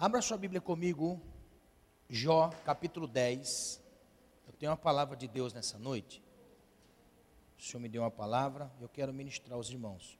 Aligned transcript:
Abra 0.00 0.22
sua 0.22 0.38
Bíblia 0.38 0.60
comigo, 0.60 1.20
Jó, 2.08 2.50
capítulo 2.64 3.08
10. 3.08 3.82
Eu 4.46 4.52
tenho 4.52 4.70
uma 4.70 4.78
palavra 4.78 5.16
de 5.16 5.26
Deus 5.26 5.52
nessa 5.52 5.76
noite. 5.76 6.22
O 7.58 7.62
Senhor 7.62 7.80
me 7.80 7.88
deu 7.88 8.02
uma 8.02 8.10
palavra, 8.10 8.72
eu 8.80 8.88
quero 8.88 9.12
ministrar 9.12 9.56
aos 9.56 9.68
irmãos. 9.70 10.16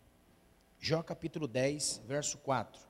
Jó, 0.80 1.00
capítulo 1.00 1.46
10, 1.46 1.98
verso 2.08 2.38
4. 2.38 2.88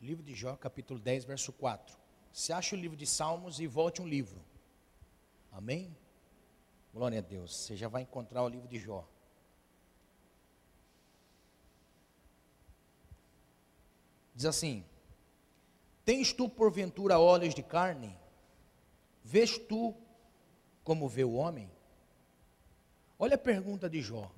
Livro 0.00 0.24
de 0.24 0.34
Jó, 0.34 0.56
capítulo 0.56 0.98
10, 0.98 1.24
verso 1.24 1.52
4. 1.52 2.07
Se 2.32 2.52
acha 2.52 2.76
o 2.76 2.78
livro 2.78 2.96
de 2.96 3.06
Salmos 3.06 3.58
e 3.60 3.66
volte 3.66 4.00
um 4.00 4.06
livro. 4.06 4.40
Amém? 5.50 5.96
Glória 6.92 7.18
a 7.18 7.22
Deus. 7.22 7.54
Você 7.54 7.76
já 7.76 7.88
vai 7.88 8.02
encontrar 8.02 8.42
o 8.42 8.48
livro 8.48 8.68
de 8.68 8.78
Jó. 8.78 9.06
Diz 14.34 14.44
assim: 14.44 14.84
Tens 16.04 16.32
tu 16.32 16.48
porventura 16.48 17.18
olhos 17.18 17.54
de 17.54 17.62
carne? 17.62 18.16
Vês 19.24 19.58
tu 19.58 19.94
como 20.84 21.08
vê 21.08 21.24
o 21.24 21.34
homem? 21.34 21.70
Olha 23.18 23.34
a 23.34 23.38
pergunta 23.38 23.90
de 23.90 24.00
Jó. 24.00 24.30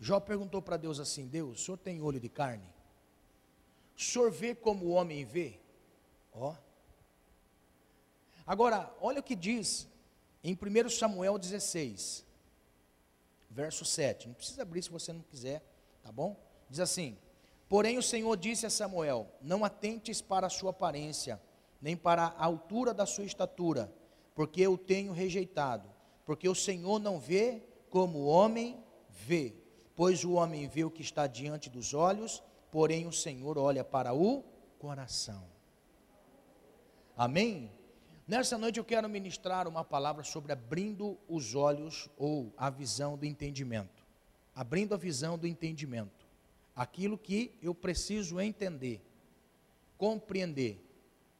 Jó 0.00 0.18
perguntou 0.18 0.62
para 0.62 0.78
Deus 0.78 0.98
assim: 0.98 1.28
Deus, 1.28 1.60
o 1.60 1.64
senhor 1.64 1.76
tem 1.76 2.00
olho 2.00 2.18
de 2.18 2.28
carne? 2.28 2.66
O 3.94 4.00
senhor 4.00 4.30
vê 4.30 4.54
como 4.54 4.86
o 4.86 4.90
homem 4.92 5.24
vê? 5.26 5.60
Ó. 6.32 6.54
Agora, 8.50 8.92
olha 9.00 9.20
o 9.20 9.22
que 9.22 9.36
diz 9.36 9.88
em 10.42 10.58
1 10.60 10.88
Samuel 10.88 11.38
16, 11.38 12.26
verso 13.48 13.84
7. 13.84 14.26
Não 14.26 14.34
precisa 14.34 14.62
abrir 14.62 14.82
se 14.82 14.90
você 14.90 15.12
não 15.12 15.20
quiser, 15.20 15.62
tá 16.02 16.10
bom? 16.10 16.36
Diz 16.68 16.80
assim: 16.80 17.16
Porém 17.68 17.96
o 17.96 18.02
Senhor 18.02 18.36
disse 18.36 18.66
a 18.66 18.70
Samuel: 18.70 19.28
Não 19.40 19.64
atentes 19.64 20.20
para 20.20 20.48
a 20.48 20.50
sua 20.50 20.70
aparência, 20.70 21.40
nem 21.80 21.96
para 21.96 22.24
a 22.24 22.44
altura 22.44 22.92
da 22.92 23.06
sua 23.06 23.22
estatura, 23.24 23.94
porque 24.34 24.60
eu 24.60 24.76
tenho 24.76 25.12
rejeitado. 25.12 25.88
Porque 26.26 26.48
o 26.48 26.54
Senhor 26.54 26.98
não 26.98 27.20
vê 27.20 27.62
como 27.88 28.18
o 28.18 28.26
homem 28.26 28.82
vê, 29.10 29.54
pois 29.94 30.24
o 30.24 30.32
homem 30.32 30.66
vê 30.66 30.82
o 30.82 30.90
que 30.90 31.02
está 31.02 31.28
diante 31.28 31.70
dos 31.70 31.94
olhos, 31.94 32.42
porém 32.72 33.06
o 33.06 33.12
Senhor 33.12 33.56
olha 33.56 33.84
para 33.84 34.12
o 34.12 34.42
coração. 34.76 35.44
Amém? 37.16 37.78
Nessa 38.30 38.56
noite 38.56 38.78
eu 38.78 38.84
quero 38.84 39.08
ministrar 39.08 39.66
uma 39.66 39.82
palavra 39.84 40.22
sobre 40.22 40.52
abrindo 40.52 41.18
os 41.26 41.56
olhos 41.56 42.08
ou 42.16 42.54
a 42.56 42.70
visão 42.70 43.18
do 43.18 43.26
entendimento. 43.26 44.06
Abrindo 44.54 44.94
a 44.94 44.96
visão 44.96 45.36
do 45.36 45.48
entendimento. 45.48 46.28
Aquilo 46.76 47.18
que 47.18 47.52
eu 47.60 47.74
preciso 47.74 48.40
entender, 48.40 49.02
compreender, 49.98 50.80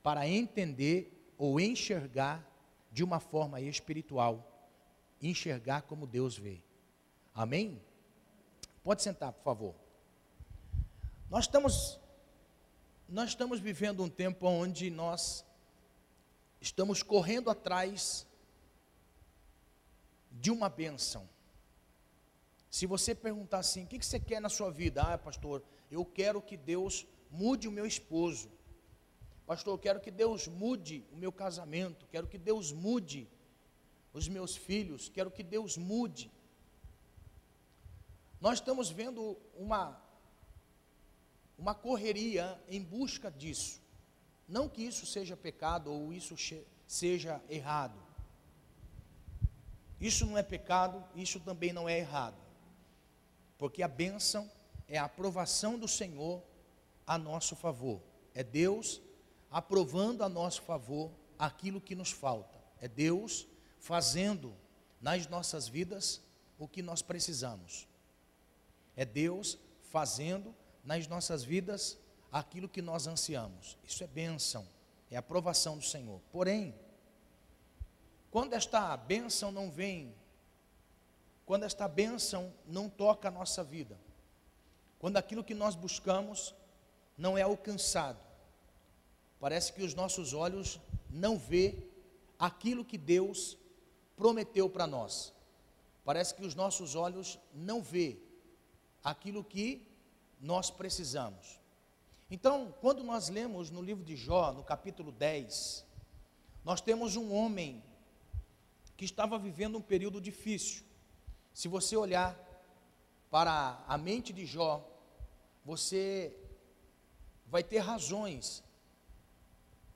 para 0.02 0.26
entender 0.26 1.32
ou 1.38 1.60
enxergar 1.60 2.44
de 2.90 3.04
uma 3.04 3.20
forma 3.20 3.60
espiritual, 3.60 4.68
enxergar 5.22 5.82
como 5.82 6.08
Deus 6.08 6.36
vê. 6.36 6.60
Amém? 7.32 7.80
Pode 8.82 9.00
sentar, 9.00 9.32
por 9.32 9.44
favor. 9.44 9.74
Nós 11.30 11.44
estamos 11.44 12.00
nós 13.08 13.28
estamos 13.28 13.60
vivendo 13.60 14.02
um 14.02 14.08
tempo 14.08 14.48
onde 14.48 14.90
nós 14.90 15.44
estamos 16.60 17.02
correndo 17.02 17.50
atrás 17.50 18.26
de 20.30 20.50
uma 20.50 20.68
bênção. 20.68 21.28
Se 22.70 22.86
você 22.86 23.14
perguntar 23.14 23.58
assim, 23.58 23.84
o 23.84 23.86
que 23.86 24.04
você 24.04 24.20
quer 24.20 24.40
na 24.40 24.48
sua 24.48 24.70
vida? 24.70 25.02
Ah, 25.02 25.18
pastor, 25.18 25.62
eu 25.90 26.04
quero 26.04 26.40
que 26.40 26.56
Deus 26.56 27.06
mude 27.30 27.66
o 27.66 27.72
meu 27.72 27.86
esposo. 27.86 28.50
Pastor, 29.46 29.74
eu 29.74 29.78
quero 29.78 30.00
que 30.00 30.10
Deus 30.10 30.46
mude 30.46 31.04
o 31.12 31.16
meu 31.16 31.32
casamento. 31.32 32.06
Quero 32.06 32.28
que 32.28 32.38
Deus 32.38 32.70
mude 32.70 33.28
os 34.12 34.28
meus 34.28 34.56
filhos. 34.56 35.08
Quero 35.08 35.30
que 35.30 35.42
Deus 35.42 35.76
mude. 35.76 36.30
Nós 38.40 38.58
estamos 38.58 38.90
vendo 38.90 39.36
uma 39.54 40.00
uma 41.60 41.74
correria 41.74 42.58
em 42.68 42.82
busca 42.82 43.30
disso. 43.30 43.79
Não 44.50 44.68
que 44.68 44.82
isso 44.82 45.06
seja 45.06 45.36
pecado 45.36 45.92
ou 45.92 46.12
isso 46.12 46.34
seja 46.84 47.40
errado. 47.48 47.96
Isso 50.00 50.26
não 50.26 50.36
é 50.36 50.42
pecado, 50.42 51.04
isso 51.14 51.38
também 51.38 51.72
não 51.72 51.88
é 51.88 51.96
errado. 51.96 52.36
Porque 53.56 53.80
a 53.80 53.86
bênção 53.86 54.50
é 54.88 54.98
a 54.98 55.04
aprovação 55.04 55.78
do 55.78 55.86
Senhor 55.86 56.42
a 57.06 57.16
nosso 57.16 57.54
favor. 57.54 58.02
É 58.34 58.42
Deus 58.42 59.00
aprovando 59.52 60.24
a 60.24 60.28
nosso 60.28 60.62
favor 60.62 61.12
aquilo 61.38 61.80
que 61.80 61.94
nos 61.94 62.10
falta. 62.10 62.58
É 62.80 62.88
Deus 62.88 63.46
fazendo 63.78 64.52
nas 65.00 65.28
nossas 65.28 65.68
vidas 65.68 66.20
o 66.58 66.66
que 66.66 66.82
nós 66.82 67.02
precisamos. 67.02 67.86
É 68.96 69.04
Deus 69.04 69.56
fazendo 69.82 70.52
nas 70.82 71.06
nossas 71.06 71.44
vidas 71.44 71.96
aquilo 72.30 72.68
que 72.68 72.82
nós 72.82 73.06
ansiamos. 73.06 73.76
Isso 73.84 74.04
é 74.04 74.06
bênção, 74.06 74.66
é 75.10 75.16
aprovação 75.16 75.76
do 75.76 75.84
Senhor. 75.84 76.20
Porém, 76.32 76.74
quando 78.30 78.52
esta 78.52 78.96
bênção 78.96 79.50
não 79.50 79.70
vem, 79.70 80.14
quando 81.44 81.64
esta 81.64 81.88
bênção 81.88 82.52
não 82.66 82.88
toca 82.88 83.28
a 83.28 83.30
nossa 83.30 83.64
vida, 83.64 83.98
quando 84.98 85.16
aquilo 85.16 85.42
que 85.44 85.54
nós 85.54 85.74
buscamos 85.74 86.54
não 87.16 87.36
é 87.36 87.42
alcançado, 87.42 88.20
parece 89.38 89.72
que 89.72 89.82
os 89.82 89.94
nossos 89.94 90.32
olhos 90.32 90.78
não 91.08 91.38
vê 91.38 91.86
aquilo 92.38 92.84
que 92.84 92.96
Deus 92.96 93.58
prometeu 94.16 94.68
para 94.70 94.86
nós. 94.86 95.32
Parece 96.04 96.34
que 96.34 96.44
os 96.44 96.54
nossos 96.54 96.94
olhos 96.94 97.38
não 97.52 97.82
vê 97.82 98.18
aquilo 99.02 99.44
que 99.44 99.86
nós 100.40 100.70
precisamos. 100.70 101.59
Então, 102.30 102.72
quando 102.80 103.02
nós 103.02 103.28
lemos 103.28 103.72
no 103.72 103.82
livro 103.82 104.04
de 104.04 104.14
Jó, 104.14 104.52
no 104.52 104.62
capítulo 104.62 105.10
10, 105.10 105.84
nós 106.64 106.80
temos 106.80 107.16
um 107.16 107.34
homem 107.34 107.82
que 108.96 109.04
estava 109.04 109.36
vivendo 109.36 109.78
um 109.78 109.82
período 109.82 110.20
difícil. 110.20 110.84
Se 111.52 111.66
você 111.66 111.96
olhar 111.96 112.38
para 113.32 113.82
a 113.88 113.98
mente 113.98 114.32
de 114.32 114.46
Jó, 114.46 114.88
você 115.64 116.32
vai 117.46 117.64
ter 117.64 117.78
razões 117.78 118.62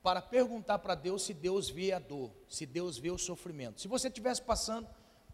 para 0.03 0.21
perguntar 0.21 0.79
para 0.79 0.93
Deus 0.93 1.23
se 1.23 1.33
Deus 1.33 1.69
vê 1.69 1.93
a 1.93 1.99
dor, 1.99 2.31
se 2.49 2.65
Deus 2.65 2.97
vê 2.97 3.11
o 3.11 3.17
sofrimento. 3.17 3.79
Se 3.79 3.87
você 3.87 4.09
estivesse 4.09 4.41
passando 4.41 4.89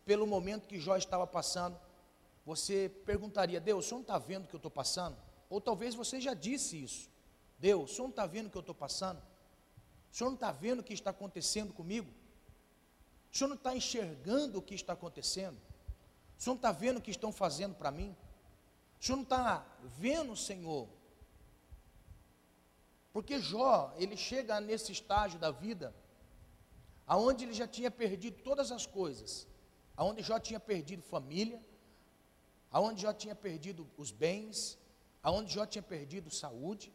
pelo 0.06 0.28
momento 0.28 0.68
que 0.68 0.80
Jó 0.80 0.96
estava 0.96 1.26
passando, 1.26 1.80
você 2.46 2.90
perguntaria: 3.06 3.60
Deus, 3.60 3.86
o 3.86 3.90
senhor 3.90 3.98
não 3.98 4.04
está 4.04 4.20
vendo 4.20 4.44
o 4.44 4.48
que 4.48 4.54
eu 4.54 4.60
estou 4.60 4.72
passando? 4.72 5.18
Ou 5.52 5.60
talvez 5.60 5.94
você 5.94 6.22
já 6.22 6.34
disse 6.34 6.82
isso. 6.82 7.10
Deus, 7.60 7.92
o 7.92 7.94
senhor 7.94 8.08
não 8.08 8.12
está 8.12 8.26
vendo 8.26 8.48
o 8.48 8.50
que 8.50 8.58
eu 8.58 8.62
estou 8.62 8.74
passando? 8.74 9.22
O 10.10 10.16
senhor 10.16 10.30
não 10.30 10.36
está 10.36 10.50
vendo 10.50 10.80
o 10.80 10.84
que 10.84 10.94
está 10.94 11.10
acontecendo 11.10 11.74
comigo? 11.74 12.10
O 13.32 13.38
senhor 13.38 13.50
não 13.50 13.58
está 13.58 13.76
enxergando 13.76 14.60
o 14.60 14.62
que 14.62 14.74
está 14.74 14.94
acontecendo? 14.94 15.58
O 16.38 16.42
senhor 16.42 16.54
não 16.54 16.60
está 16.60 16.72
vendo 16.72 16.98
o 17.00 17.02
que 17.02 17.12
estão 17.12 17.34
fazendo 17.34 17.76
para 17.76 17.92
mim? 17.92 18.16
O 18.98 19.04
senhor 19.04 19.18
não 19.18 19.24
está 19.24 19.66
vendo, 20.00 20.38
Senhor? 20.38 20.88
Porque 23.12 23.38
Jó, 23.42 23.94
ele 23.98 24.16
chega 24.16 24.62
nesse 24.62 24.94
estágio 24.94 25.38
da 25.38 25.52
vida, 25.52 25.94
aonde 27.06 27.44
ele 27.44 27.54
já 27.54 27.68
tinha 27.68 27.92
perdido 27.92 28.42
todas 28.42 28.72
as 28.72 28.86
coisas, 28.86 29.46
aonde 29.98 30.22
Jó 30.22 30.40
tinha 30.40 30.62
perdido 30.62 31.04
família, 31.04 31.62
aonde 32.72 33.02
Jó 33.02 33.12
tinha 33.12 33.36
perdido 33.36 33.86
os 33.98 34.12
bens, 34.12 34.78
aonde 35.22 35.54
Jó 35.54 35.66
tinha 35.66 35.82
perdido 35.82 36.30
saúde. 36.30 36.94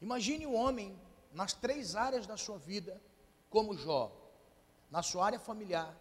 Imagine 0.00 0.46
um 0.46 0.54
homem 0.54 0.98
nas 1.32 1.52
três 1.52 1.94
áreas 1.94 2.26
da 2.26 2.36
sua 2.36 2.58
vida, 2.58 3.00
como 3.48 3.76
Jó, 3.76 4.10
na 4.90 5.02
sua 5.02 5.26
área 5.26 5.38
familiar, 5.38 5.96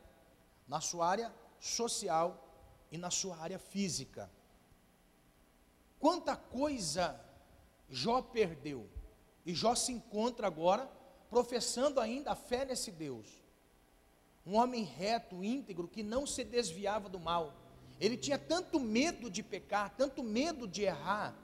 na 0.68 0.82
sua 0.82 1.08
área 1.08 1.34
social 1.60 2.48
e 2.92 2.98
na 2.98 3.10
sua 3.10 3.38
área 3.38 3.60
física. 3.60 4.32
Quanta 6.00 6.36
coisa 6.36 7.20
Jó 7.90 8.22
perdeu, 8.22 8.90
e 9.46 9.54
Jó 9.54 9.76
se 9.76 9.92
encontra 9.92 10.48
agora 10.48 10.90
professando 11.30 12.00
ainda 12.00 12.32
a 12.32 12.36
fé 12.36 12.66
nesse 12.66 12.92
Deus. 12.92 13.28
Um 14.46 14.56
homem 14.56 14.84
reto, 14.84 15.44
íntegro, 15.44 15.88
que 15.88 16.02
não 16.02 16.26
se 16.26 16.44
desviava 16.44 17.08
do 17.08 17.20
mal, 17.20 17.61
ele 18.02 18.18
tinha 18.18 18.40
tanto 18.40 18.80
medo 18.80 19.30
de 19.30 19.44
pecar, 19.44 19.96
tanto 19.96 20.24
medo 20.24 20.68
de 20.68 20.82
errar, 20.82 21.38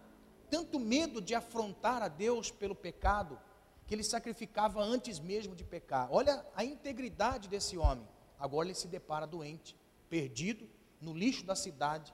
tanto 0.50 0.80
medo 0.80 1.22
de 1.22 1.36
afrontar 1.36 2.02
a 2.02 2.08
Deus 2.08 2.50
pelo 2.50 2.74
pecado, 2.74 3.40
que 3.86 3.94
ele 3.94 4.04
sacrificava 4.04 4.82
antes 4.82 5.20
mesmo 5.20 5.56
de 5.56 5.64
pecar. 5.64 6.12
Olha 6.12 6.44
a 6.56 6.66
integridade 6.66 7.48
desse 7.48 7.78
homem. 7.78 8.08
Agora 8.40 8.68
ele 8.68 8.74
se 8.74 8.88
depara 8.88 9.28
doente, 9.28 9.78
perdido, 10.10 10.68
no 11.00 11.14
lixo 11.14 11.46
da 11.46 11.56
cidade, 11.56 12.12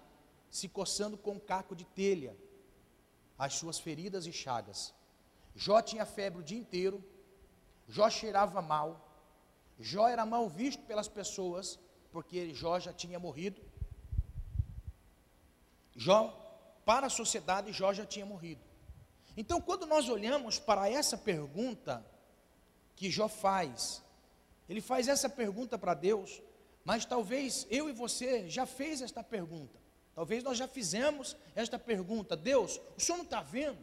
se 0.50 0.68
coçando 0.68 1.18
com 1.18 1.32
um 1.32 1.40
caco 1.40 1.74
de 1.74 1.86
telha, 1.86 2.36
as 3.40 3.54
suas 3.54 3.80
feridas 3.80 4.26
e 4.28 4.34
chagas. 4.34 4.94
Jó 5.56 5.82
tinha 5.82 6.06
febre 6.06 6.42
o 6.42 6.44
dia 6.44 6.58
inteiro, 6.58 7.02
Jó 7.88 8.10
cheirava 8.10 8.62
mal, 8.62 9.10
Jó 9.80 10.08
era 10.10 10.26
mal 10.26 10.50
visto 10.50 10.84
pelas 10.84 11.08
pessoas, 11.08 11.80
porque 12.12 12.54
Jó 12.54 12.78
já 12.78 12.92
tinha 12.92 13.18
morrido. 13.18 13.62
Jó, 15.96 16.40
para 16.86 17.08
a 17.08 17.10
sociedade, 17.10 17.72
Jó 17.72 17.94
já 17.94 18.06
tinha 18.06 18.26
morrido. 18.26 18.62
Então, 19.36 19.60
quando 19.60 19.86
nós 19.86 20.10
olhamos 20.10 20.60
para 20.60 20.90
essa 20.90 21.18
pergunta 21.18 22.06
que 22.96 23.10
Jó 23.10 23.28
faz, 23.28 24.04
ele 24.70 24.82
faz 24.82 25.08
essa 25.08 25.30
pergunta 25.30 25.78
para 25.78 25.94
Deus, 25.94 26.42
mas 26.84 27.06
talvez 27.06 27.66
eu 27.70 27.90
e 27.90 27.94
você 27.94 28.50
já 28.50 28.66
fez 28.66 29.02
esta 29.02 29.24
pergunta. 29.24 29.80
Talvez 30.14 30.44
nós 30.44 30.58
já 30.58 30.68
fizemos 30.68 31.36
esta 31.56 31.80
pergunta. 31.80 32.36
Deus, 32.38 32.80
o 32.96 33.02
Senhor 33.02 33.18
não 33.18 33.26
está 33.26 33.42
vendo? 33.42 33.80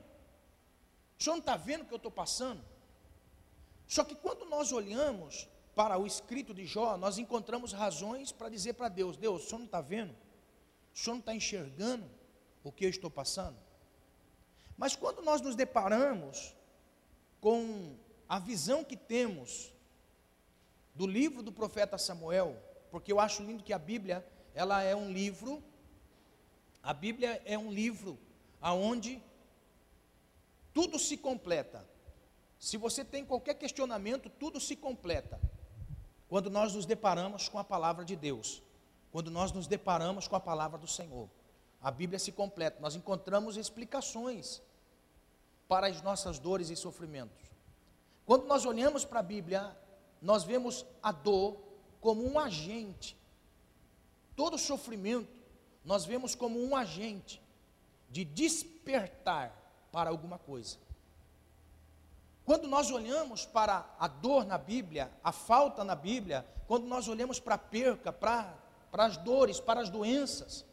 O 1.19 1.23
Senhor 1.23 1.35
não 1.35 1.41
está 1.41 1.57
vendo 1.57 1.83
o 1.83 1.87
que 1.87 1.93
eu 1.93 1.97
estou 1.97 2.13
passando? 2.13 2.63
Só 3.87 4.05
que 4.05 4.15
quando 4.15 4.45
nós 4.45 4.71
olhamos 4.71 5.49
para 5.75 5.99
o 5.99 6.07
escrito 6.07 6.55
de 6.55 6.65
Jó, 6.65 6.97
nós 6.97 7.19
encontramos 7.19 7.73
razões 7.73 8.31
para 8.31 8.49
dizer 8.49 8.75
para 8.75 8.89
Deus: 8.89 9.17
Deus, 9.17 9.45
o 9.45 9.47
Senhor 9.49 9.59
não 9.59 9.67
está 9.67 9.81
vendo? 9.81 10.15
O 10.95 10.99
Senhor 10.99 11.15
não 11.15 11.21
está 11.21 11.35
enxergando 11.35 12.09
o 12.63 12.71
que 12.71 12.85
eu 12.85 12.91
estou 12.91 13.11
passando? 13.11 13.57
Mas 14.77 14.97
quando 14.97 15.23
nós 15.23 15.41
nos 15.41 15.55
deparamos 15.55 16.55
com 17.41 17.97
a 18.29 18.39
visão 18.39 18.85
que 18.85 18.97
temos 18.97 19.73
do 20.95 21.07
livro 21.07 21.43
do 21.43 21.53
profeta 21.53 21.99
Samuel, 21.99 22.57
porque 22.91 23.13
eu 23.13 23.21
acho 23.21 23.43
lindo 23.43 23.63
que 23.63 23.73
a 23.73 23.79
Bíblia, 23.79 24.27
ela 24.55 24.83
é 24.83 24.95
um 24.95 25.13
livro, 25.13 25.63
a 26.83 26.93
Bíblia 26.93 27.41
é 27.45 27.57
um 27.59 27.73
livro 27.73 28.19
aonde 28.61 29.23
tudo 30.73 30.99
se 30.99 31.17
completa. 31.17 31.87
Se 32.59 32.77
você 32.77 33.05
tem 33.05 33.25
qualquer 33.25 33.55
questionamento, 33.55 34.29
tudo 34.29 34.61
se 34.61 34.77
completa. 34.77 35.41
Quando 36.29 36.51
nós 36.51 36.75
nos 36.75 36.87
deparamos 36.87 37.49
com 37.49 37.59
a 37.59 37.65
palavra 37.65 38.05
de 38.05 38.15
Deus, 38.15 38.63
quando 39.13 39.31
nós 39.31 39.53
nos 39.53 39.67
deparamos 39.67 40.29
com 40.29 40.37
a 40.37 40.41
palavra 40.41 40.79
do 40.79 40.87
Senhor, 40.87 41.29
a 41.81 41.91
Bíblia 41.91 42.19
se 42.19 42.33
completa, 42.33 42.81
nós 42.81 42.95
encontramos 42.95 43.57
explicações 43.57 44.63
para 45.67 45.87
as 45.87 46.03
nossas 46.03 46.39
dores 46.39 46.69
e 46.69 46.77
sofrimentos. 46.77 47.51
Quando 48.27 48.47
nós 48.47 48.65
olhamos 48.65 49.05
para 49.05 49.21
a 49.21 49.23
Bíblia, 49.23 49.77
nós 50.21 50.45
vemos 50.45 50.85
a 51.03 51.11
dor 51.11 51.57
como 52.01 52.25
um 52.25 52.39
agente. 52.39 53.17
Todo 54.37 54.59
sofrimento 54.59 55.41
nós 55.85 56.05
vemos 56.05 56.35
como 56.35 56.63
um 56.63 56.77
agente 56.77 57.43
de 58.11 58.25
despertar 58.25 59.57
para 59.91 60.11
alguma 60.11 60.39
coisa. 60.39 60.77
Quando 62.45 62.67
nós 62.67 62.91
olhamos 62.91 63.47
para 63.47 63.89
a 63.99 64.09
dor 64.09 64.45
na 64.45 64.59
Bíblia, 64.59 65.11
a 65.23 65.31
falta 65.33 65.85
na 65.85 65.95
Bíblia, 65.95 66.47
quando 66.67 66.87
nós 66.87 67.07
olhamos 67.09 67.39
para 67.39 67.55
a 67.55 67.59
perca, 67.59 68.13
para, 68.13 68.59
para 68.91 69.05
as 69.05 69.17
dores, 69.17 69.61
para 69.61 69.81
as 69.81 69.89
doenças, 69.89 70.65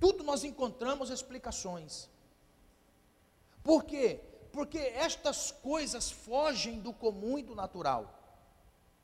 tudo 0.00 0.22
nós 0.24 0.44
encontramos 0.44 1.10
explicações. 1.10 2.08
Por 3.62 3.84
quê? 3.84 4.20
Porque 4.52 4.78
estas 4.78 5.50
coisas 5.50 6.10
fogem 6.10 6.80
do 6.80 6.92
comum 6.92 7.38
e 7.38 7.42
do 7.42 7.54
natural. 7.54 8.14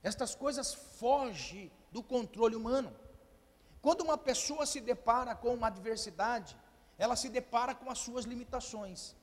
Estas 0.02 0.35
coisas 0.35 0.75
fogem 0.75 1.70
do 1.91 2.02
controle 2.02 2.56
humano. 2.56 2.94
Quando 3.81 4.02
uma 4.02 4.17
pessoa 4.17 4.64
se 4.67 4.81
depara 4.81 5.35
com 5.35 5.52
uma 5.55 5.67
adversidade, 5.67 6.56
ela 6.97 7.17
se 7.17 7.29
depara 7.29 7.75
com 7.75 7.90
as 7.90 7.99
suas 7.99 8.25
limitações. 8.25 9.14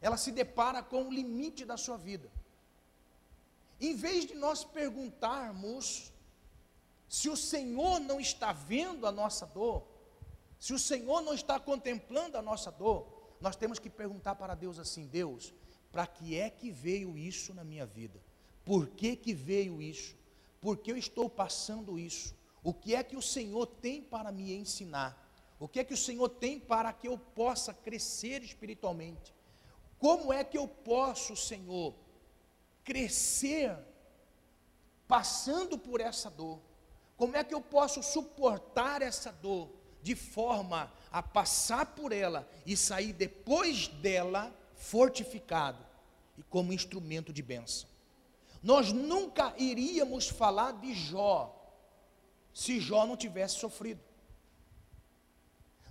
Ela 0.00 0.16
se 0.16 0.32
depara 0.32 0.82
com 0.82 1.04
o 1.04 1.12
limite 1.12 1.64
da 1.64 1.76
sua 1.76 1.96
vida. 1.96 2.30
Em 3.80 3.94
vez 3.94 4.26
de 4.26 4.34
nós 4.34 4.64
perguntarmos 4.64 6.12
se 7.08 7.28
o 7.28 7.36
Senhor 7.36 8.00
não 8.00 8.20
está 8.20 8.52
vendo 8.52 9.06
a 9.06 9.12
nossa 9.12 9.46
dor, 9.46 9.86
se 10.58 10.74
o 10.74 10.78
Senhor 10.78 11.22
não 11.22 11.32
está 11.32 11.58
contemplando 11.58 12.36
a 12.36 12.42
nossa 12.42 12.70
dor, 12.70 13.06
nós 13.40 13.56
temos 13.56 13.78
que 13.78 13.88
perguntar 13.88 14.34
para 14.34 14.54
Deus 14.54 14.78
assim: 14.78 15.06
Deus, 15.06 15.54
para 15.90 16.06
que 16.06 16.36
é 16.36 16.50
que 16.50 16.70
veio 16.70 17.16
isso 17.16 17.54
na 17.54 17.64
minha 17.64 17.86
vida? 17.86 18.20
Por 18.64 18.88
que, 18.88 19.16
que 19.16 19.32
veio 19.32 19.80
isso? 19.80 20.14
Por 20.60 20.76
que 20.76 20.92
eu 20.92 20.96
estou 20.96 21.30
passando 21.30 21.98
isso? 21.98 22.34
O 22.62 22.74
que 22.74 22.94
é 22.94 23.02
que 23.02 23.16
o 23.16 23.22
Senhor 23.22 23.66
tem 23.66 24.02
para 24.02 24.30
me 24.30 24.52
ensinar? 24.52 25.26
O 25.58 25.66
que 25.66 25.80
é 25.80 25.84
que 25.84 25.94
o 25.94 25.96
Senhor 25.96 26.28
tem 26.28 26.60
para 26.60 26.92
que 26.92 27.08
eu 27.08 27.16
possa 27.16 27.72
crescer 27.72 28.42
espiritualmente? 28.42 29.34
Como 29.98 30.32
é 30.32 30.44
que 30.44 30.58
eu 30.58 30.68
posso, 30.68 31.34
Senhor, 31.34 31.94
crescer 32.84 33.76
passando 35.06 35.78
por 35.78 36.00
essa 36.00 36.30
dor? 36.30 36.60
Como 37.18 37.36
é 37.36 37.42
que 37.42 37.52
eu 37.52 37.60
posso 37.60 38.00
suportar 38.00 39.02
essa 39.02 39.32
dor 39.32 39.68
de 40.00 40.14
forma 40.14 40.90
a 41.10 41.20
passar 41.20 41.84
por 41.84 42.12
ela 42.12 42.48
e 42.64 42.76
sair 42.76 43.12
depois 43.12 43.88
dela 43.88 44.56
fortificado 44.76 45.84
e 46.38 46.44
como 46.44 46.72
instrumento 46.72 47.32
de 47.32 47.42
bênção? 47.42 47.88
Nós 48.62 48.92
nunca 48.92 49.52
iríamos 49.58 50.28
falar 50.28 50.74
de 50.74 50.94
Jó 50.94 51.54
se 52.54 52.80
Jó 52.80 53.04
não 53.04 53.16
tivesse 53.16 53.56
sofrido. 53.56 54.00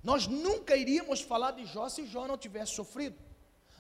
Nós 0.02 0.28
nunca 0.28 0.78
iríamos 0.78 1.20
falar 1.20 1.52
de 1.52 1.66
Jó 1.66 1.90
se 1.90 2.08
Jó 2.08 2.26
não 2.26 2.38
tivesse 2.38 2.72
sofrido. 2.74 3.18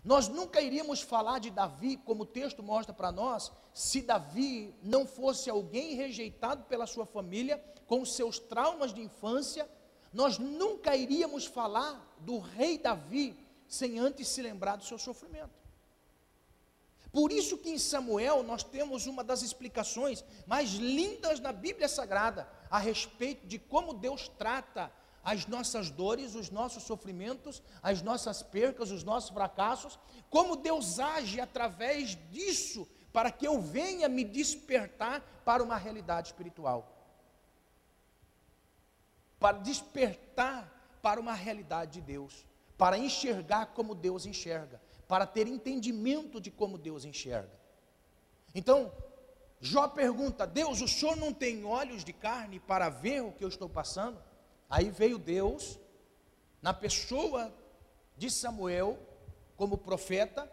Nós 0.07 0.30
nunca 0.30 0.62
iríamos 0.62 1.01
falar 1.01 1.38
de 1.38 1.51
Davi, 1.51 1.98
como 1.98 2.24
o 2.24 2.25
texto 2.25 2.63
mostra 2.63 2.94
para 2.94 3.12
nós, 3.12 3.51
se 3.74 4.01
Davi 4.01 4.74
não 4.81 5.06
fosse 5.06 5.50
alguém 5.50 5.95
rejeitado 5.95 6.63
pela 6.63 6.88
sua 6.88 7.06
família, 7.06 7.62
com 7.86 8.06
seus 8.06 8.39
traumas 8.39 8.94
de 8.94 9.01
infância. 9.01 9.69
Nós 10.13 10.38
nunca 10.38 10.95
iríamos 10.95 11.45
falar 11.45 12.15
do 12.19 12.39
rei 12.39 12.77
Davi 12.77 13.38
sem 13.68 14.00
antes 14.00 14.30
se 14.30 14.42
lembrar 14.42 14.77
do 14.77 14.86
seu 14.86 14.98
sofrimento. 14.98 15.51
Por 17.12 17.30
isso 17.30 17.57
que 17.57 17.69
em 17.69 17.77
Samuel 17.77 18.44
nós 18.44 18.63
temos 18.63 19.07
uma 19.07 19.25
das 19.25 19.42
explicações 19.42 20.24
mais 20.45 20.69
lindas 20.76 21.42
na 21.42 21.52
Bíblia 21.52 21.90
Sagrada 21.90 22.47
a 22.71 22.80
respeito 22.80 23.45
de 23.45 23.59
como 23.59 23.94
Deus 23.94 24.30
trata 24.37 24.90
as 25.27 25.45
nossas 25.45 25.89
dores, 25.89 26.35
os 26.35 26.49
nossos 26.49 26.83
sofrimentos, 26.83 27.61
as 27.83 28.01
nossas 28.01 28.41
percas, 28.41 28.91
os 28.91 29.03
nossos 29.03 29.29
fracassos, 29.29 29.99
como 30.29 30.55
Deus 30.55 30.99
age 30.99 31.41
através 31.41 32.17
disso 32.31 32.87
para 33.11 33.29
que 33.29 33.45
eu 33.45 33.59
venha 33.59 34.07
me 34.07 34.23
despertar 34.23 35.21
para 35.43 35.61
uma 35.61 35.75
realidade 35.75 36.29
espiritual. 36.29 36.79
Para 39.37 39.57
despertar 39.57 40.97
para 41.01 41.19
uma 41.19 41.33
realidade 41.33 41.99
de 41.99 42.01
Deus, 42.01 42.45
para 42.77 42.97
enxergar 42.97 43.73
como 43.73 43.93
Deus 43.93 44.25
enxerga, 44.25 44.81
para 45.09 45.27
ter 45.27 45.45
entendimento 45.45 46.39
de 46.39 46.49
como 46.49 46.77
Deus 46.77 47.03
enxerga. 47.03 47.59
Então, 48.55 48.93
Jó 49.59 49.89
pergunta: 49.89 50.47
Deus, 50.47 50.79
o 50.79 50.87
senhor 50.87 51.17
não 51.17 51.33
tem 51.33 51.65
olhos 51.65 52.05
de 52.05 52.13
carne 52.13 52.61
para 52.61 52.87
ver 52.87 53.23
o 53.23 53.33
que 53.33 53.43
eu 53.43 53.49
estou 53.49 53.67
passando? 53.67 54.25
Aí 54.69 54.90
veio 54.90 55.18
Deus, 55.18 55.80
na 56.62 56.74
pessoa 56.74 57.54
de 58.18 58.30
Samuel, 58.30 59.00
como 59.56 59.78
profeta, 59.78 60.52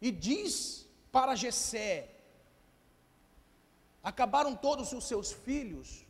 e 0.00 0.10
diz 0.10 0.86
para 1.10 1.34
Jessé: 1.34 2.10
Acabaram 4.02 4.54
todos 4.54 4.92
os 4.92 5.04
seus 5.04 5.32
filhos, 5.32 6.04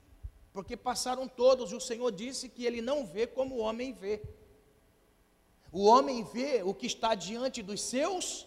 porque 0.53 0.77
passaram 0.77 1.29
todos, 1.29 1.73
e 1.73 1.75
o 1.75 1.81
Senhor 1.81 2.11
disse 2.11 2.49
que 2.49 2.65
ele 2.65 2.81
não 2.81 3.07
vê 3.07 3.27
como 3.27 3.57
o 3.57 3.59
homem 3.59 3.93
vê. 3.93 4.23
O 5.71 5.85
homem 5.85 6.25
vê 6.25 6.63
o 6.63 6.73
que 6.73 6.87
está 6.87 7.15
diante 7.15 7.63
dos 7.63 7.81
seus, 7.83 8.47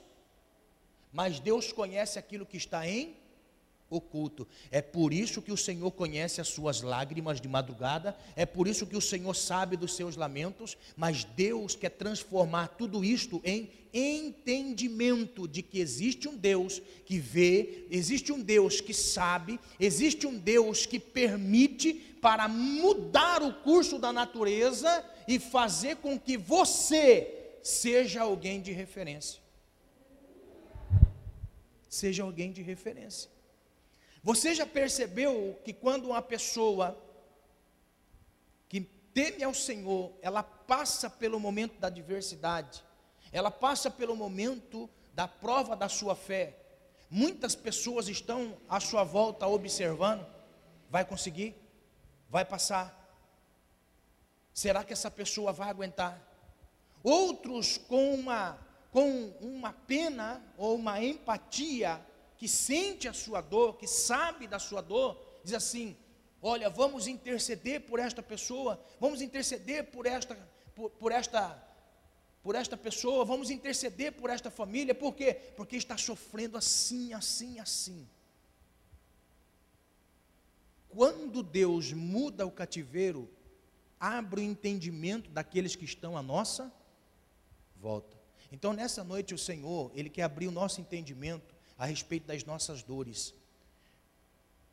mas 1.11 1.39
Deus 1.39 1.71
conhece 1.71 2.17
aquilo 2.17 2.45
que 2.45 2.57
está 2.57 2.87
em 2.87 3.18
oculto. 3.89 4.47
É 4.71 4.81
por 4.81 5.13
isso 5.13 5.41
que 5.41 5.51
o 5.51 5.57
Senhor 5.57 5.91
conhece 5.91 6.39
as 6.39 6.47
suas 6.47 6.81
lágrimas 6.81 7.41
de 7.41 7.47
madrugada, 7.47 8.15
é 8.35 8.45
por 8.45 8.67
isso 8.67 8.85
que 8.85 8.97
o 8.97 9.01
Senhor 9.01 9.33
sabe 9.35 9.75
dos 9.75 9.95
seus 9.95 10.15
lamentos, 10.15 10.77
mas 10.95 11.23
Deus 11.23 11.75
quer 11.75 11.89
transformar 11.89 12.69
tudo 12.69 13.03
isto 13.03 13.41
em 13.43 13.69
entendimento 13.93 15.47
de 15.47 15.61
que 15.61 15.79
existe 15.79 16.27
um 16.27 16.37
Deus 16.37 16.81
que 17.05 17.17
vê, 17.17 17.87
existe 17.89 18.31
um 18.31 18.39
Deus 18.39 18.79
que 18.79 18.93
sabe, 18.93 19.59
existe 19.79 20.27
um 20.27 20.37
Deus 20.37 20.85
que 20.85 20.99
permite 20.99 21.93
para 22.21 22.47
mudar 22.47 23.41
o 23.41 23.53
curso 23.53 23.97
da 23.97 24.13
natureza 24.13 25.03
e 25.27 25.39
fazer 25.39 25.97
com 25.97 26.19
que 26.19 26.37
você 26.37 27.55
seja 27.63 28.21
alguém 28.21 28.61
de 28.61 28.71
referência. 28.71 29.39
seja 31.87 32.21
alguém 32.21 32.51
de 32.51 32.61
referência. 32.61 33.31
Você 34.23 34.53
já 34.53 34.65
percebeu 34.65 35.59
que 35.63 35.73
quando 35.73 36.09
uma 36.09 36.21
pessoa 36.21 36.97
que 38.67 38.81
teme 39.13 39.43
ao 39.43 39.53
Senhor, 39.53 40.13
ela 40.21 40.43
passa 40.43 41.09
pelo 41.09 41.39
momento 41.39 41.79
da 41.79 41.87
adversidade, 41.87 42.83
ela 43.31 43.49
passa 43.49 43.89
pelo 43.89 44.15
momento 44.15 44.89
da 45.13 45.27
prova 45.27 45.75
da 45.75 45.87
sua 45.87 46.15
fé. 46.15 46.55
Muitas 47.09 47.55
pessoas 47.55 48.07
estão 48.07 48.57
à 48.67 48.79
sua 48.79 49.03
volta 49.03 49.47
observando. 49.47 50.25
Vai 50.89 51.05
conseguir? 51.05 51.55
Vai 52.29 52.45
passar? 52.45 52.95
Será 54.53 54.83
que 54.83 54.93
essa 54.93 55.09
pessoa 55.09 55.53
vai 55.53 55.69
aguentar? 55.69 56.21
Outros 57.01 57.77
com 57.77 58.13
uma, 58.13 58.59
com 58.91 59.33
uma 59.39 59.71
pena 59.71 60.43
ou 60.57 60.75
uma 60.75 61.01
empatia, 61.01 62.05
que 62.39 62.47
sente 62.47 63.05
a 63.05 63.13
sua 63.13 63.41
dor, 63.41 63.75
que 63.75 63.85
sabe 63.85 64.47
da 64.47 64.57
sua 64.57 64.81
dor, 64.81 65.21
diz 65.43 65.53
assim: 65.53 65.97
Olha, 66.41 66.69
vamos 66.69 67.05
interceder 67.05 67.81
por 67.81 67.99
esta 67.99 68.23
pessoa, 68.23 68.81
vamos 68.97 69.21
interceder 69.21 69.91
por 69.91 70.05
esta, 70.05 70.35
por, 70.73 70.89
por 70.91 71.11
esta 71.11 71.65
por 72.41 72.55
esta 72.55 72.77
pessoa, 72.77 73.25
vamos 73.25 73.49
interceder 73.49 74.13
por 74.13 74.29
esta 74.29 74.49
família, 74.49 74.95
por 74.95 75.13
quê? 75.13 75.33
Porque 75.57 75.75
está 75.75 75.97
sofrendo 75.97 76.57
assim, 76.57 77.11
assim, 77.13 77.59
assim. 77.59 78.07
Quando 80.87 81.43
Deus 81.43 81.91
muda 81.91 82.47
o 82.47 82.51
cativeiro, 82.51 83.29
abre 83.99 84.39
o 84.39 84.43
entendimento 84.43 85.29
daqueles 85.29 85.75
que 85.75 85.83
estão 85.83 86.15
à 86.15 86.23
nossa 86.23 86.73
volta. 87.75 88.17
Então, 88.53 88.71
nessa 88.71 89.03
noite, 89.03 89.33
o 89.33 89.37
Senhor, 89.37 89.91
Ele 89.93 90.09
quer 90.09 90.23
abrir 90.23 90.47
o 90.47 90.51
nosso 90.51 90.79
entendimento 90.79 91.58
a 91.79 91.85
respeito 91.85 92.27
das 92.27 92.43
nossas 92.43 92.83
dores. 92.83 93.33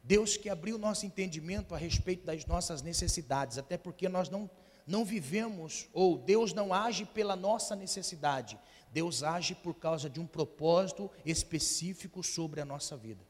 Deus 0.03 0.37
quer 0.37 0.51
abrir 0.51 0.75
o 0.75 0.79
nosso 0.79 1.07
entendimento 1.07 1.75
a 1.75 1.79
respeito 1.79 2.27
das 2.27 2.45
nossas 2.45 2.83
necessidades, 2.83 3.57
até 3.57 3.79
porque 3.79 4.09
nós 4.09 4.29
não 4.29 4.51
não 4.87 5.05
vivemos, 5.05 5.89
ou 5.93 6.17
Deus 6.17 6.53
não 6.53 6.73
age 6.73 7.05
pela 7.05 7.35
nossa 7.35 7.75
necessidade, 7.75 8.57
Deus 8.93 9.25
age 9.25 9.55
por 9.55 9.75
causa 9.75 10.09
de 10.09 10.21
um 10.21 10.27
propósito 10.27 11.11
específico 11.25 12.23
sobre 12.23 12.61
a 12.61 12.65
nossa 12.65 12.97
vida. 12.97 13.27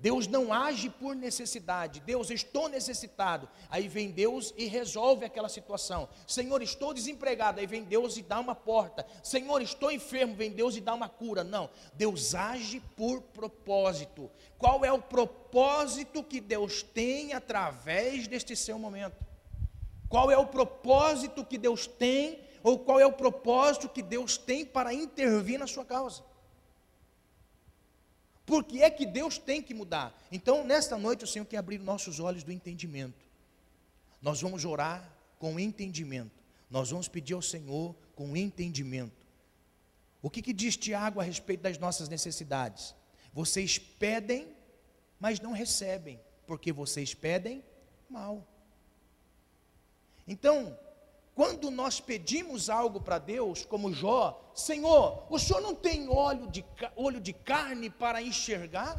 Deus 0.00 0.26
não 0.26 0.52
age 0.52 0.88
por 0.88 1.14
necessidade. 1.14 2.00
Deus, 2.00 2.30
estou 2.30 2.68
necessitado. 2.68 3.48
Aí 3.68 3.86
vem 3.86 4.10
Deus 4.10 4.54
e 4.56 4.64
resolve 4.66 5.26
aquela 5.26 5.48
situação. 5.48 6.08
Senhor, 6.26 6.62
estou 6.62 6.94
desempregado. 6.94 7.60
Aí 7.60 7.66
vem 7.66 7.84
Deus 7.84 8.16
e 8.16 8.22
dá 8.22 8.40
uma 8.40 8.54
porta. 8.54 9.06
Senhor, 9.22 9.60
estou 9.60 9.90
enfermo. 9.90 10.34
Vem 10.34 10.50
Deus 10.50 10.74
e 10.74 10.80
dá 10.80 10.94
uma 10.94 11.08
cura. 11.08 11.44
Não. 11.44 11.68
Deus 11.92 12.34
age 12.34 12.80
por 12.96 13.20
propósito. 13.20 14.30
Qual 14.56 14.84
é 14.84 14.92
o 14.92 15.02
propósito 15.02 16.24
que 16.24 16.40
Deus 16.40 16.82
tem 16.82 17.34
através 17.34 18.26
deste 18.26 18.56
seu 18.56 18.78
momento? 18.78 19.30
Qual 20.08 20.30
é 20.30 20.36
o 20.36 20.46
propósito 20.46 21.44
que 21.44 21.56
Deus 21.56 21.86
tem, 21.86 22.40
ou 22.64 22.80
qual 22.80 22.98
é 22.98 23.06
o 23.06 23.12
propósito 23.12 23.88
que 23.88 24.02
Deus 24.02 24.36
tem 24.36 24.66
para 24.66 24.92
intervir 24.92 25.58
na 25.58 25.68
sua 25.68 25.84
causa? 25.84 26.24
Por 28.50 28.64
que 28.64 28.82
é 28.82 28.90
que 28.90 29.06
Deus 29.06 29.38
tem 29.38 29.62
que 29.62 29.72
mudar? 29.72 30.12
Então, 30.32 30.64
nesta 30.64 30.98
noite, 30.98 31.22
o 31.22 31.26
Senhor 31.28 31.44
quer 31.44 31.58
abrir 31.58 31.78
nossos 31.78 32.18
olhos 32.18 32.42
do 32.42 32.50
entendimento. 32.50 33.24
Nós 34.20 34.42
vamos 34.42 34.64
orar 34.64 35.08
com 35.38 35.60
entendimento. 35.60 36.32
Nós 36.68 36.90
vamos 36.90 37.06
pedir 37.06 37.34
ao 37.34 37.42
Senhor 37.42 37.94
com 38.16 38.36
entendimento. 38.36 39.24
O 40.20 40.28
que, 40.28 40.42
que 40.42 40.52
diz 40.52 40.76
Tiago 40.76 41.20
a 41.20 41.22
respeito 41.22 41.60
das 41.60 41.78
nossas 41.78 42.08
necessidades? 42.08 42.92
Vocês 43.32 43.78
pedem, 43.78 44.48
mas 45.20 45.38
não 45.38 45.52
recebem, 45.52 46.18
porque 46.44 46.72
vocês 46.72 47.14
pedem 47.14 47.62
mal. 48.08 48.44
Então, 50.26 50.76
quando 51.34 51.70
nós 51.70 52.00
pedimos 52.00 52.68
algo 52.68 53.00
para 53.00 53.18
Deus, 53.18 53.64
como 53.64 53.92
Jó, 53.92 54.40
Senhor, 54.54 55.24
o 55.30 55.38
Senhor 55.38 55.60
não 55.60 55.74
tem 55.74 56.08
olho 56.08 56.46
de, 56.48 56.64
olho 56.96 57.20
de 57.20 57.32
carne 57.32 57.88
para 57.88 58.20
enxergar? 58.20 58.96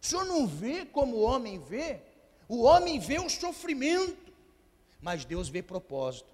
O 0.00 0.06
Senhor 0.06 0.24
não 0.24 0.46
vê 0.46 0.84
como 0.84 1.16
o 1.16 1.22
homem 1.22 1.58
vê? 1.58 2.00
O 2.48 2.62
homem 2.62 2.98
vê 2.98 3.18
o 3.18 3.28
sofrimento, 3.30 4.32
mas 5.00 5.24
Deus 5.24 5.48
vê 5.48 5.62
propósito. 5.62 6.32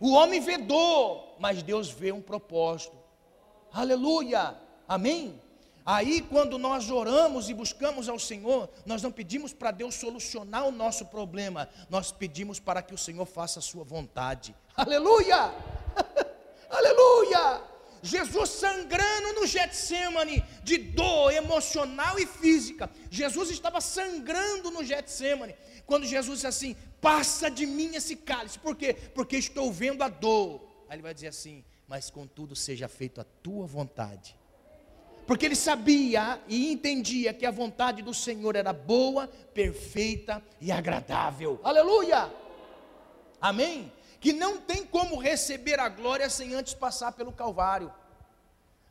O 0.00 0.12
homem 0.12 0.40
vê 0.40 0.56
dor, 0.56 1.34
mas 1.38 1.62
Deus 1.62 1.90
vê 1.90 2.12
um 2.12 2.22
propósito. 2.22 2.96
Aleluia! 3.72 4.56
Amém? 4.86 5.40
Aí, 5.90 6.20
quando 6.20 6.58
nós 6.58 6.90
oramos 6.90 7.48
e 7.48 7.54
buscamos 7.54 8.10
ao 8.10 8.18
Senhor, 8.18 8.68
nós 8.84 9.00
não 9.00 9.10
pedimos 9.10 9.54
para 9.54 9.70
Deus 9.70 9.94
solucionar 9.94 10.66
o 10.66 10.70
nosso 10.70 11.06
problema, 11.06 11.66
nós 11.88 12.12
pedimos 12.12 12.60
para 12.60 12.82
que 12.82 12.92
o 12.92 12.98
Senhor 12.98 13.24
faça 13.24 13.58
a 13.58 13.62
sua 13.62 13.84
vontade. 13.84 14.54
Aleluia! 14.76 15.50
Aleluia! 16.68 17.62
Jesus 18.02 18.50
sangrando 18.50 19.40
no 19.40 19.46
Getsemane, 19.46 20.44
de 20.62 20.76
dor 20.76 21.32
emocional 21.32 22.18
e 22.18 22.26
física. 22.26 22.90
Jesus 23.10 23.48
estava 23.48 23.80
sangrando 23.80 24.70
no 24.70 24.84
Getsemane. 24.84 25.56
Quando 25.86 26.04
Jesus 26.04 26.40
disse 26.40 26.46
assim: 26.46 26.76
Passa 27.00 27.50
de 27.50 27.64
mim 27.64 27.94
esse 27.94 28.14
cálice. 28.14 28.58
Por 28.58 28.76
quê? 28.76 28.92
Porque 29.14 29.38
estou 29.38 29.72
vendo 29.72 30.04
a 30.04 30.10
dor. 30.10 30.60
Aí 30.86 30.96
ele 30.96 31.02
vai 31.02 31.14
dizer 31.14 31.28
assim: 31.28 31.64
Mas 31.88 32.10
contudo 32.10 32.54
seja 32.54 32.88
feito 32.88 33.22
a 33.22 33.24
tua 33.24 33.66
vontade 33.66 34.36
porque 35.28 35.44
ele 35.44 35.54
sabia 35.54 36.40
e 36.48 36.72
entendia 36.72 37.34
que 37.34 37.44
a 37.44 37.50
vontade 37.50 38.00
do 38.00 38.14
Senhor 38.14 38.56
era 38.56 38.72
boa, 38.72 39.28
perfeita 39.52 40.42
e 40.58 40.72
agradável. 40.72 41.60
Aleluia! 41.62 42.32
Amém? 43.38 43.92
Que 44.20 44.32
não 44.32 44.56
tem 44.56 44.86
como 44.86 45.18
receber 45.18 45.78
a 45.80 45.90
glória 45.90 46.30
sem 46.30 46.54
antes 46.54 46.72
passar 46.72 47.12
pelo 47.12 47.30
Calvário. 47.30 47.92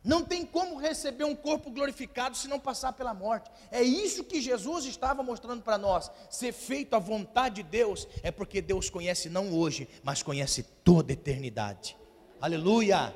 Não 0.04 0.24
tem 0.24 0.46
como 0.46 0.76
receber 0.76 1.24
um 1.24 1.34
corpo 1.34 1.72
glorificado 1.72 2.36
se 2.36 2.46
não 2.46 2.60
passar 2.60 2.92
pela 2.92 3.12
morte. 3.12 3.50
É 3.72 3.82
isso 3.82 4.22
que 4.22 4.40
Jesus 4.40 4.84
estava 4.84 5.24
mostrando 5.24 5.62
para 5.62 5.76
nós. 5.76 6.08
Ser 6.30 6.52
feito 6.52 6.94
a 6.94 7.00
vontade 7.00 7.64
de 7.64 7.68
Deus 7.68 8.06
é 8.22 8.30
porque 8.30 8.62
Deus 8.62 8.88
conhece 8.88 9.28
não 9.28 9.52
hoje, 9.52 9.88
mas 10.04 10.22
conhece 10.22 10.62
toda 10.84 11.10
a 11.10 11.14
eternidade. 11.14 11.96
Aleluia! 12.40 13.12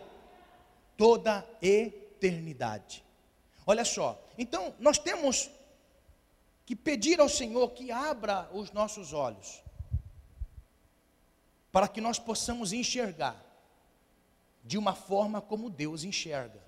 Toda 0.96 1.46
eternidade. 1.62 3.04
Olha 3.66 3.84
só, 3.84 4.20
então 4.36 4.74
nós 4.78 4.98
temos 4.98 5.50
que 6.64 6.74
pedir 6.74 7.20
ao 7.20 7.28
Senhor 7.28 7.70
que 7.70 7.90
abra 7.90 8.48
os 8.52 8.72
nossos 8.72 9.12
olhos, 9.12 9.62
para 11.70 11.88
que 11.88 12.00
nós 12.00 12.18
possamos 12.18 12.72
enxergar 12.72 13.40
de 14.64 14.76
uma 14.76 14.94
forma 14.94 15.40
como 15.40 15.70
Deus 15.70 16.04
enxerga. 16.04 16.60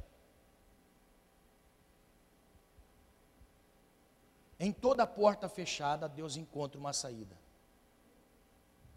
Em 4.58 4.72
toda 4.72 5.06
porta 5.06 5.48
fechada, 5.48 6.08
Deus 6.08 6.36
encontra 6.36 6.78
uma 6.78 6.92
saída. 6.92 7.36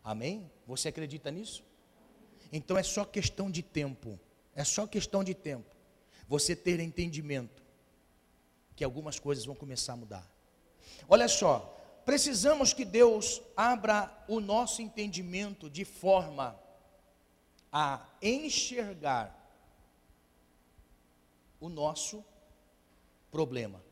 Amém? 0.04 0.50
Você 0.66 0.88
acredita 0.88 1.30
nisso? 1.30 1.64
Então 2.54 2.78
é 2.78 2.84
só 2.84 3.04
questão 3.04 3.52
de 3.52 3.62
tempo. 3.62 4.20
É 4.56 4.64
só 4.64 4.88
questão 4.88 5.24
de 5.24 5.34
tempo. 5.34 5.76
Você 6.28 6.56
ter 6.56 6.80
entendimento 6.80 7.67
que 8.78 8.84
algumas 8.84 9.18
coisas 9.18 9.44
vão 9.44 9.56
começar 9.56 9.94
a 9.94 9.98
mudar. 9.98 10.32
Olha 11.10 11.28
só, 11.28 11.76
precisamos 12.06 12.74
que 12.74 12.86
Deus 12.86 13.42
abra 13.56 14.16
o 14.28 14.40
nosso 14.40 14.84
entendimento 14.84 15.68
de 15.68 15.84
forma 15.84 16.58
a 17.74 18.06
enxergar 18.22 19.36
o 21.60 21.70
nosso 21.70 22.24
problema. 23.32 23.84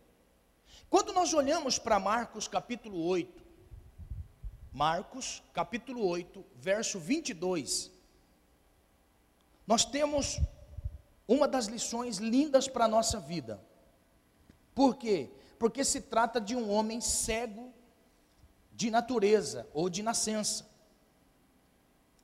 Quando 0.87 1.11
nós 1.11 1.33
olhamos 1.33 1.79
para 1.79 1.99
Marcos 1.99 2.47
capítulo 2.47 3.03
8, 3.07 3.43
Marcos 4.71 5.41
capítulo 5.51 6.05
8, 6.05 6.45
verso 6.57 6.99
22, 6.99 7.91
nós 9.65 9.83
temos 9.83 10.39
uma 11.27 11.47
das 11.47 11.65
lições 11.65 12.17
lindas 12.17 12.67
para 12.67 12.85
a 12.85 12.87
nossa 12.87 13.19
vida. 13.19 13.59
Por 14.75 14.97
quê? 14.97 15.29
Porque 15.57 15.85
se 15.85 16.01
trata 16.01 16.39
de 16.39 16.53
um 16.53 16.69
homem 16.69 16.99
cego 16.99 17.73
de 18.73 18.91
natureza 18.91 19.67
ou 19.73 19.89
de 19.89 20.03
nascença. 20.03 20.69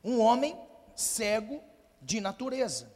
Um 0.03 0.19
homem 0.19 0.59
cego 0.93 1.63
de 2.01 2.19
natureza. 2.19 2.91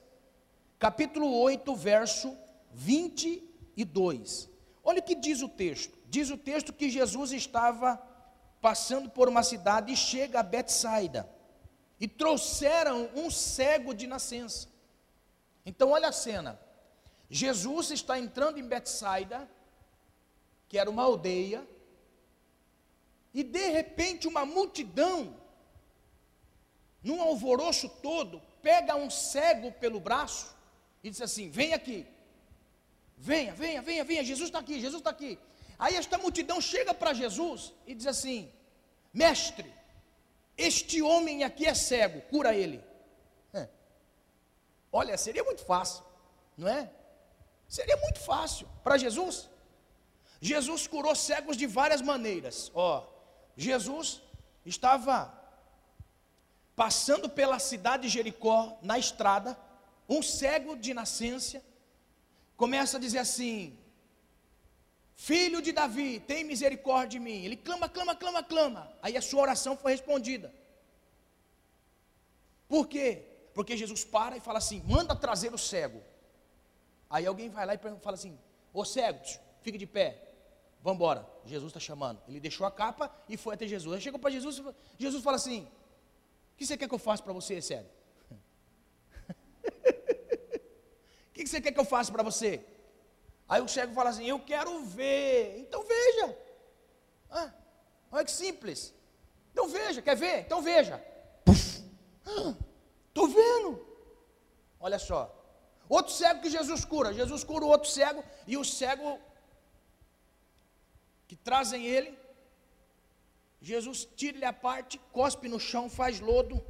Capítulo 0.77 1.33
8, 1.39 1.73
verso 1.73 2.37
22. 2.73 4.49
Olha 4.83 4.99
o 4.99 5.03
que 5.03 5.15
diz 5.15 5.41
o 5.41 5.47
texto. 5.47 5.97
Diz 6.09 6.29
o 6.29 6.37
texto 6.37 6.73
que 6.73 6.89
Jesus 6.89 7.31
estava 7.31 7.95
passando 8.61 9.09
por 9.09 9.29
uma 9.29 9.41
cidade 9.41 9.93
e 9.93 9.97
chega 9.97 10.41
a 10.41 10.43
Betsaida. 10.43 11.29
E 11.97 12.09
trouxeram 12.09 13.09
um 13.15 13.31
cego 13.31 13.93
de 13.93 14.05
nascença. 14.05 14.67
Então 15.65 15.91
olha 15.91 16.09
a 16.09 16.11
cena. 16.11 16.59
Jesus 17.29 17.91
está 17.91 18.19
entrando 18.19 18.59
em 18.59 18.67
Betsaida, 18.67 19.49
que 20.67 20.77
era 20.77 20.89
uma 20.89 21.03
aldeia, 21.03 21.67
e 23.33 23.43
de 23.43 23.67
repente 23.69 24.27
uma 24.27 24.45
multidão, 24.45 25.35
num 27.03 27.21
alvoroço 27.21 27.89
todo, 28.01 28.41
pega 28.61 28.95
um 28.95 29.09
cego 29.09 29.71
pelo 29.73 29.99
braço 29.99 30.55
e 31.03 31.09
diz 31.09 31.21
assim: 31.21 31.49
Vem 31.49 31.73
aqui, 31.73 32.05
venha, 33.17 33.53
venha, 33.53 33.81
venha, 33.81 34.03
venha, 34.03 34.23
Jesus 34.23 34.49
está 34.49 34.59
aqui, 34.59 34.79
Jesus 34.79 35.01
está 35.01 35.09
aqui. 35.09 35.37
Aí 35.77 35.95
esta 35.95 36.17
multidão 36.17 36.61
chega 36.61 36.93
para 36.93 37.13
Jesus 37.13 37.73
e 37.85 37.93
diz 37.93 38.07
assim: 38.07 38.51
Mestre, 39.13 39.73
este 40.57 41.01
homem 41.01 41.43
aqui 41.43 41.65
é 41.65 41.73
cego, 41.73 42.21
cura 42.21 42.55
ele. 42.55 42.83
Olha, 44.91 45.17
seria 45.17 45.43
muito 45.43 45.61
fácil, 45.65 46.05
não 46.57 46.69
é? 46.69 46.89
Seria 47.67 47.97
muito 47.97 48.19
fácil 48.19 48.67
para 48.83 48.97
Jesus. 48.97 49.49
Jesus 50.39 50.87
curou 50.87 51.15
cegos 51.15 51.57
de 51.57 51.65
várias 51.65 52.01
maneiras. 52.01 52.71
Ó, 52.73 53.05
Jesus 53.57 54.21
estava 54.65 55.33
passando 56.75 57.29
pela 57.29 57.57
cidade 57.59 58.03
de 58.03 58.09
Jericó 58.09 58.77
na 58.81 58.99
estrada, 58.99 59.57
um 60.07 60.21
cego 60.21 60.75
de 60.75 60.93
nascença 60.93 61.63
começa 62.55 62.97
a 62.97 62.99
dizer 62.99 63.19
assim: 63.19 63.77
Filho 65.15 65.61
de 65.61 65.71
Davi, 65.71 66.19
tem 66.19 66.43
misericórdia 66.43 67.19
de 67.19 67.19
mim. 67.19 67.43
Ele 67.43 67.55
clama, 67.57 67.87
clama, 67.87 68.15
clama, 68.15 68.43
clama. 68.43 68.91
Aí 69.01 69.15
a 69.17 69.21
sua 69.21 69.41
oração 69.41 69.77
foi 69.77 69.91
respondida. 69.91 70.53
Por 72.67 72.87
quê? 72.87 73.23
Porque 73.53 73.77
Jesus 73.77 74.03
para 74.03 74.37
e 74.37 74.41
fala 74.41 74.57
assim: 74.59 74.81
manda 74.85 75.15
trazer 75.15 75.53
o 75.53 75.57
cego. 75.57 76.01
Aí 77.09 77.25
alguém 77.25 77.49
vai 77.49 77.65
lá 77.65 77.73
e 77.73 77.77
fala 77.77 78.15
assim: 78.15 78.37
Ô 78.73 78.83
cego, 78.83 79.19
fique 79.61 79.77
de 79.77 79.85
pé. 79.85 80.21
Vamos 80.81 80.97
embora. 80.97 81.27
Jesus 81.45 81.69
está 81.69 81.79
chamando. 81.79 82.21
Ele 82.27 82.39
deixou 82.39 82.65
a 82.65 82.71
capa 82.71 83.11
e 83.27 83.37
foi 83.37 83.55
até 83.55 83.65
Jesus. 83.67 83.95
Aí 83.95 84.01
chegou 84.01 84.19
para 84.19 84.29
Jesus 84.29 84.61
Jesus 84.97 85.23
fala 85.23 85.37
assim: 85.37 85.63
O 86.53 86.57
que 86.57 86.65
você 86.65 86.77
quer 86.77 86.87
que 86.87 86.93
eu 86.93 86.99
faça 86.99 87.23
para 87.23 87.33
você, 87.33 87.61
cego? 87.61 87.89
O 91.29 91.33
que 91.35 91.45
você 91.45 91.59
quer 91.59 91.73
que 91.73 91.79
eu 91.79 91.85
faça 91.85 92.11
para 92.11 92.23
você? 92.23 92.63
Aí 93.47 93.61
o 93.61 93.67
cego 93.67 93.93
fala 93.93 94.09
assim: 94.09 94.25
Eu 94.25 94.39
quero 94.39 94.83
ver. 94.83 95.59
Então 95.59 95.83
veja. 95.83 96.37
Ah, 97.29 97.51
olha 98.11 98.23
que 98.23 98.31
simples. 98.31 98.93
Então 99.51 99.67
veja. 99.67 100.01
Quer 100.01 100.15
ver? 100.15 100.39
Então 100.41 100.61
veja. 100.61 101.03
Estou 103.07 103.25
ah, 103.25 103.27
vendo. 103.27 103.85
Olha 104.79 104.99
só. 104.99 105.44
Outro 105.87 106.13
cego 106.13 106.41
que 106.41 106.49
Jesus 106.49 106.83
cura. 106.83 107.13
Jesus 107.13 107.43
cura 107.43 107.65
o 107.65 107.69
outro 107.69 107.89
cego. 107.89 108.23
E 108.47 108.57
o 108.57 108.63
cego 108.63 109.19
que 111.27 111.35
trazem 111.35 111.85
ele. 111.85 112.17
Jesus 113.61 114.07
tira-lhe 114.15 114.45
a 114.45 114.53
parte, 114.53 114.99
cospe 115.11 115.47
no 115.47 115.59
chão, 115.59 115.89
faz 115.89 116.19
lodo 116.19 116.63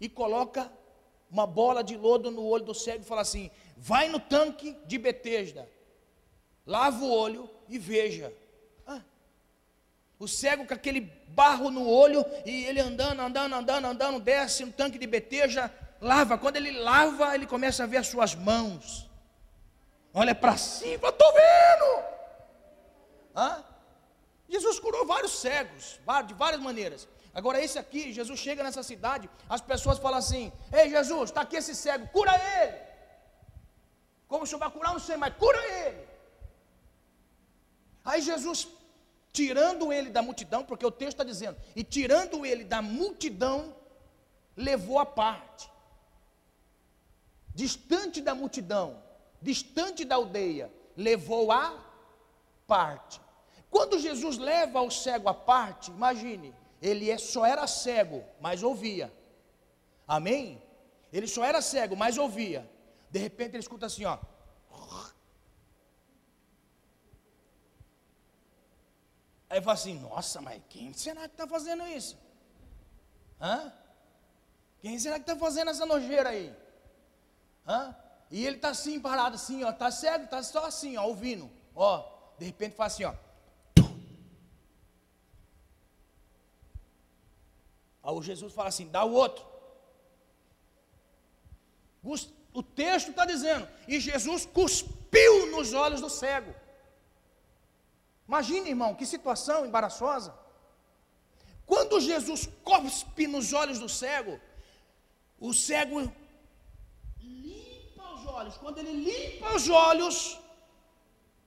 e 0.00 0.08
coloca 0.08 0.70
uma 1.30 1.46
bola 1.46 1.84
de 1.84 1.96
lodo 1.96 2.30
no 2.30 2.44
olho 2.44 2.64
do 2.64 2.74
cego 2.74 3.02
e 3.02 3.06
fala 3.06 3.20
assim: 3.20 3.50
vai 3.76 4.08
no 4.08 4.18
tanque 4.18 4.76
de 4.86 4.98
Betesda, 4.98 5.68
lava 6.66 7.04
o 7.04 7.10
olho 7.10 7.48
e 7.68 7.78
veja. 7.78 8.32
O 10.18 10.28
cego 10.28 10.64
com 10.64 10.72
aquele 10.72 11.00
barro 11.28 11.70
no 11.70 11.88
olho 11.88 12.24
e 12.46 12.64
ele 12.64 12.80
andando, 12.80 13.20
andando, 13.20 13.54
andando, 13.54 13.84
andando, 13.86 14.20
desce 14.20 14.64
no 14.64 14.72
tanque 14.72 14.96
de 14.96 15.06
Betesda, 15.06 15.72
lava. 16.10 16.38
Quando 16.42 16.56
ele 16.56 16.72
lava, 16.90 17.34
ele 17.34 17.46
começa 17.54 17.80
a 17.84 17.86
ver 17.86 17.98
as 17.98 18.08
suas 18.14 18.34
mãos. 18.34 19.10
Olha 20.12 20.34
para 20.42 20.56
cima, 20.56 21.08
estou 21.08 21.32
vendo. 21.32 21.90
Ah? 23.34 23.62
Jesus 24.48 24.78
curou 24.78 25.04
vários 25.06 25.32
cegos, 25.44 25.98
de 26.26 26.34
várias 26.34 26.60
maneiras. 26.60 27.08
Agora, 27.34 27.60
esse 27.60 27.78
aqui, 27.78 28.12
Jesus 28.12 28.38
chega 28.38 28.62
nessa 28.62 28.82
cidade, 28.82 29.28
as 29.48 29.60
pessoas 29.60 29.98
falam 29.98 30.18
assim: 30.18 30.52
Ei, 30.72 30.88
Jesus, 30.88 31.30
está 31.30 31.40
aqui 31.40 31.56
esse 31.56 31.74
cego, 31.74 32.06
cura 32.08 32.32
ele. 32.58 32.78
Como 34.28 34.44
o 34.44 34.46
senhor 34.46 34.60
vai 34.60 34.70
curar? 34.70 34.92
Não 34.92 35.00
sei, 35.00 35.16
mas 35.16 35.34
cura 35.34 35.60
ele. 35.80 36.02
Aí 38.04 38.20
Jesus, 38.20 38.68
tirando 39.32 39.92
ele 39.92 40.10
da 40.10 40.22
multidão, 40.22 40.64
porque 40.64 40.86
o 40.86 40.90
texto 40.90 41.14
está 41.14 41.24
dizendo, 41.24 41.56
e 41.74 41.82
tirando 41.82 42.46
ele 42.46 42.64
da 42.64 42.80
multidão, 42.80 43.74
levou 44.56 44.98
a 45.00 45.06
parte, 45.06 45.68
distante 47.54 48.20
da 48.20 48.34
multidão, 48.34 49.02
distante 49.40 50.04
da 50.04 50.16
aldeia, 50.16 50.72
levou 50.96 51.52
a 51.52 51.82
parte. 52.66 53.20
Quando 53.70 53.98
Jesus 53.98 54.38
leva 54.38 54.80
o 54.82 54.90
cego 54.90 55.28
à 55.28 55.34
parte, 55.34 55.90
imagine, 55.90 56.54
ele 56.82 57.10
é, 57.10 57.18
só 57.18 57.46
era 57.46 57.66
cego, 57.66 58.24
mas 58.40 58.62
ouvia. 58.62 59.12
Amém? 60.06 60.62
Ele 61.12 61.26
só 61.26 61.44
era 61.44 61.62
cego, 61.62 61.96
mas 61.96 62.18
ouvia. 62.18 62.68
De 63.10 63.18
repente 63.18 63.50
ele 63.50 63.60
escuta 63.60 63.86
assim, 63.86 64.04
ó. 64.04 64.18
Aí 69.48 69.60
fala 69.60 69.74
assim, 69.74 69.98
nossa, 70.00 70.40
mas 70.40 70.60
quem 70.68 70.92
será 70.92 71.28
que 71.28 71.34
está 71.34 71.46
fazendo 71.46 71.86
isso? 71.86 72.18
Hã? 73.40 73.72
Quem 74.80 74.98
será 74.98 75.14
que 75.14 75.22
está 75.22 75.36
fazendo 75.36 75.70
essa 75.70 75.86
nojeira 75.86 76.30
aí? 76.30 76.52
Hã? 77.66 77.94
E 78.30 78.46
ele 78.46 78.56
está 78.56 78.70
assim, 78.70 79.00
parado 79.00 79.36
assim, 79.36 79.62
ó, 79.64 79.70
está 79.70 79.90
cego, 79.90 80.24
está 80.24 80.42
só 80.42 80.66
assim, 80.66 80.96
ó, 80.96 81.04
ouvindo. 81.04 81.50
Ó, 81.74 82.04
de 82.38 82.46
repente 82.46 82.74
faz 82.74 82.94
assim, 82.94 83.04
ó. 83.04 83.14
Aí 88.02 88.14
o 88.14 88.22
Jesus 88.22 88.52
fala 88.52 88.68
assim: 88.68 88.88
dá 88.88 89.02
o 89.04 89.12
outro. 89.12 89.44
O 92.52 92.62
texto 92.62 93.10
está 93.10 93.24
dizendo, 93.24 93.66
e 93.88 93.98
Jesus 93.98 94.44
cuspiu 94.44 95.50
nos 95.50 95.72
olhos 95.72 96.00
do 96.02 96.10
cego. 96.10 96.54
Imagine, 98.28 98.68
irmão, 98.70 98.94
que 98.94 99.06
situação 99.06 99.64
embaraçosa. 99.64 100.34
Quando 101.66 102.00
Jesus 102.00 102.46
cospe 102.62 103.26
nos 103.26 103.52
olhos 103.54 103.78
do 103.78 103.88
cego, 103.88 104.38
o 105.40 105.54
cego 105.54 106.12
limpa 107.24 108.04
os 108.14 108.26
olhos. 108.26 108.56
Quando 108.56 108.78
ele 108.78 108.92
limpa 108.92 109.54
os 109.54 109.68
olhos, 109.68 110.38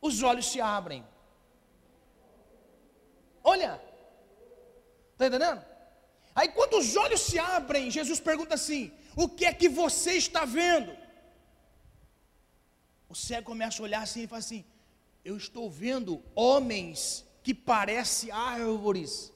os 0.02 0.22
olhos 0.24 0.46
se 0.52 0.60
abrem. 0.60 1.06
Olha, 3.44 3.82
está 5.13 5.28
entendendo? 5.28 5.63
Aí 6.36 6.50
quando 6.50 6.78
os 6.78 6.96
olhos 6.96 7.22
se 7.22 7.40
abrem, 7.40 7.90
Jesus 7.90 8.20
pergunta 8.20 8.56
assim: 8.56 8.92
O 9.16 9.28
que 9.28 9.46
é 9.46 9.54
que 9.54 9.70
você 9.70 10.13
está 10.13 10.46
vendo? 10.46 10.96
O 13.10 13.16
cego 13.16 13.48
começa 13.48 13.82
a 13.82 13.86
olhar 13.86 14.02
assim 14.04 14.24
e 14.24 14.28
fala 14.28 14.40
assim: 14.40 14.66
Eu 15.24 15.38
estou 15.38 15.70
vendo 15.70 16.24
homens 16.36 17.26
que 17.42 17.54
parecem 17.54 18.30
árvores. 18.32 19.32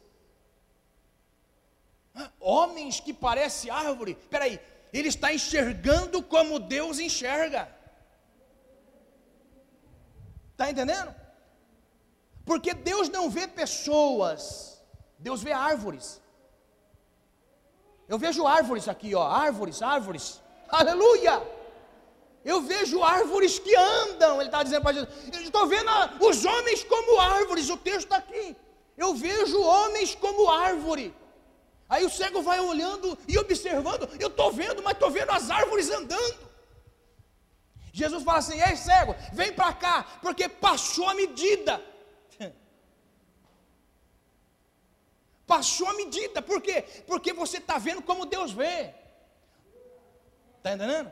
Homens 2.40 3.00
que 3.00 3.14
parecem 3.14 3.72
árvore. 3.72 4.12
Espera 4.12 4.46
aí, 4.46 4.60
ele 4.94 5.10
está 5.10 5.34
enxergando 5.34 6.22
como 6.22 6.60
Deus 6.60 7.00
enxerga. 7.00 7.64
Está 10.52 10.70
entendendo? 10.70 11.14
Porque 12.46 12.74
Deus 12.74 13.08
não 13.10 13.30
vê 13.30 13.48
pessoas, 13.48 14.82
Deus 15.18 15.42
vê 15.42 15.54
árvores. 15.54 16.22
Eu 18.08 18.18
vejo 18.18 18.46
árvores 18.46 18.88
aqui, 18.88 19.16
ó, 19.16 19.24
árvores, 19.24 19.82
árvores. 19.82 20.42
Aleluia! 20.68 21.42
Eu 22.44 22.62
vejo 22.62 23.04
árvores 23.04 23.60
que 23.60 23.74
andam. 23.76 24.34
Ele 24.40 24.50
está 24.50 24.64
dizendo 24.64 24.82
para 24.82 24.94
Jesus: 24.94 25.10
Eu 25.32 25.42
estou 25.42 25.68
vendo 25.68 25.90
os 26.20 26.44
homens 26.44 26.84
como 26.84 27.20
árvores. 27.20 27.70
O 27.70 27.78
texto 27.78 28.06
está 28.06 28.18
aqui. 28.18 28.56
Eu 28.98 29.14
vejo 29.14 29.62
homens 29.62 30.16
como 30.16 30.50
árvore. 30.50 31.14
Aí 31.92 32.06
o 32.06 32.10
cego 32.10 32.42
vai 32.42 32.58
olhando 32.62 33.20
e 33.28 33.38
observando. 33.38 34.08
Eu 34.18 34.30
estou 34.30 34.50
vendo, 34.60 34.82
mas 34.82 34.94
estou 34.94 35.12
vendo 35.12 35.30
as 35.32 35.50
árvores 35.52 35.90
andando. 35.92 36.50
Jesus 37.92 38.24
fala 38.24 38.38
assim: 38.40 38.62
Ei, 38.62 38.78
cego, 38.78 39.14
vem 39.34 39.52
para 39.52 39.74
cá, 39.74 39.96
porque 40.22 40.48
passou 40.48 41.10
a 41.10 41.14
medida. 41.14 41.84
Passou 45.46 45.86
a 45.90 45.94
medida, 45.94 46.42
por 46.42 46.62
quê? 46.62 46.78
Porque 47.06 47.34
você 47.34 47.58
está 47.58 47.78
vendo 47.78 48.02
como 48.02 48.26
Deus 48.26 48.54
vê. 48.54 48.94
Está 50.60 50.72
entendendo? 50.76 51.12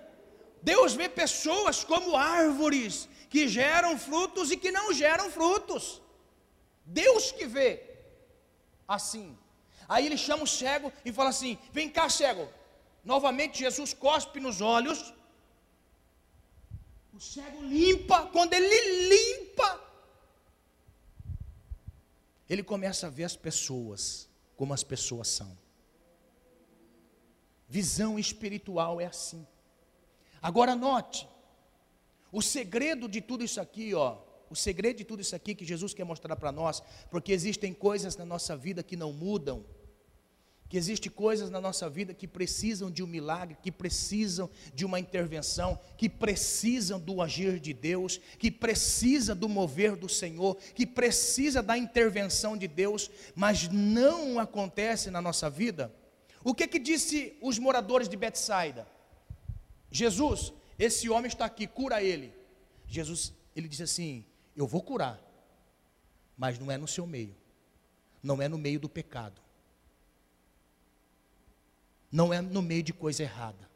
Deus 0.62 0.94
vê 0.94 1.10
pessoas 1.10 1.84
como 1.84 2.16
árvores 2.16 3.10
que 3.30 3.50
geram 3.50 4.00
frutos 4.00 4.50
e 4.50 4.56
que 4.56 4.72
não 4.72 4.94
geram 4.94 5.30
frutos. 5.30 6.02
Deus 6.86 7.34
que 7.34 7.46
vê 7.46 7.84
assim. 8.88 9.38
Aí 9.90 10.06
ele 10.06 10.18
chama 10.18 10.44
o 10.44 10.48
cego 10.48 10.94
e 11.04 11.12
fala 11.12 11.32
assim: 11.32 11.58
Vem 11.74 11.90
cá, 11.90 12.08
cego. 12.08 12.48
Novamente 13.04 13.60
Jesus 13.60 13.94
cospe 13.94 14.40
nos 14.40 14.62
olhos. 14.62 15.14
O 17.12 17.20
cego 17.20 17.64
limpa, 17.64 18.28
quando 18.28 18.54
ele 18.54 19.10
limpa, 19.10 19.84
ele 22.48 22.64
começa 22.64 23.08
a 23.08 23.10
ver 23.10 23.24
as 23.24 23.36
pessoas 23.36 24.30
como 24.56 24.74
as 24.74 24.84
pessoas 24.84 25.28
são. 25.28 25.58
Visão 27.68 28.18
espiritual 28.18 29.02
é 29.02 29.06
assim. 29.06 29.46
Agora 30.42 30.76
note, 30.76 31.28
o 32.32 32.42
segredo 32.42 33.08
de 33.08 33.22
tudo 33.22 33.44
isso 33.44 33.60
aqui, 33.60 33.94
ó, 33.94 34.18
o 34.50 34.56
segredo 34.56 34.98
de 34.98 35.04
tudo 35.04 35.22
isso 35.22 35.36
aqui 35.36 35.54
que 35.54 35.66
Jesus 35.66 35.94
quer 35.94 36.04
mostrar 36.04 36.36
para 36.36 36.52
nós, 36.52 36.82
porque 37.12 37.32
existem 37.32 37.74
coisas 37.74 38.16
na 38.16 38.26
nossa 38.26 38.56
vida 38.56 38.82
que 38.82 38.96
não 38.96 39.12
mudam, 39.12 39.66
que 40.70 40.78
existem 40.78 41.12
coisas 41.12 41.50
na 41.50 41.60
nossa 41.60 41.90
vida 41.90 42.14
que 42.14 42.28
precisam 42.28 42.92
de 42.92 43.02
um 43.02 43.08
milagre, 43.08 43.58
que 43.60 43.72
precisam 43.72 44.48
de 44.72 44.86
uma 44.86 45.00
intervenção, 45.00 45.80
que 45.98 46.08
precisam 46.08 47.00
do 47.00 47.24
agir 47.24 47.60
de 47.60 47.74
Deus, 47.74 48.22
que 48.38 48.52
precisa 48.52 49.34
do 49.34 49.50
mover 49.50 49.96
do 49.96 50.08
Senhor, 50.08 50.56
que 50.76 50.86
precisa 50.86 51.64
da 51.64 51.76
intervenção 51.76 52.56
de 52.56 52.68
Deus, 52.68 53.10
mas 53.36 53.68
não 53.68 54.38
acontece 54.38 55.10
na 55.10 55.20
nossa 55.20 55.50
vida. 55.50 55.92
O 56.44 56.54
que 56.54 56.68
que 56.68 56.78
disse 56.78 57.36
os 57.42 57.58
moradores 57.58 58.08
de 58.08 58.16
Betsaida? 58.16 58.88
Jesus, 59.92 60.54
esse 60.78 61.10
homem 61.10 61.30
está 61.30 61.46
aqui, 61.46 61.66
cura 61.66 62.04
ele. 62.04 62.32
Jesus, 62.88 63.34
ele 63.56 63.68
disse 63.68 63.84
assim: 63.84 64.24
Eu 64.56 64.68
vou 64.68 64.84
curar, 64.84 65.20
mas 66.38 66.60
não 66.60 66.70
é 66.70 66.78
no 66.78 66.88
seu 66.88 67.08
meio, 67.08 67.36
não 68.22 68.40
é 68.40 68.48
no 68.48 68.58
meio 68.58 68.80
do 68.80 68.88
pecado 68.88 69.49
não 72.12 72.34
é 72.34 72.42
no 72.42 72.62
meio 72.62 72.84
de 72.84 72.94
coisa 72.94 73.24
errada. 73.24 73.70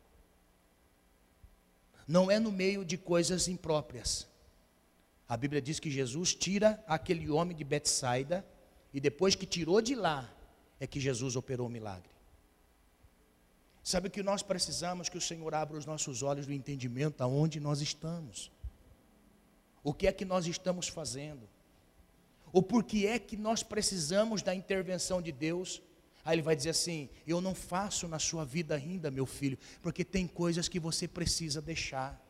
Não 2.08 2.30
é 2.30 2.40
no 2.40 2.52
meio 2.52 2.84
de 2.84 2.98
coisas 2.98 3.48
impróprias. 3.48 4.28
A 5.28 5.38
Bíblia 5.38 5.62
diz 5.62 5.80
que 5.80 5.90
Jesus 5.90 6.36
tira 6.36 6.84
aquele 6.88 7.30
homem 7.30 7.56
de 7.56 7.64
Betsaida 7.64 8.46
e 8.94 9.00
depois 9.00 9.36
que 9.36 9.46
tirou 9.46 9.82
de 9.82 9.96
lá 9.96 10.30
é 10.80 10.86
que 10.86 11.00
Jesus 11.00 11.36
operou 11.36 11.68
o 11.68 11.70
milagre. 11.70 12.12
Sabe 13.84 14.08
o 14.08 14.12
que 14.12 14.24
nós 14.24 14.42
precisamos 14.42 15.10
que 15.10 15.18
o 15.18 15.22
Senhor 15.22 15.54
abra 15.54 15.78
os 15.78 15.86
nossos 15.86 16.24
olhos 16.24 16.46
do 16.46 16.54
entendimento 16.54 17.22
aonde 17.22 17.60
nós 17.60 17.82
estamos. 17.82 18.52
O 19.84 19.94
que 19.94 20.08
é 20.08 20.12
que 20.12 20.24
nós 20.24 20.46
estamos 20.46 20.88
fazendo? 20.88 21.50
O 22.52 22.62
porquê 22.62 23.08
é 23.08 23.20
que 23.20 23.36
nós 23.36 23.64
precisamos 23.64 24.42
da 24.42 24.54
intervenção 24.56 25.22
de 25.22 25.32
Deus? 25.32 25.82
Aí 26.26 26.36
ele 26.36 26.42
vai 26.42 26.56
dizer 26.56 26.70
assim: 26.70 27.10
Eu 27.28 27.42
não 27.42 27.54
faço 27.54 28.08
na 28.08 28.20
sua 28.20 28.46
vida 28.46 28.76
ainda, 28.76 29.12
meu 29.12 29.26
filho, 29.26 29.58
porque 29.82 30.06
tem 30.06 30.26
coisas 30.28 30.68
que 30.68 30.80
você 30.80 31.08
precisa 31.08 31.62
deixar. 31.62 32.22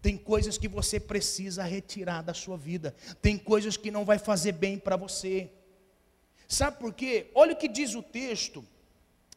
Tem 0.00 0.16
coisas 0.16 0.56
que 0.56 0.68
você 0.68 1.00
precisa 1.00 1.64
retirar 1.64 2.22
da 2.22 2.32
sua 2.32 2.56
vida. 2.56 2.94
Tem 3.20 3.36
coisas 3.36 3.76
que 3.76 3.90
não 3.90 4.04
vai 4.04 4.18
fazer 4.18 4.52
bem 4.52 4.78
para 4.78 4.96
você. 4.96 5.50
Sabe 6.48 6.78
por 6.78 6.94
quê? 6.94 7.30
Olha 7.34 7.54
o 7.54 7.56
que 7.56 7.66
diz 7.68 7.94
o 7.94 8.02
texto 8.02 8.64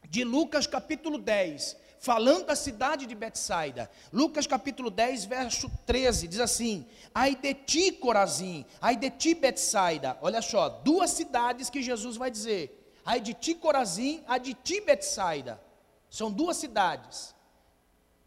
de 0.08 0.22
Lucas 0.22 0.66
capítulo 0.66 1.18
10, 1.18 1.76
falando 1.98 2.46
da 2.46 2.54
cidade 2.54 3.04
de 3.04 3.14
Betsaida. 3.14 3.90
Lucas 4.12 4.46
capítulo 4.46 4.90
10, 4.90 5.24
verso 5.24 5.70
13, 5.84 6.28
diz 6.28 6.40
assim: 6.40 6.86
Ai 7.12 7.34
de 7.34 7.52
ti, 7.52 7.92
Corazim, 7.92 8.64
ai 8.80 8.96
de 8.96 9.10
ti, 9.10 9.34
Betsaida. 9.34 10.16
Olha 10.22 10.40
só, 10.40 10.68
duas 10.68 11.10
cidades 11.10 11.68
que 11.68 11.82
Jesus 11.82 12.16
vai 12.16 12.30
dizer 12.30 12.79
a 13.04 13.18
de 13.18 13.34
ti 13.34 13.54
Corazim, 13.54 14.22
a 14.26 14.38
de 14.38 14.54
ti 14.54 14.80
Betsaida. 14.80 15.60
São 16.08 16.30
duas 16.30 16.56
cidades 16.56 17.34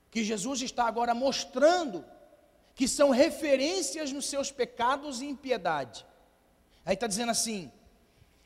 que 0.10 0.24
Jesus 0.24 0.62
está 0.62 0.86
agora 0.86 1.14
mostrando 1.14 2.06
que 2.76 2.88
são 2.88 3.10
referências 3.10 4.12
nos 4.12 4.26
seus 4.26 4.52
pecados 4.52 5.22
e 5.22 5.26
impiedade. 5.26 6.06
Aí 6.86 6.94
está 6.94 7.08
dizendo 7.08 7.32
assim: 7.32 7.72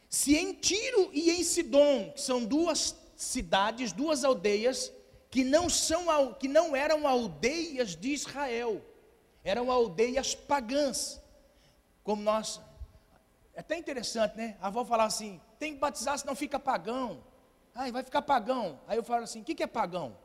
se 0.10 0.36
em 0.36 0.54
Tiro 0.54 1.10
e 1.14 1.32
em 1.32 1.44
Sidom, 1.44 2.12
que 2.12 2.22
são 2.22 2.44
duas 2.44 2.96
cidades, 3.16 3.92
duas 3.92 4.24
aldeias, 4.24 4.92
que 5.30 5.44
não, 5.44 5.70
são, 5.70 6.34
que 6.34 6.48
não 6.48 6.76
eram 6.76 7.08
aldeias 7.08 7.96
de 7.96 8.10
Israel, 8.10 8.82
eram 9.44 9.72
aldeias 9.72 10.36
pagãs, 10.36 11.22
como 12.04 12.22
nós. 12.22 12.62
É 13.54 13.60
até 13.60 13.78
interessante, 13.78 14.38
né? 14.38 14.58
A 14.62 14.68
avó 14.68 14.86
falava 14.86 15.08
assim: 15.08 15.42
tem 15.60 15.74
que 15.74 15.80
batizar, 15.80 16.18
senão 16.18 16.36
fica 16.36 16.60
pagão. 16.60 17.24
Ai, 17.74 17.92
vai 17.92 18.04
ficar 18.04 18.22
pagão. 18.22 18.80
Aí 18.88 18.98
eu 18.98 19.04
falo 19.04 19.24
assim: 19.24 19.42
o 19.42 19.44
que, 19.44 19.56
que 19.56 19.64
é 19.64 19.68
pagão? 19.68 20.18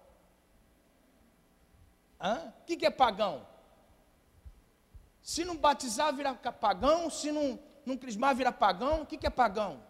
O 2.21 2.64
que, 2.66 2.77
que 2.77 2.87
é 2.87 2.90
pagão? 2.90 3.47
Se 5.21 5.45
não 5.45 5.57
batizar, 5.57 6.14
vira 6.14 6.35
pagão. 6.35 7.11
Se 7.11 7.33
não, 7.33 7.59
não 7.85 7.97
crismar, 7.97 8.35
vira 8.35 8.53
pagão. 8.53 9.03
O 9.03 9.07
que, 9.07 9.18
que 9.18 9.27
é 9.27 9.31
pagão? 9.31 9.83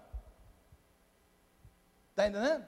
Está 2.11 2.29
entendendo? 2.29 2.67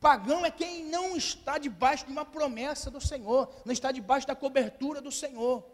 Pagão 0.00 0.44
é 0.44 0.50
quem 0.50 0.84
não 0.84 1.16
está 1.16 1.58
debaixo 1.58 2.06
de 2.06 2.12
uma 2.12 2.24
promessa 2.24 2.90
do 2.90 3.00
Senhor, 3.00 3.50
não 3.64 3.72
está 3.72 3.90
debaixo 3.90 4.26
da 4.26 4.36
cobertura 4.36 5.00
do 5.00 5.10
Senhor. 5.10 5.64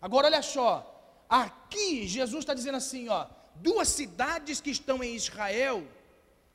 Agora 0.00 0.26
olha 0.26 0.42
só, 0.42 1.24
aqui 1.28 2.06
Jesus 2.06 2.40
está 2.40 2.54
dizendo 2.54 2.76
assim: 2.76 3.08
ó, 3.08 3.26
duas 3.62 3.88
cidades 3.88 4.60
que 4.60 4.70
estão 4.70 5.02
em 5.02 5.14
Israel, 5.14 5.86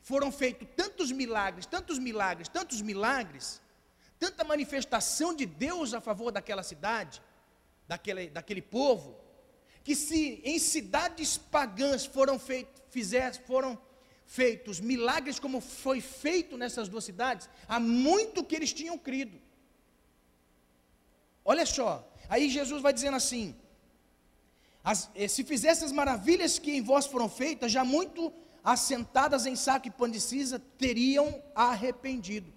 foram 0.02 0.32
feitos 0.32 0.68
tantos 0.76 1.12
milagres, 1.12 1.66
tantos 1.66 1.98
milagres, 1.98 2.48
tantos 2.48 2.82
milagres, 2.82 3.62
tanta 4.20 4.44
manifestação 4.44 5.34
de 5.34 5.46
Deus 5.46 5.94
a 5.94 6.02
favor 6.02 6.32
daquela 6.32 6.64
cidade, 6.64 7.22
daquele, 7.88 8.30
daquele 8.30 8.62
povo, 8.62 9.18
que 9.84 9.96
se 9.96 10.42
em 10.44 10.60
cidades 10.60 11.38
pagãs 11.38 12.06
foram 12.06 12.40
foram 13.46 13.80
feitos 14.26 14.80
milagres 14.80 15.40
como 15.40 15.60
foi 15.60 16.02
feito 16.02 16.58
nessas 16.58 16.88
duas 16.88 17.04
cidades, 17.04 17.50
há 17.68 17.80
muito 17.80 18.44
que 18.44 18.56
eles 18.56 18.74
tinham 18.74 18.98
crido. 18.98 19.40
Olha 21.44 21.66
só, 21.66 22.12
aí 22.28 22.50
Jesus 22.50 22.82
vai 22.82 22.94
dizendo 22.94 23.18
assim: 23.18 23.56
as, 24.86 25.10
eh, 25.16 25.28
se 25.28 25.44
fizesse 25.44 25.84
as 25.84 25.92
maravilhas 25.92 26.60
que 26.60 26.78
em 26.78 26.82
vós 26.82 27.08
foram 27.08 27.28
feitas, 27.28 27.72
já 27.72 27.84
muito 27.84 28.32
assentadas 28.64 29.48
em 29.48 29.56
saco 29.56 29.88
e 29.88 30.20
cinza, 30.20 30.60
teriam 30.78 31.42
arrependido. 31.56 32.54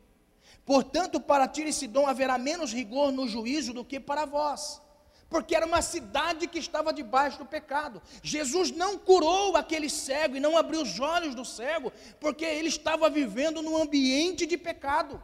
Portanto, 0.66 1.18
para 1.18 1.48
Tiro 1.48 1.70
e 1.70 1.72
Sidom 1.72 2.06
haverá 2.06 2.36
menos 2.36 2.70
rigor 2.70 3.10
no 3.10 3.26
juízo 3.26 3.72
do 3.72 3.82
que 3.82 3.98
para 3.98 4.26
vós, 4.26 4.82
porque 5.30 5.56
era 5.56 5.64
uma 5.64 5.80
cidade 5.80 6.46
que 6.46 6.58
estava 6.58 6.92
debaixo 6.92 7.38
do 7.38 7.46
pecado. 7.46 8.02
Jesus 8.22 8.70
não 8.70 8.98
curou 8.98 9.56
aquele 9.56 9.88
cego 9.88 10.36
e 10.36 10.40
não 10.40 10.58
abriu 10.58 10.82
os 10.82 11.00
olhos 11.00 11.34
do 11.34 11.46
cego, 11.46 11.90
porque 12.20 12.44
ele 12.44 12.68
estava 12.68 13.08
vivendo 13.08 13.62
num 13.62 13.80
ambiente 13.80 14.44
de 14.44 14.58
pecado. 14.58 15.22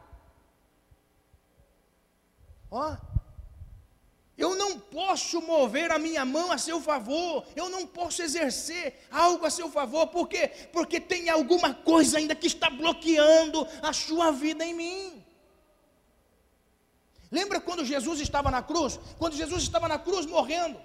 Ó, 2.71 2.97
eu 4.37 4.57
não 4.57 4.79
posso 4.79 5.41
mover 5.41 5.93
a 5.93 5.99
minha 5.99 6.25
mão 6.25 6.51
a 6.51 6.59
seu 6.59 6.81
favor, 6.81 7.47
eu 7.55 7.69
não 7.69 7.87
posso 7.87 8.23
exercer 8.23 9.07
algo 9.11 9.47
a 9.47 9.51
seu 9.51 9.71
favor, 9.71 10.09
por 10.09 10.29
quê? 10.29 10.49
Porque 10.73 10.99
tem 11.01 11.29
alguma 11.29 11.73
coisa 11.73 12.19
ainda 12.19 12.35
que 12.35 12.47
está 12.47 12.69
bloqueando 12.69 13.67
a 13.81 13.93
sua 13.93 14.33
vida 14.33 14.65
em 14.65 14.75
mim. 14.75 15.25
Lembra 17.31 17.61
quando 17.61 17.85
Jesus 17.85 18.21
estava 18.21 18.51
na 18.51 18.63
cruz? 18.63 18.99
Quando 19.19 19.37
Jesus 19.37 19.63
estava 19.63 19.89
na 19.89 19.99
cruz 19.99 20.27
morrendo, 20.27 20.81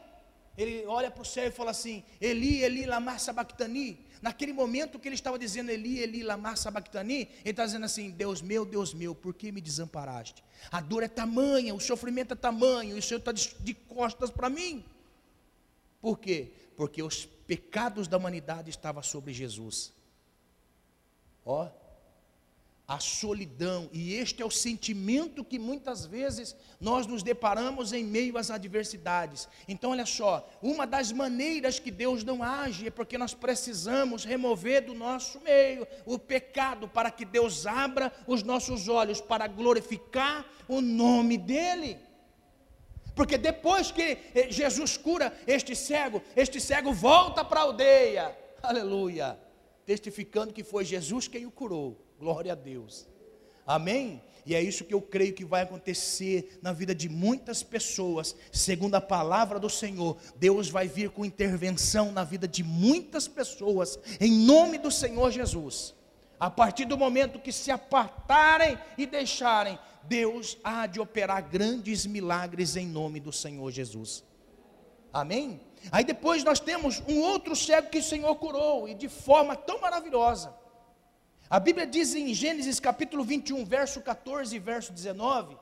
ele 0.59 0.85
olha 0.85 1.09
para 1.09 1.21
o 1.21 1.25
céu 1.25 1.47
e 1.47 1.51
fala 1.51 1.71
assim: 1.71 2.03
Eli, 2.19 2.61
Eli, 2.61 2.85
lama 2.85 3.17
sabachthani. 3.17 3.97
Naquele 4.21 4.51
momento 4.51 4.99
que 4.99 5.07
ele 5.07 5.15
estava 5.15 5.39
dizendo 5.39 5.71
Eli, 5.71 5.99
Eli, 5.99 6.21
lama 6.21 6.53
sabachthani, 6.57 7.29
ele 7.45 7.51
está 7.51 7.65
dizendo 7.65 7.85
assim: 7.85 8.11
Deus 8.11 8.41
meu, 8.41 8.65
Deus 8.65 8.93
meu, 8.93 9.15
por 9.15 9.33
que 9.33 9.53
me 9.53 9.61
desamparaste? 9.61 10.43
A 10.69 10.81
dor 10.81 11.03
é 11.03 11.07
tamanha, 11.07 11.73
o 11.73 11.79
sofrimento 11.79 12.33
é 12.33 12.35
tamanho, 12.35 12.97
e 12.97 12.99
o 12.99 13.01
Senhor 13.01 13.19
está 13.19 13.31
de 13.31 13.73
costas 13.73 14.29
para 14.29 14.49
mim. 14.49 14.83
Por 16.01 16.19
quê? 16.19 16.51
Porque 16.75 17.01
os 17.01 17.25
pecados 17.25 18.05
da 18.09 18.17
humanidade 18.17 18.69
estavam 18.69 19.01
sobre 19.01 19.31
Jesus. 19.33 19.93
Ó, 21.45 21.69
a 22.89 22.99
solidão, 22.99 23.87
e 23.93 24.15
este 24.15 24.41
é 24.41 24.45
o 24.45 24.49
sentimento 24.49 25.45
que 25.45 25.59
muitas 25.59 26.07
vezes 26.07 26.55
nós 26.81 27.05
nos 27.05 27.21
deparamos 27.21 27.93
em 27.93 28.03
meio 28.03 28.35
às 28.35 28.49
adversidades. 28.49 29.47
Então, 29.67 29.91
olha 29.91 30.07
só, 30.07 30.49
uma 30.59 30.87
das 30.87 31.11
maneiras 31.11 31.77
que 31.77 31.91
Deus 31.91 32.23
não 32.23 32.41
age 32.41 32.87
é 32.87 32.89
porque 32.89 33.15
nós 33.15 33.35
precisamos 33.35 34.25
remover 34.25 34.87
do 34.87 34.95
nosso 34.95 35.39
meio 35.41 35.87
o 36.03 36.17
pecado 36.17 36.87
para 36.87 37.11
que 37.11 37.25
Deus 37.25 37.67
abra 37.67 38.11
os 38.25 38.41
nossos 38.41 38.87
olhos 38.87 39.21
para 39.21 39.45
glorificar 39.45 40.43
o 40.67 40.81
nome 40.81 41.37
dEle. 41.37 41.95
Porque 43.13 43.37
depois 43.37 43.91
que 43.91 44.17
eh, 44.33 44.47
Jesus 44.49 44.97
cura 44.97 45.31
este 45.45 45.75
cego, 45.75 46.23
este 46.35 46.59
cego 46.59 46.91
volta 46.91 47.45
para 47.45 47.59
a 47.59 47.63
aldeia, 47.63 48.35
aleluia, 48.63 49.39
testificando 49.85 50.51
que 50.51 50.63
foi 50.63 50.83
Jesus 50.83 51.27
quem 51.27 51.45
o 51.45 51.51
curou. 51.51 52.08
Glória 52.19 52.51
a 52.51 52.55
Deus. 52.55 53.07
Amém? 53.65 54.21
E 54.45 54.53
é 54.55 54.61
isso 54.61 54.83
que 54.83 54.93
eu 54.93 55.01
creio 55.01 55.33
que 55.33 55.45
vai 55.45 55.61
acontecer 55.61 56.59
na 56.61 56.73
vida 56.73 56.93
de 56.93 57.07
muitas 57.07 57.63
pessoas, 57.63 58.35
segundo 58.51 58.95
a 58.95 59.01
palavra 59.01 59.59
do 59.59 59.69
Senhor. 59.69 60.17
Deus 60.35 60.69
vai 60.69 60.87
vir 60.87 61.11
com 61.11 61.23
intervenção 61.23 62.11
na 62.11 62.23
vida 62.23 62.47
de 62.47 62.63
muitas 62.63 63.27
pessoas, 63.27 63.97
em 64.19 64.31
nome 64.31 64.77
do 64.77 64.91
Senhor 64.91 65.31
Jesus. 65.31 65.95
A 66.39 66.49
partir 66.49 66.85
do 66.85 66.97
momento 66.97 67.39
que 67.39 67.51
se 67.51 67.69
apartarem 67.69 68.77
e 68.97 69.05
deixarem, 69.05 69.77
Deus 70.03 70.57
há 70.63 70.87
de 70.87 70.99
operar 70.99 71.47
grandes 71.49 72.05
milagres 72.05 72.75
em 72.75 72.87
nome 72.87 73.19
do 73.19 73.31
Senhor 73.31 73.71
Jesus. 73.71 74.23
Amém? 75.13 75.61
Aí 75.91 76.03
depois 76.03 76.43
nós 76.43 76.59
temos 76.59 77.01
um 77.07 77.19
outro 77.21 77.55
cego 77.55 77.89
que 77.89 77.99
o 77.99 78.03
Senhor 78.03 78.35
curou, 78.35 78.89
e 78.89 78.93
de 78.93 79.07
forma 79.07 79.55
tão 79.55 79.79
maravilhosa. 79.79 80.53
A 81.49 81.59
Bíblia 81.59 81.87
diz 81.87 82.13
em 82.13 82.31
Gênesis 82.31 82.79
capítulo 82.79 83.23
21, 83.23 83.65
verso 83.65 84.01
14 84.01 84.55
e 84.55 84.59
verso 84.59 84.93
19, 84.93 85.57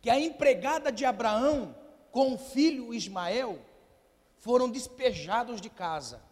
que 0.00 0.08
a 0.08 0.20
empregada 0.20 0.92
de 0.92 1.04
Abraão 1.04 1.74
com 2.12 2.34
o 2.34 2.38
filho 2.38 2.94
Ismael 2.94 3.58
foram 4.38 4.70
despejados 4.70 5.60
de 5.60 5.68
casa. 5.68 6.22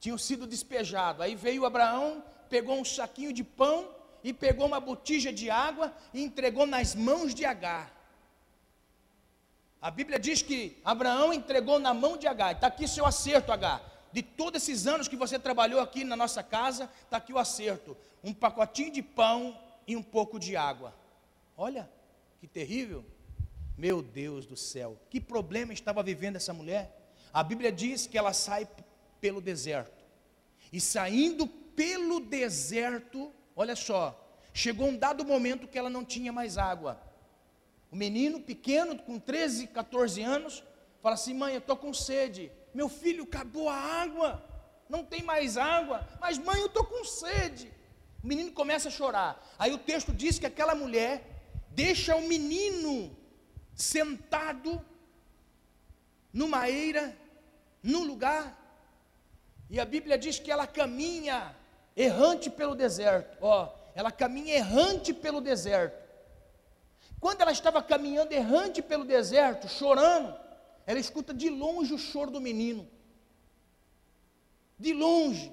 Tinham 0.00 0.16
sido 0.16 0.46
despejados. 0.46 1.20
Aí 1.20 1.34
veio 1.34 1.66
Abraão, 1.66 2.24
pegou 2.48 2.80
um 2.80 2.84
saquinho 2.84 3.32
de 3.32 3.44
pão 3.44 3.90
e 4.22 4.32
pegou 4.32 4.66
uma 4.66 4.80
botija 4.80 5.30
de 5.30 5.50
água 5.50 5.94
e 6.14 6.22
entregou 6.22 6.66
nas 6.66 6.94
mãos 6.94 7.34
de 7.34 7.44
Agar. 7.44 7.92
A 9.80 9.90
Bíblia 9.90 10.18
diz 10.18 10.40
que 10.40 10.80
Abraão 10.82 11.34
entregou 11.34 11.78
na 11.78 11.92
mão 11.92 12.16
de 12.16 12.26
Agar. 12.26 12.52
Está 12.52 12.68
aqui 12.68 12.88
seu 12.88 13.04
acerto, 13.04 13.52
Agar. 13.52 13.93
De 14.14 14.22
todos 14.22 14.62
esses 14.62 14.86
anos 14.86 15.08
que 15.08 15.16
você 15.16 15.40
trabalhou 15.40 15.80
aqui 15.80 16.04
na 16.04 16.14
nossa 16.14 16.40
casa, 16.40 16.88
está 17.02 17.16
aqui 17.16 17.32
o 17.32 17.38
acerto: 17.38 17.96
um 18.22 18.32
pacotinho 18.32 18.92
de 18.92 19.02
pão 19.02 19.58
e 19.88 19.96
um 19.96 20.02
pouco 20.04 20.38
de 20.38 20.56
água. 20.56 20.94
Olha, 21.56 21.90
que 22.38 22.46
terrível. 22.46 23.04
Meu 23.76 24.00
Deus 24.00 24.46
do 24.46 24.56
céu, 24.56 24.96
que 25.10 25.20
problema 25.20 25.72
estava 25.72 26.00
vivendo 26.00 26.36
essa 26.36 26.54
mulher? 26.54 26.96
A 27.32 27.42
Bíblia 27.42 27.72
diz 27.72 28.06
que 28.06 28.16
ela 28.16 28.32
sai 28.32 28.68
pelo 29.20 29.40
deserto. 29.40 30.04
E 30.72 30.80
saindo 30.80 31.48
pelo 31.48 32.20
deserto, 32.20 33.32
olha 33.56 33.74
só, 33.74 34.16
chegou 34.52 34.86
um 34.86 34.96
dado 34.96 35.24
momento 35.24 35.66
que 35.66 35.76
ela 35.76 35.90
não 35.90 36.04
tinha 36.04 36.32
mais 36.32 36.56
água. 36.56 37.02
O 37.90 37.96
menino 37.96 38.38
pequeno, 38.38 38.96
com 38.96 39.18
13, 39.18 39.66
14 39.66 40.22
anos, 40.22 40.62
fala 41.02 41.16
assim: 41.16 41.34
mãe, 41.34 41.54
eu 41.54 41.58
estou 41.58 41.76
com 41.76 41.92
sede. 41.92 42.52
Meu 42.74 42.88
filho, 42.88 43.24
acabou 43.24 43.68
a 43.68 43.76
água, 43.76 44.44
não 44.88 45.04
tem 45.04 45.22
mais 45.22 45.56
água. 45.56 46.06
Mas 46.20 46.36
mãe, 46.36 46.60
eu 46.60 46.66
estou 46.66 46.84
com 46.84 47.04
sede. 47.04 47.72
O 48.22 48.26
menino 48.26 48.52
começa 48.52 48.88
a 48.88 48.92
chorar. 48.92 49.40
Aí 49.58 49.72
o 49.72 49.78
texto 49.78 50.12
diz 50.12 50.38
que 50.38 50.46
aquela 50.46 50.74
mulher 50.74 51.14
deixa 51.70 52.16
o 52.16 52.22
menino 52.22 53.16
sentado 53.74 54.84
numa 56.32 56.68
eira, 56.68 57.16
num 57.82 58.04
lugar, 58.04 58.60
e 59.70 59.80
a 59.80 59.84
Bíblia 59.84 60.18
diz 60.18 60.38
que 60.38 60.50
ela 60.50 60.66
caminha 60.66 61.54
errante 61.96 62.50
pelo 62.50 62.74
deserto. 62.74 63.38
Ó, 63.40 63.72
ela 63.94 64.10
caminha 64.10 64.54
errante 64.54 65.12
pelo 65.12 65.40
deserto. 65.40 66.02
Quando 67.20 67.40
ela 67.40 67.52
estava 67.52 67.82
caminhando 67.82 68.32
errante 68.32 68.82
pelo 68.82 69.04
deserto, 69.04 69.68
chorando, 69.68 70.34
ela 70.86 70.98
escuta 70.98 71.32
de 71.32 71.48
longe 71.48 71.94
o 71.94 71.98
choro 71.98 72.30
do 72.30 72.40
menino. 72.40 72.88
De 74.78 74.92
longe, 74.92 75.52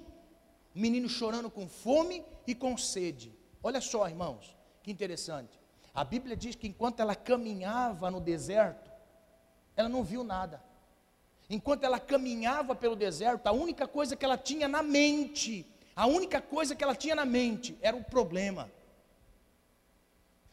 o 0.76 0.80
menino 0.80 1.08
chorando 1.08 1.50
com 1.50 1.68
fome 1.68 2.24
e 2.46 2.54
com 2.56 2.78
sede. 2.78 3.34
Olha 3.64 3.80
só, 3.80 4.08
irmãos, 4.08 4.56
que 4.82 4.92
interessante. 4.92 5.60
A 5.94 6.04
Bíblia 6.04 6.36
diz 6.36 6.56
que 6.56 6.68
enquanto 6.68 7.00
ela 7.00 7.16
caminhava 7.16 8.10
no 8.10 8.20
deserto, 8.20 8.90
ela 9.76 9.90
não 9.90 10.04
viu 10.04 10.24
nada. 10.24 10.64
Enquanto 11.50 11.84
ela 11.84 12.00
caminhava 12.00 12.74
pelo 12.74 12.96
deserto, 12.96 13.48
a 13.48 13.52
única 13.52 13.88
coisa 13.88 14.16
que 14.16 14.24
ela 14.24 14.38
tinha 14.38 14.68
na 14.68 14.82
mente, 14.82 15.66
a 15.96 16.08
única 16.08 16.42
coisa 16.42 16.76
que 16.76 16.84
ela 16.84 16.96
tinha 16.96 17.14
na 17.16 17.26
mente 17.26 17.78
era 17.82 17.96
o 17.96 18.04
problema. 18.04 18.72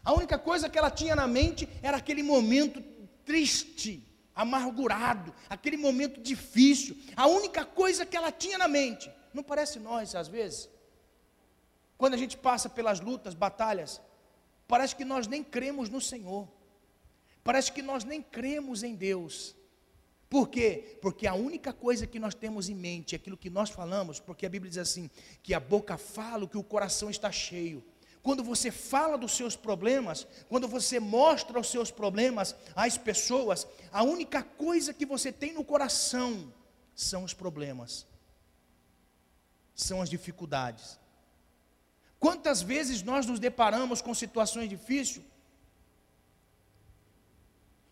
A 0.04 0.12
única 0.12 0.38
coisa 0.38 0.68
que 0.68 0.78
ela 0.78 0.90
tinha 0.90 1.14
na 1.14 1.26
mente 1.26 1.68
era 1.82 1.98
aquele 1.98 2.22
momento 2.22 2.82
triste, 3.24 4.02
amargurado, 4.38 5.34
aquele 5.50 5.76
momento 5.76 6.20
difícil. 6.20 6.96
A 7.16 7.26
única 7.26 7.64
coisa 7.64 8.06
que 8.06 8.16
ela 8.16 8.30
tinha 8.30 8.56
na 8.56 8.68
mente. 8.68 9.10
Não 9.34 9.42
parece 9.42 9.80
nós, 9.80 10.14
às 10.14 10.28
vezes? 10.28 10.70
Quando 11.96 12.14
a 12.14 12.16
gente 12.16 12.36
passa 12.36 12.68
pelas 12.68 13.00
lutas, 13.00 13.34
batalhas, 13.34 14.00
parece 14.68 14.94
que 14.94 15.04
nós 15.04 15.26
nem 15.26 15.42
cremos 15.42 15.88
no 15.88 16.00
Senhor. 16.00 16.46
Parece 17.42 17.72
que 17.72 17.82
nós 17.82 18.04
nem 18.04 18.22
cremos 18.22 18.84
em 18.84 18.94
Deus. 18.94 19.56
Por 20.30 20.48
quê? 20.48 20.98
Porque 21.02 21.26
a 21.26 21.34
única 21.34 21.72
coisa 21.72 22.06
que 22.06 22.20
nós 22.20 22.32
temos 22.32 22.68
em 22.68 22.76
mente 22.76 23.16
é 23.16 23.16
aquilo 23.16 23.36
que 23.36 23.50
nós 23.50 23.70
falamos, 23.70 24.20
porque 24.20 24.46
a 24.46 24.48
Bíblia 24.48 24.70
diz 24.70 24.78
assim: 24.78 25.10
que 25.42 25.52
a 25.52 25.58
boca 25.58 25.96
fala 25.98 26.44
o 26.44 26.48
que 26.48 26.58
o 26.58 26.62
coração 26.62 27.10
está 27.10 27.32
cheio. 27.32 27.82
Quando 28.22 28.42
você 28.42 28.70
fala 28.70 29.16
dos 29.16 29.32
seus 29.32 29.56
problemas, 29.56 30.26
quando 30.48 30.68
você 30.68 31.00
mostra 31.00 31.58
os 31.58 31.70
seus 31.70 31.90
problemas 31.90 32.54
às 32.74 32.98
pessoas, 32.98 33.66
a 33.92 34.02
única 34.02 34.42
coisa 34.42 34.92
que 34.92 35.06
você 35.06 35.32
tem 35.32 35.52
no 35.52 35.64
coração 35.64 36.52
são 36.94 37.24
os 37.24 37.32
problemas, 37.32 38.06
são 39.74 40.02
as 40.02 40.10
dificuldades. 40.10 40.98
Quantas 42.18 42.60
vezes 42.60 43.02
nós 43.02 43.26
nos 43.26 43.38
deparamos 43.38 44.02
com 44.02 44.12
situações 44.12 44.68
difíceis 44.68 45.24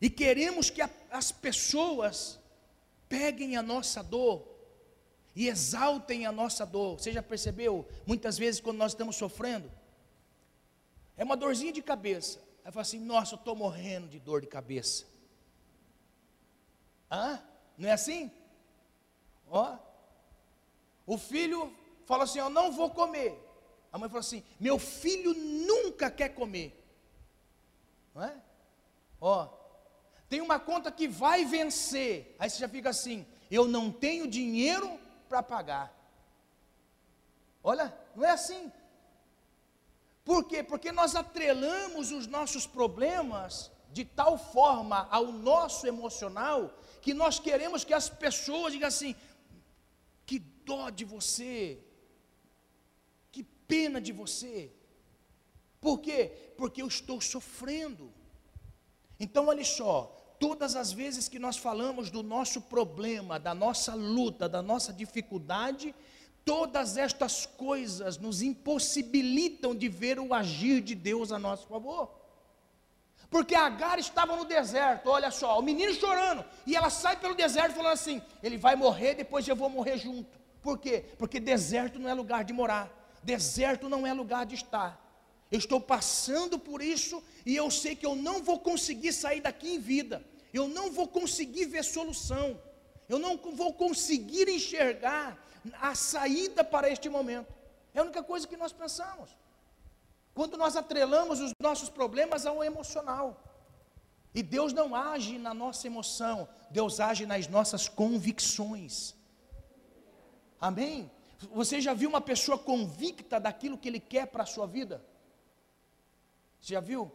e 0.00 0.10
queremos 0.10 0.68
que 0.68 0.82
a, 0.82 0.90
as 1.10 1.30
pessoas 1.30 2.38
peguem 3.08 3.56
a 3.56 3.62
nossa 3.62 4.02
dor 4.02 4.56
e 5.34 5.48
exaltem 5.48 6.26
a 6.26 6.32
nossa 6.32 6.66
dor. 6.66 6.98
Você 6.98 7.12
já 7.12 7.22
percebeu? 7.22 7.86
Muitas 8.06 8.36
vezes, 8.36 8.60
quando 8.60 8.78
nós 8.78 8.92
estamos 8.92 9.16
sofrendo, 9.16 9.70
é 11.16 11.24
uma 11.24 11.36
dorzinha 11.36 11.72
de 11.72 11.82
cabeça. 11.82 12.40
Aí 12.64 12.70
fala 12.70 12.82
assim: 12.82 13.00
Nossa, 13.00 13.34
eu 13.34 13.38
estou 13.38 13.56
morrendo 13.56 14.08
de 14.08 14.18
dor 14.18 14.40
de 14.40 14.46
cabeça. 14.46 15.06
Hã? 17.10 17.42
Não 17.78 17.88
é 17.88 17.92
assim? 17.92 18.30
Ó. 19.48 19.78
O 21.06 21.16
filho 21.16 21.74
fala 22.04 22.24
assim: 22.24 22.38
Eu 22.38 22.50
não 22.50 22.72
vou 22.72 22.90
comer. 22.90 23.42
A 23.92 23.98
mãe 23.98 24.08
fala 24.08 24.20
assim: 24.20 24.42
Meu 24.58 24.78
filho 24.78 25.32
nunca 25.34 26.10
quer 26.10 26.30
comer. 26.30 26.82
Não 28.14 28.22
é? 28.22 28.36
Ó. 29.20 29.48
Tem 30.28 30.40
uma 30.40 30.58
conta 30.58 30.90
que 30.90 31.06
vai 31.06 31.44
vencer. 31.44 32.34
Aí 32.38 32.50
você 32.50 32.58
já 32.58 32.68
fica 32.68 32.90
assim: 32.90 33.26
Eu 33.50 33.66
não 33.66 33.92
tenho 33.92 34.26
dinheiro 34.26 34.98
para 35.28 35.42
pagar. 35.42 35.94
Olha, 37.62 37.96
não 38.14 38.24
é 38.24 38.30
assim. 38.30 38.72
Por 40.26 40.42
quê? 40.42 40.60
Porque 40.70 40.90
nós 40.90 41.14
atrelamos 41.14 42.10
os 42.10 42.26
nossos 42.26 42.66
problemas 42.66 43.70
de 43.92 44.04
tal 44.04 44.36
forma 44.36 45.06
ao 45.08 45.26
nosso 45.30 45.86
emocional 45.86 46.76
que 47.00 47.14
nós 47.14 47.38
queremos 47.38 47.84
que 47.84 47.94
as 47.94 48.08
pessoas 48.08 48.72
digam 48.72 48.88
assim: 48.88 49.14
que 50.26 50.40
dó 50.40 50.90
de 50.90 51.04
você, 51.04 51.78
que 53.30 53.44
pena 53.44 54.00
de 54.00 54.12
você. 54.12 54.72
Por 55.80 56.00
quê? 56.00 56.52
Porque 56.58 56.82
eu 56.82 56.88
estou 56.88 57.20
sofrendo. 57.20 58.12
Então, 59.20 59.46
olha 59.46 59.64
só, 59.64 59.96
todas 60.40 60.74
as 60.74 60.90
vezes 60.92 61.28
que 61.28 61.38
nós 61.38 61.56
falamos 61.56 62.10
do 62.10 62.24
nosso 62.24 62.62
problema, 62.62 63.38
da 63.38 63.54
nossa 63.54 63.94
luta, 63.94 64.48
da 64.48 64.60
nossa 64.60 64.92
dificuldade, 64.92 65.94
Todas 66.46 66.96
estas 66.96 67.44
coisas 67.44 68.18
nos 68.18 68.40
impossibilitam 68.40 69.74
de 69.74 69.88
ver 69.88 70.20
o 70.20 70.32
agir 70.32 70.80
de 70.80 70.94
Deus 70.94 71.32
a 71.32 71.40
nosso 71.40 71.66
favor. 71.66 72.08
Porque 73.28 73.56
Agar 73.56 73.98
estava 73.98 74.36
no 74.36 74.44
deserto, 74.44 75.10
olha 75.10 75.32
só, 75.32 75.58
o 75.58 75.62
menino 75.62 75.92
chorando, 75.92 76.44
e 76.64 76.76
ela 76.76 76.88
sai 76.88 77.16
pelo 77.16 77.34
deserto 77.34 77.74
falando 77.74 77.94
assim: 77.94 78.22
ele 78.44 78.56
vai 78.56 78.76
morrer, 78.76 79.16
depois 79.16 79.48
eu 79.48 79.56
vou 79.56 79.68
morrer 79.68 79.98
junto. 79.98 80.38
Por 80.62 80.78
quê? 80.78 81.04
Porque 81.18 81.40
deserto 81.40 81.98
não 81.98 82.08
é 82.08 82.14
lugar 82.14 82.44
de 82.44 82.52
morar, 82.52 82.88
deserto 83.24 83.88
não 83.88 84.06
é 84.06 84.12
lugar 84.12 84.46
de 84.46 84.54
estar. 84.54 85.04
Eu 85.50 85.58
estou 85.58 85.80
passando 85.80 86.60
por 86.60 86.80
isso 86.80 87.20
e 87.44 87.56
eu 87.56 87.68
sei 87.72 87.96
que 87.96 88.06
eu 88.06 88.14
não 88.14 88.40
vou 88.40 88.60
conseguir 88.60 89.12
sair 89.12 89.40
daqui 89.40 89.74
em 89.74 89.80
vida, 89.80 90.24
eu 90.54 90.68
não 90.68 90.92
vou 90.92 91.08
conseguir 91.08 91.64
ver 91.64 91.82
solução, 91.82 92.56
eu 93.08 93.18
não 93.18 93.36
vou 93.36 93.72
conseguir 93.74 94.48
enxergar 94.48 95.44
a 95.80 95.94
saída 95.94 96.62
para 96.64 96.88
este 96.90 97.08
momento. 97.08 97.52
É 97.94 98.00
a 98.00 98.02
única 98.02 98.22
coisa 98.22 98.46
que 98.46 98.56
nós 98.56 98.72
pensamos. 98.72 99.30
Quando 100.34 100.56
nós 100.56 100.76
atrelamos 100.76 101.40
os 101.40 101.52
nossos 101.60 101.88
problemas 101.88 102.44
ao 102.44 102.62
emocional. 102.62 103.42
E 104.34 104.42
Deus 104.42 104.72
não 104.72 104.94
age 104.94 105.38
na 105.38 105.54
nossa 105.54 105.86
emoção, 105.86 106.46
Deus 106.70 107.00
age 107.00 107.24
nas 107.24 107.48
nossas 107.48 107.88
convicções. 107.88 109.14
Amém? 110.60 111.10
Você 111.52 111.80
já 111.80 111.94
viu 111.94 112.08
uma 112.10 112.20
pessoa 112.20 112.58
convicta 112.58 113.40
daquilo 113.40 113.78
que 113.78 113.88
ele 113.88 114.00
quer 114.00 114.26
para 114.26 114.42
a 114.42 114.46
sua 114.46 114.66
vida? 114.66 115.02
Você 116.60 116.74
já 116.74 116.80
viu? 116.80 117.10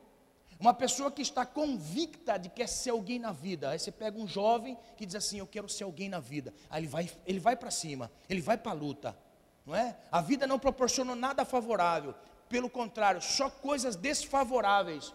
Uma 0.62 0.76
pessoa 0.76 1.12
que 1.12 1.24
está 1.24 1.44
convicta 1.44 2.38
de 2.38 2.48
que 2.48 2.58
quer 2.58 2.68
ser 2.68 2.92
alguém 2.92 3.18
na 3.18 3.32
vida. 3.32 3.72
Aí 3.72 3.80
você 3.80 3.92
pega 3.92 4.20
um 4.20 4.28
jovem 4.28 4.78
que 4.96 5.08
diz 5.08 5.16
assim: 5.16 5.40
Eu 5.40 5.48
quero 5.48 5.68
ser 5.68 5.86
alguém 5.86 6.08
na 6.08 6.20
vida. 6.20 6.54
Aí 6.70 6.82
ele 6.82 6.88
vai, 6.88 7.12
ele 7.26 7.40
vai 7.40 7.56
para 7.56 7.72
cima, 7.72 8.12
ele 8.30 8.42
vai 8.42 8.56
para 8.56 8.72
a 8.72 8.76
luta. 8.76 9.18
Não 9.66 9.76
é? 9.76 9.98
A 10.12 10.22
vida 10.22 10.46
não 10.46 10.60
proporcionou 10.60 11.16
nada 11.16 11.44
favorável. 11.44 12.14
Pelo 12.48 12.70
contrário, 12.70 13.20
só 13.24 13.50
coisas 13.50 13.96
desfavoráveis. 13.96 15.12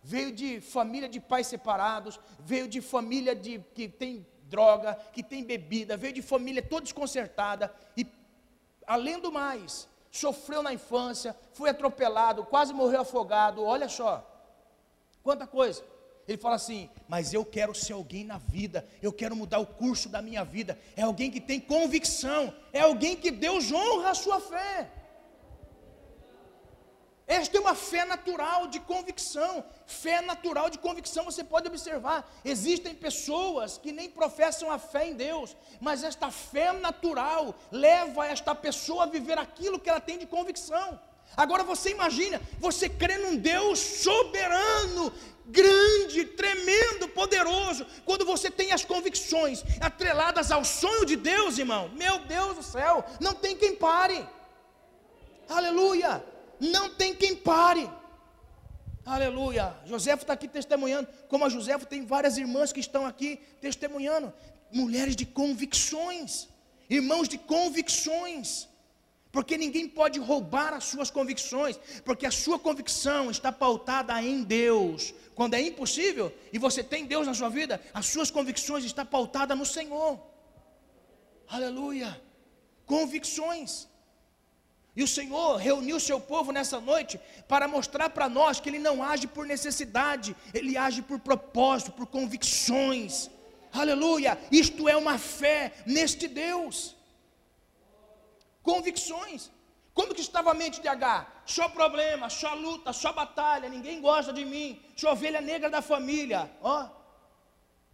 Veio 0.00 0.30
de 0.30 0.60
família 0.60 1.08
de 1.08 1.18
pais 1.18 1.48
separados, 1.48 2.20
veio 2.38 2.68
de 2.68 2.80
família 2.80 3.34
de, 3.34 3.58
que 3.74 3.88
tem 3.88 4.24
droga, 4.44 4.94
que 5.12 5.24
tem 5.24 5.42
bebida, 5.42 5.96
veio 5.96 6.12
de 6.12 6.22
família 6.22 6.62
toda 6.62 6.82
desconcertada 6.82 7.74
e, 7.96 8.06
além 8.86 9.18
do 9.18 9.32
mais, 9.32 9.88
sofreu 10.10 10.62
na 10.62 10.72
infância, 10.72 11.34
foi 11.52 11.70
atropelado, 11.70 12.44
quase 12.44 12.72
morreu 12.72 13.00
afogado. 13.00 13.64
Olha 13.64 13.88
só, 13.88 14.33
quanta 15.24 15.46
coisa. 15.46 15.82
Ele 16.28 16.38
fala 16.38 16.56
assim: 16.56 16.88
Mas 17.08 17.34
eu 17.34 17.44
quero 17.44 17.74
ser 17.74 17.94
alguém 17.94 18.24
na 18.24 18.38
vida, 18.38 18.86
eu 19.02 19.12
quero 19.12 19.34
mudar 19.34 19.58
o 19.58 19.66
curso 19.66 20.08
da 20.08 20.22
minha 20.22 20.44
vida. 20.44 20.78
É 20.96 21.02
alguém 21.02 21.30
que 21.30 21.40
tem 21.40 21.58
convicção, 21.58 22.54
é 22.72 22.80
alguém 22.80 23.16
que 23.16 23.30
Deus 23.30 23.72
honra 23.72 24.10
a 24.10 24.14
sua 24.14 24.38
fé. 24.40 24.90
Esta 27.26 27.56
é 27.56 27.60
uma 27.60 27.74
fé 27.74 28.04
natural 28.04 28.66
de 28.66 28.78
convicção. 28.80 29.64
Fé 29.86 30.20
natural 30.20 30.68
de 30.68 30.78
convicção, 30.78 31.24
você 31.24 31.42
pode 31.42 31.68
observar. 31.68 32.30
Existem 32.44 32.94
pessoas 32.94 33.78
que 33.78 33.92
nem 33.92 34.10
professam 34.10 34.70
a 34.70 34.78
fé 34.78 35.08
em 35.08 35.14
Deus, 35.14 35.56
mas 35.80 36.04
esta 36.04 36.30
fé 36.30 36.70
natural 36.72 37.54
leva 37.70 38.26
esta 38.26 38.54
pessoa 38.54 39.04
a 39.04 39.06
viver 39.06 39.38
aquilo 39.38 39.80
que 39.80 39.88
ela 39.88 40.00
tem 40.00 40.18
de 40.18 40.26
convicção. 40.26 41.00
Agora 41.36 41.62
você 41.64 41.90
imagina, 41.90 42.40
você 42.58 42.88
crê 42.88 43.18
num 43.18 43.36
Deus 43.36 43.78
soberano, 43.78 45.12
grande, 45.46 46.24
tremendo, 46.24 47.08
poderoso, 47.08 47.86
quando 48.04 48.24
você 48.24 48.50
tem 48.50 48.72
as 48.72 48.84
convicções 48.84 49.62
atreladas 49.80 50.50
ao 50.50 50.64
sonho 50.64 51.04
de 51.04 51.16
Deus, 51.16 51.58
irmão. 51.58 51.90
Meu 51.94 52.20
Deus 52.20 52.56
do 52.56 52.62
céu, 52.62 53.04
não 53.20 53.34
tem 53.34 53.56
quem 53.56 53.74
pare. 53.74 54.26
Aleluia 55.48 56.24
não 56.60 56.88
tem 56.90 57.14
quem 57.14 57.34
pare. 57.34 57.90
Aleluia. 59.04 59.74
José 59.84 60.14
está 60.14 60.32
aqui 60.32 60.48
testemunhando. 60.48 61.08
Como 61.28 61.44
a 61.44 61.48
José 61.48 61.76
tem 61.78 62.04
várias 62.04 62.38
irmãs 62.38 62.72
que 62.72 62.80
estão 62.80 63.06
aqui 63.06 63.38
testemunhando. 63.60 64.32
Mulheres 64.72 65.14
de 65.14 65.26
convicções. 65.26 66.48
Irmãos 66.88 67.28
de 67.28 67.38
convicções. 67.38 68.68
Porque 69.34 69.58
ninguém 69.58 69.88
pode 69.88 70.20
roubar 70.20 70.72
as 70.72 70.84
suas 70.84 71.10
convicções. 71.10 71.76
Porque 72.04 72.24
a 72.24 72.30
sua 72.30 72.56
convicção 72.56 73.32
está 73.32 73.50
pautada 73.50 74.14
em 74.22 74.44
Deus. 74.44 75.12
Quando 75.34 75.54
é 75.54 75.60
impossível 75.60 76.32
e 76.52 76.58
você 76.66 76.84
tem 76.84 77.04
Deus 77.04 77.26
na 77.26 77.34
sua 77.34 77.48
vida, 77.48 77.80
as 77.92 78.06
suas 78.06 78.30
convicções 78.30 78.84
estão 78.84 79.04
pautadas 79.04 79.58
no 79.58 79.66
Senhor. 79.66 80.20
Aleluia. 81.48 82.22
Convicções. 82.86 83.88
E 84.94 85.02
o 85.02 85.08
Senhor 85.08 85.56
reuniu 85.56 85.98
seu 85.98 86.20
povo 86.20 86.52
nessa 86.52 86.80
noite 86.80 87.18
para 87.48 87.66
mostrar 87.66 88.10
para 88.10 88.28
nós 88.28 88.60
que 88.60 88.68
Ele 88.68 88.78
não 88.78 89.02
age 89.02 89.26
por 89.26 89.44
necessidade, 89.44 90.36
Ele 90.54 90.76
age 90.76 91.02
por 91.02 91.18
propósito, 91.18 91.90
por 91.90 92.06
convicções. 92.06 93.28
Aleluia! 93.72 94.38
Isto 94.52 94.88
é 94.88 94.96
uma 94.96 95.18
fé 95.18 95.72
neste 95.84 96.28
Deus. 96.28 96.93
Convicções. 98.70 99.42
Como 99.98 100.14
que 100.16 100.24
estava 100.28 100.50
a 100.50 100.58
mente 100.62 100.80
de 100.84 100.88
H? 100.88 101.10
Só 101.54 101.68
problema, 101.68 102.28
só 102.28 102.52
luta, 102.54 102.92
só 102.92 103.12
batalha, 103.12 103.68
ninguém 103.68 104.00
gosta 104.00 104.32
de 104.38 104.44
mim, 104.52 104.68
sou 104.96 105.10
ovelha 105.12 105.40
negra 105.40 105.70
da 105.76 105.80
família, 105.92 106.40
ó. 106.60 106.88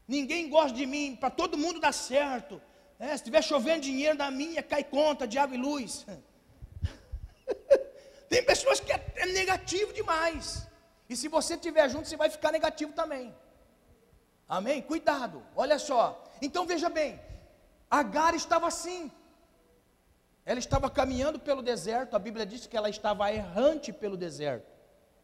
Ninguém 0.08 0.48
gosta 0.48 0.76
de 0.80 0.86
mim, 0.86 1.16
para 1.20 1.30
todo 1.40 1.58
mundo 1.64 1.78
dar 1.86 1.92
certo. 1.92 2.54
É, 2.98 3.08
se 3.08 3.14
estiver 3.16 3.42
chovendo 3.42 3.82
dinheiro 3.90 4.16
da 4.16 4.30
minha, 4.30 4.62
cai 4.62 4.82
conta, 4.96 5.28
diabo 5.34 5.54
e 5.54 5.58
luz. 5.58 6.06
Tem 8.30 8.42
pessoas 8.44 8.80
que 8.80 8.92
é, 8.92 9.12
é 9.16 9.26
negativo 9.26 9.92
demais. 9.92 10.66
E 11.08 11.16
se 11.20 11.28
você 11.28 11.54
estiver 11.54 11.88
junto, 11.90 12.08
você 12.08 12.16
vai 12.16 12.30
ficar 12.30 12.50
negativo 12.52 12.92
também. 12.92 13.34
Amém? 14.48 14.80
Cuidado, 14.80 15.44
olha 15.54 15.78
só. 15.78 16.24
Então 16.40 16.66
veja 16.66 16.88
bem, 16.88 17.20
Agar 17.90 18.34
estava 18.34 18.68
assim. 18.68 19.10
Ela 20.44 20.58
estava 20.58 20.90
caminhando 20.90 21.38
pelo 21.38 21.62
deserto, 21.62 22.16
a 22.16 22.18
Bíblia 22.18 22.46
diz 22.46 22.66
que 22.66 22.76
ela 22.76 22.88
estava 22.88 23.32
errante 23.32 23.92
pelo 23.92 24.16
deserto. 24.16 24.66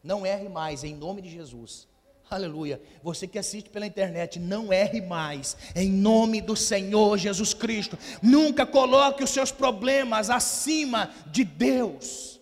Não 0.03 0.25
erre 0.25 0.47
mais, 0.47 0.83
em 0.83 0.95
nome 0.95 1.21
de 1.21 1.29
Jesus. 1.29 1.87
Aleluia. 2.29 2.81
Você 3.01 3.25
que 3.27 3.39
assiste 3.39 3.69
pela 3.69 3.85
internet, 3.85 4.39
não 4.39 4.71
erre 4.71 5.01
mais. 5.01 5.57
Em 5.73 5.89
nome 5.89 6.41
do 6.41 6.55
Senhor 6.55 7.17
Jesus 7.17 7.53
Cristo. 7.53 7.97
Nunca 8.21 8.65
coloque 8.65 9.23
os 9.23 9.29
seus 9.29 9.51
problemas 9.51 10.29
acima 10.29 11.13
de 11.27 11.43
Deus. 11.43 12.39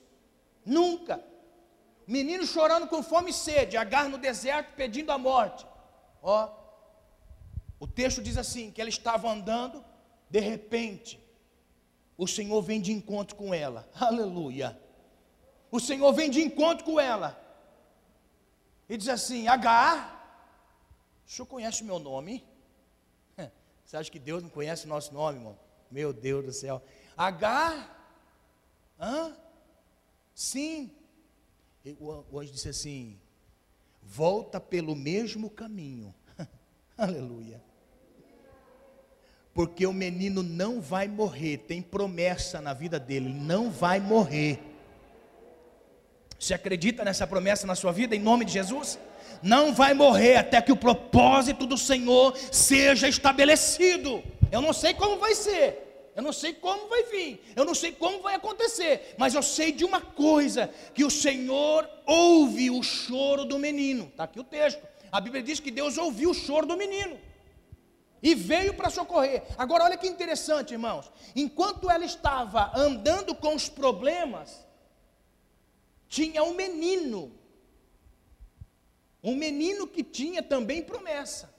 Nunca. 0.66 1.24
Menino 2.08 2.46
chorando 2.46 2.88
com 2.88 3.02
fome 3.02 3.30
e 3.30 3.34
sede, 3.34 3.78
agarra 3.78 4.10
no 4.10 4.18
deserto 4.18 4.74
pedindo 4.76 5.12
a 5.12 5.18
morte. 5.18 5.66
Ó. 6.22 6.50
O 7.80 7.88
texto 7.88 8.22
diz 8.22 8.38
assim: 8.38 8.72
que 8.72 8.82
ela 8.82 8.90
estava 8.90 9.32
andando, 9.32 9.84
de 10.30 10.40
repente, 10.40 11.20
o 12.18 12.28
Senhor 12.28 12.62
vem 12.62 12.82
de 12.82 12.92
encontro 12.92 13.36
com 13.36 13.54
ela. 13.54 13.90
Aleluia. 13.94 14.80
O 15.72 15.80
Senhor 15.80 16.14
vem 16.14 16.30
de 16.30 16.42
encontro 16.42 16.86
com 16.86 17.00
ela 17.00 17.42
e 18.88 18.98
diz 18.98 19.10
assim: 19.10 19.48
Agar, 19.48 20.14
o 21.26 21.30
senhor 21.30 21.48
conhece 21.48 21.82
o 21.82 21.86
meu 21.86 22.00
nome? 22.00 22.46
Você 23.84 23.98
acha 23.98 24.12
que 24.12 24.20
Deus 24.20 24.44
não 24.44 24.50
conhece 24.50 24.86
o 24.86 24.90
nosso 24.90 25.14
nome, 25.14 25.40
irmão? 25.40 25.58
Meu 25.90 26.14
Deus 26.14 26.46
do 26.46 26.54
céu. 26.54 26.82
Agar, 27.18 28.14
hã? 29.00 29.36
Sim. 30.34 30.92
E 31.84 31.96
o 32.00 32.40
anjo 32.40 32.52
disse 32.52 32.70
assim: 32.70 33.20
Volta 34.02 34.60
pelo 34.60 34.96
mesmo 34.96 35.50
caminho. 35.50 36.14
Aleluia. 36.98 37.64
Porque 39.56 39.88
o 39.88 39.94
menino 39.94 40.44
não 40.44 40.82
vai 40.82 41.08
morrer, 41.08 41.60
tem 41.60 41.82
promessa 41.82 42.60
na 42.60 42.74
vida 42.74 43.00
dele, 43.00 43.30
não 43.30 43.72
vai 43.72 44.02
morrer. 44.02 44.60
Você 46.38 46.54
acredita 46.54 47.06
nessa 47.06 47.26
promessa 47.26 47.66
na 47.66 47.74
sua 47.74 47.94
vida, 47.94 48.14
em 48.14 48.20
nome 48.20 48.44
de 48.44 48.52
Jesus? 48.52 49.00
Não 49.42 49.74
vai 49.74 49.94
morrer 49.94 50.36
até 50.36 50.62
que 50.62 50.74
o 50.74 50.76
propósito 50.76 51.66
do 51.66 51.78
Senhor 51.78 52.36
seja 52.52 53.08
estabelecido. 53.08 54.22
Eu 54.52 54.62
não 54.62 54.74
sei 54.74 54.94
como 54.94 55.20
vai 55.20 55.34
ser, 55.34 56.12
eu 56.14 56.22
não 56.22 56.34
sei 56.34 56.52
como 56.52 56.90
vai 56.90 57.04
vir, 57.04 57.42
eu 57.56 57.64
não 57.64 57.74
sei 57.74 57.94
como 57.94 58.22
vai 58.22 58.36
acontecer, 58.36 59.16
mas 59.18 59.34
eu 59.34 59.42
sei 59.42 59.72
de 59.72 59.86
uma 59.86 60.02
coisa: 60.02 60.70
que 60.94 61.06
o 61.06 61.10
Senhor 61.10 61.90
ouve 62.06 62.70
o 62.70 62.84
choro 62.84 63.46
do 63.46 63.58
menino. 63.58 64.08
Está 64.08 64.26
aqui 64.26 64.40
o 64.42 64.44
texto. 64.44 64.86
A 65.10 65.22
Bíblia 65.22 65.42
diz 65.42 65.62
que 65.62 65.72
Deus 65.72 65.98
ouviu 65.98 66.32
o 66.32 66.34
choro 66.34 66.68
do 66.68 66.76
menino 66.76 67.18
e 68.26 68.34
veio 68.34 68.74
para 68.74 68.90
socorrer. 68.90 69.44
Agora, 69.56 69.84
olha 69.84 69.96
que 69.96 70.08
interessante, 70.08 70.72
irmãos. 70.72 71.12
Enquanto 71.36 71.92
ela 71.92 72.04
estava 72.04 72.72
andando 72.76 73.36
com 73.36 73.54
os 73.54 73.70
problemas, 73.70 74.66
tinha 76.10 76.42
um 76.44 76.56
menino. 76.56 77.32
Um 79.22 79.36
menino 79.36 79.86
que 79.86 80.04
tinha 80.04 80.42
também 80.42 80.82
promessa. 80.82 81.54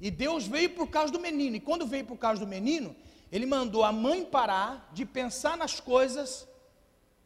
E 0.00 0.10
Deus 0.10 0.46
veio 0.46 0.70
por 0.70 0.88
causa 0.88 1.12
do 1.12 1.20
menino. 1.20 1.56
E 1.56 1.60
quando 1.60 1.86
veio 1.86 2.06
por 2.06 2.16
causa 2.16 2.40
do 2.40 2.46
menino, 2.46 2.96
ele 3.30 3.44
mandou 3.44 3.84
a 3.84 3.92
mãe 3.92 4.24
parar 4.24 4.88
de 4.94 5.04
pensar 5.04 5.54
nas 5.54 5.78
coisas, 5.78 6.48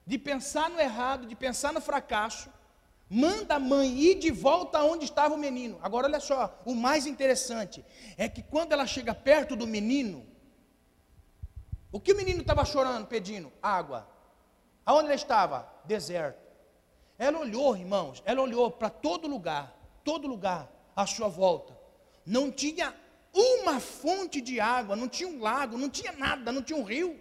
de 0.04 0.18
pensar 0.18 0.68
no 0.68 0.80
errado, 0.80 1.28
de 1.28 1.36
pensar 1.36 1.72
no 1.72 1.80
fracasso. 1.80 2.50
Manda 3.12 3.56
a 3.56 3.58
mãe 3.58 3.98
ir 3.98 4.20
de 4.20 4.30
volta 4.30 4.78
aonde 4.78 5.04
estava 5.04 5.34
o 5.34 5.38
menino. 5.38 5.80
Agora 5.82 6.06
olha 6.06 6.20
só, 6.20 6.62
o 6.64 6.76
mais 6.76 7.06
interessante 7.06 7.84
é 8.16 8.28
que 8.28 8.40
quando 8.40 8.70
ela 8.70 8.86
chega 8.86 9.12
perto 9.12 9.56
do 9.56 9.66
menino, 9.66 10.24
o 11.90 11.98
que 11.98 12.12
o 12.12 12.16
menino 12.16 12.42
estava 12.42 12.64
chorando, 12.64 13.08
pedindo? 13.08 13.52
Água. 13.60 14.08
Aonde 14.86 15.06
ela 15.06 15.14
estava? 15.16 15.68
Deserto. 15.84 16.38
Ela 17.18 17.40
olhou, 17.40 17.76
irmãos, 17.76 18.22
ela 18.24 18.42
olhou 18.42 18.70
para 18.70 18.88
todo 18.88 19.26
lugar, 19.26 19.76
todo 20.04 20.28
lugar 20.28 20.70
à 20.94 21.04
sua 21.04 21.26
volta. 21.26 21.76
Não 22.24 22.48
tinha 22.52 22.94
uma 23.34 23.80
fonte 23.80 24.40
de 24.40 24.60
água, 24.60 24.94
não 24.94 25.08
tinha 25.08 25.28
um 25.28 25.40
lago, 25.40 25.76
não 25.76 25.90
tinha 25.90 26.12
nada, 26.12 26.52
não 26.52 26.62
tinha 26.62 26.78
um 26.78 26.84
rio. 26.84 27.20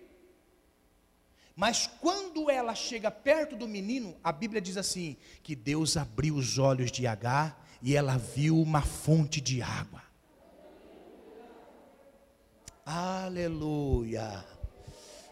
Mas 1.60 1.88
quando 1.99 2.49
ela 2.49 2.74
chega 2.74 3.12
perto 3.12 3.53
do 3.53 3.68
menino, 3.68 4.16
a 4.24 4.32
Bíblia 4.32 4.62
diz 4.62 4.78
assim: 4.78 5.18
que 5.43 5.57
Deus 5.57 5.97
abriu 5.97 6.36
os 6.36 6.57
olhos 6.57 6.89
de 6.89 7.05
Agar 7.05 7.68
e 7.82 7.97
ela 7.97 8.18
viu 8.18 8.57
uma 8.57 8.82
fonte 8.82 9.41
de 9.41 9.62
água. 9.62 10.01
Aleluia. 12.86 14.45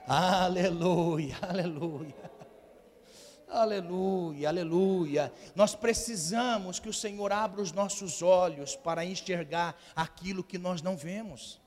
Aleluia, 0.05 1.37
aleluia. 1.47 2.31
Aleluia, 3.47 4.49
aleluia. 4.49 5.33
Nós 5.55 5.75
precisamos 5.75 6.77
que 6.77 6.89
o 6.89 6.93
Senhor 6.93 7.31
abra 7.31 7.61
os 7.61 7.71
nossos 7.71 8.21
olhos 8.21 8.75
para 8.75 9.05
enxergar 9.05 9.79
aquilo 9.95 10.43
que 10.43 10.57
nós 10.57 10.81
não 10.81 10.97
vemos. 10.97 11.57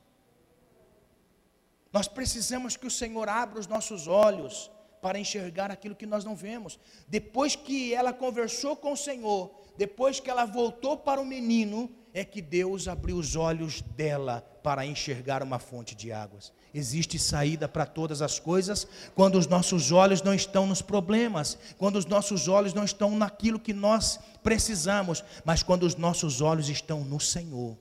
Nós 1.92 2.06
precisamos 2.06 2.76
que 2.76 2.86
o 2.86 2.90
Senhor 2.90 3.28
abra 3.28 3.58
os 3.58 3.66
nossos 3.66 4.06
olhos 4.06 4.70
para 5.00 5.18
enxergar 5.18 5.70
aquilo 5.70 5.96
que 5.96 6.06
nós 6.06 6.24
não 6.24 6.36
vemos. 6.36 6.78
Depois 7.08 7.56
que 7.56 7.94
ela 7.94 8.12
conversou 8.12 8.76
com 8.76 8.92
o 8.92 8.96
Senhor, 8.96 9.50
depois 9.76 10.20
que 10.20 10.30
ela 10.30 10.44
voltou 10.44 10.96
para 10.96 11.20
o 11.20 11.24
menino, 11.24 11.90
é 12.12 12.24
que 12.24 12.42
Deus 12.42 12.86
abriu 12.86 13.16
os 13.16 13.34
olhos 13.36 13.80
dela 13.80 14.42
para 14.62 14.84
enxergar 14.84 15.42
uma 15.42 15.58
fonte 15.58 15.94
de 15.94 16.12
águas. 16.12 16.52
Existe 16.74 17.18
saída 17.18 17.68
para 17.68 17.86
todas 17.86 18.20
as 18.20 18.38
coisas 18.38 18.86
quando 19.14 19.36
os 19.36 19.46
nossos 19.46 19.90
olhos 19.90 20.22
não 20.22 20.34
estão 20.34 20.66
nos 20.66 20.82
problemas, 20.82 21.56
quando 21.78 21.96
os 21.96 22.06
nossos 22.06 22.46
olhos 22.46 22.74
não 22.74 22.84
estão 22.84 23.16
naquilo 23.16 23.58
que 23.58 23.72
nós 23.72 24.18
precisamos, 24.42 25.24
mas 25.44 25.62
quando 25.62 25.84
os 25.84 25.96
nossos 25.96 26.40
olhos 26.40 26.68
estão 26.68 27.04
no 27.04 27.18
Senhor. 27.18 27.76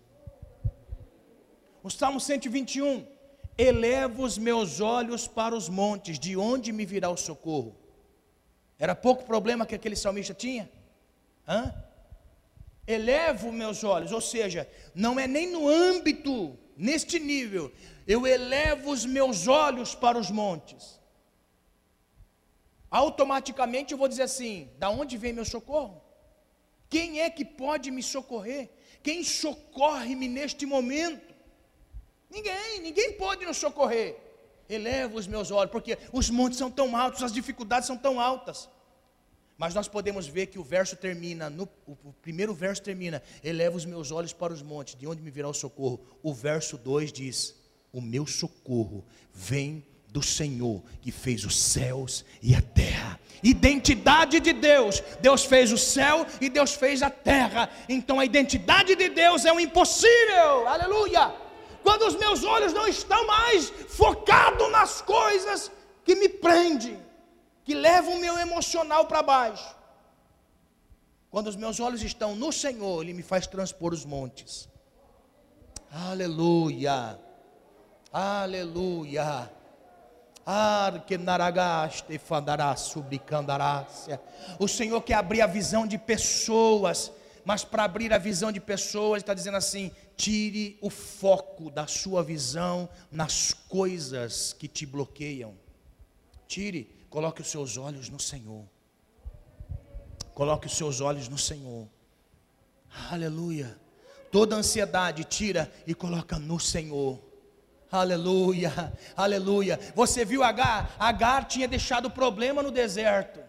O 1.83 1.89
Salmo 1.89 2.19
121 2.19 3.18
Elevo 3.61 4.23
os 4.23 4.37
meus 4.37 4.79
olhos 4.79 5.27
para 5.27 5.53
os 5.53 5.67
montes, 5.67 6.17
de 6.17 6.37
onde 6.37 6.71
me 6.71 6.85
virá 6.85 7.09
o 7.09 7.17
socorro? 7.17 7.75
Era 8.79 8.95
pouco 8.95 9.25
problema 9.25 9.65
que 9.65 9.75
aquele 9.75 9.97
salmista 9.97 10.33
tinha? 10.33 10.71
Hã? 11.45 11.73
Elevo 12.87 13.51
meus 13.51 13.83
olhos, 13.83 14.13
ou 14.13 14.21
seja, 14.21 14.65
não 14.95 15.19
é 15.19 15.27
nem 15.27 15.51
no 15.51 15.67
âmbito, 15.67 16.57
neste 16.77 17.19
nível, 17.19 17.69
eu 18.07 18.25
elevo 18.25 18.91
os 18.91 19.05
meus 19.05 19.45
olhos 19.45 19.93
para 19.93 20.17
os 20.17 20.31
montes. 20.31 20.97
Automaticamente 22.89 23.91
eu 23.91 23.97
vou 23.97 24.07
dizer 24.07 24.23
assim: 24.23 24.69
da 24.77 24.89
onde 24.89 25.17
vem 25.17 25.33
meu 25.33 25.43
socorro? 25.43 26.01
Quem 26.89 27.19
é 27.19 27.29
que 27.29 27.43
pode 27.43 27.91
me 27.91 28.01
socorrer? 28.01 28.69
Quem 29.03 29.21
socorre-me 29.21 30.29
neste 30.29 30.65
momento? 30.65 31.28
Ninguém, 32.29 32.79
ninguém 32.81 33.13
pode 33.13 33.45
nos 33.45 33.57
socorrer. 33.57 34.17
Eleva 34.69 35.17
os 35.17 35.25
meus 35.25 35.49
olhos, 35.49 35.71
porque 35.71 35.97
os 36.13 36.29
montes 36.29 36.57
são 36.57 36.69
tão 36.69 36.95
altos, 36.95 37.23
as 37.23 37.33
dificuldades 37.33 37.87
são 37.87 37.97
tão 37.97 38.19
altas. 38.19 38.69
Mas 39.57 39.73
nós 39.73 39.87
podemos 39.87 40.27
ver 40.27 40.45
que 40.45 40.59
o 40.59 40.63
verso 40.63 40.95
termina, 40.95 41.49
no, 41.49 41.67
o, 41.85 42.13
primeiro 42.21 42.53
verso 42.53 42.81
termina, 42.81 43.21
eleva 43.43 43.75
os 43.75 43.83
meus 43.83 44.11
olhos 44.11 44.31
para 44.31 44.53
os 44.53 44.61
montes, 44.61 44.95
de 44.95 45.05
onde 45.07 45.21
me 45.21 45.31
virá 45.31 45.49
o 45.49 45.53
socorro. 45.53 45.99
O 46.23 46.33
verso 46.33 46.77
2 46.77 47.11
diz: 47.11 47.55
O 47.91 47.99
meu 47.99 48.25
socorro 48.25 49.03
vem 49.33 49.85
do 50.07 50.23
Senhor 50.23 50.81
que 51.01 51.11
fez 51.11 51.43
os 51.43 51.59
céus 51.59 52.23
e 52.41 52.55
a 52.55 52.61
terra. 52.61 53.19
Identidade 53.43 54.39
de 54.39 54.53
Deus. 54.53 55.01
Deus 55.19 55.43
fez 55.43 55.71
o 55.71 55.77
céu 55.77 56.25
e 56.39 56.47
Deus 56.49 56.73
fez 56.73 57.01
a 57.01 57.09
terra. 57.09 57.69
Então 57.89 58.19
a 58.19 58.25
identidade 58.25 58.95
de 58.95 59.09
Deus 59.09 59.45
é 59.45 59.51
o 59.51 59.59
impossível. 59.59 60.67
Aleluia! 60.67 61.48
Quando 61.83 62.03
os 62.07 62.15
meus 62.15 62.43
olhos 62.43 62.73
não 62.73 62.87
estão 62.87 63.25
mais 63.25 63.69
focados 63.69 64.71
nas 64.71 65.01
coisas 65.01 65.71
que 66.03 66.15
me 66.15 66.29
prendem, 66.29 66.99
que 67.63 67.73
levam 67.73 68.15
o 68.15 68.19
meu 68.19 68.37
emocional 68.37 69.05
para 69.05 69.21
baixo. 69.21 69.75
Quando 71.29 71.47
os 71.47 71.55
meus 71.55 71.79
olhos 71.79 72.01
estão 72.01 72.35
no 72.35 72.51
Senhor, 72.51 73.03
Ele 73.03 73.13
me 73.13 73.21
faz 73.21 73.45
transpor 73.45 73.93
os 73.93 74.03
montes. 74.05 74.67
Aleluia, 75.91 77.19
aleluia. 78.11 79.51
O 84.59 84.67
Senhor 84.67 85.01
quer 85.01 85.13
abrir 85.13 85.41
a 85.41 85.47
visão 85.47 85.85
de 85.85 85.97
pessoas, 85.97 87.11
mas 87.45 87.63
para 87.63 87.83
abrir 87.83 88.11
a 88.11 88.17
visão 88.17 88.51
de 88.51 88.59
pessoas, 88.59 89.21
está 89.21 89.35
dizendo 89.35 89.57
assim: 89.57 89.91
Tire 90.19 90.77
o 90.81 90.89
foco 90.89 91.71
da 91.71 91.87
sua 91.87 92.21
visão 92.21 92.89
nas 93.09 93.53
coisas 93.53 94.51
que 94.51 94.67
te 94.67 94.85
bloqueiam. 94.85 95.55
Tire, 96.45 96.93
coloque 97.09 97.41
os 97.41 97.47
seus 97.47 97.77
olhos 97.77 98.09
no 98.09 98.19
Senhor. 98.19 98.65
Coloque 100.33 100.67
os 100.67 100.75
seus 100.75 100.99
olhos 100.99 101.29
no 101.29 101.37
Senhor. 101.37 101.87
Aleluia. 103.09 103.79
Toda 104.29 104.57
ansiedade 104.57 105.23
tira 105.23 105.71
e 105.87 105.95
coloca 105.95 106.37
no 106.37 106.59
Senhor. 106.59 107.17
Aleluia, 107.89 108.91
aleluia. 109.15 109.79
Você 109.95 110.25
viu 110.25 110.43
Agar? 110.43 110.97
Agar 110.99 111.47
tinha 111.47 111.65
deixado 111.65 112.07
o 112.07 112.11
problema 112.11 112.61
no 112.61 112.71
deserto. 112.71 113.39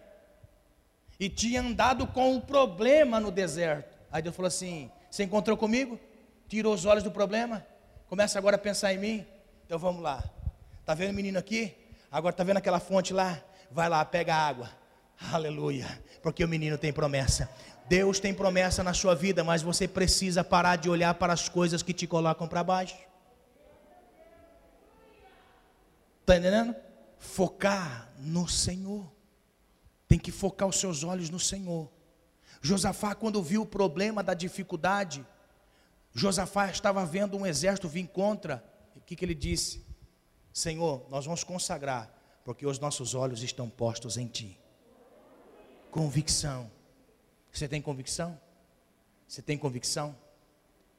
E 1.19 1.27
tinha 1.27 1.59
andado 1.59 2.07
com 2.07 2.37
o 2.37 2.41
problema 2.41 3.19
no 3.19 3.29
deserto. 3.29 3.99
Aí 4.09 4.21
Deus 4.21 4.33
falou 4.33 4.47
assim: 4.47 4.89
Você 5.09 5.25
encontrou 5.25 5.57
comigo? 5.57 5.99
Tirou 6.51 6.73
os 6.73 6.83
olhos 6.83 7.01
do 7.01 7.09
problema, 7.09 7.65
começa 8.09 8.37
agora 8.37 8.57
a 8.57 8.59
pensar 8.59 8.93
em 8.93 8.97
mim. 8.97 9.25
Então 9.65 9.79
vamos 9.79 10.01
lá. 10.03 10.21
Tá 10.85 10.93
vendo 10.93 11.11
o 11.11 11.13
menino 11.13 11.39
aqui? 11.39 11.73
Agora 12.11 12.35
tá 12.35 12.43
vendo 12.43 12.57
aquela 12.57 12.77
fonte 12.77 13.13
lá? 13.13 13.41
Vai 13.71 13.87
lá, 13.87 14.03
pega 14.03 14.35
a 14.35 14.47
água. 14.49 14.69
Aleluia. 15.31 15.87
Porque 16.21 16.43
o 16.43 16.49
menino 16.49 16.77
tem 16.77 16.91
promessa. 16.91 17.49
Deus 17.87 18.19
tem 18.19 18.33
promessa 18.33 18.83
na 18.83 18.93
sua 18.93 19.15
vida, 19.15 19.45
mas 19.45 19.61
você 19.61 19.87
precisa 19.87 20.43
parar 20.43 20.75
de 20.75 20.89
olhar 20.89 21.13
para 21.13 21.31
as 21.31 21.47
coisas 21.47 21.81
que 21.81 21.93
te 21.93 22.05
colocam 22.05 22.49
para 22.49 22.61
baixo. 22.65 22.97
Está 26.19 26.35
entendendo? 26.35 26.75
Focar 27.17 28.11
no 28.17 28.45
Senhor. 28.49 29.09
Tem 30.05 30.19
que 30.19 30.33
focar 30.33 30.67
os 30.67 30.77
seus 30.77 31.01
olhos 31.05 31.29
no 31.29 31.39
Senhor. 31.39 31.89
Josafá, 32.61 33.15
quando 33.15 33.41
viu 33.41 33.61
o 33.61 33.65
problema 33.65 34.21
da 34.21 34.33
dificuldade, 34.33 35.25
Josafá 36.13 36.69
estava 36.69 37.05
vendo 37.05 37.37
um 37.37 37.45
exército 37.45 37.87
vir 37.87 38.07
contra. 38.07 38.63
O 38.95 39.01
que, 39.01 39.15
que 39.15 39.23
ele 39.23 39.35
disse? 39.35 39.85
Senhor, 40.53 41.05
nós 41.09 41.25
vamos 41.25 41.43
consagrar, 41.43 42.13
porque 42.43 42.65
os 42.65 42.79
nossos 42.79 43.15
olhos 43.15 43.41
estão 43.41 43.69
postos 43.69 44.17
em 44.17 44.27
Ti. 44.27 44.59
Convicção. 45.89 46.69
Você 47.51 47.67
tem 47.67 47.81
convicção? 47.81 48.39
Você 49.27 49.41
tem 49.41 49.57
convicção? 49.57 50.15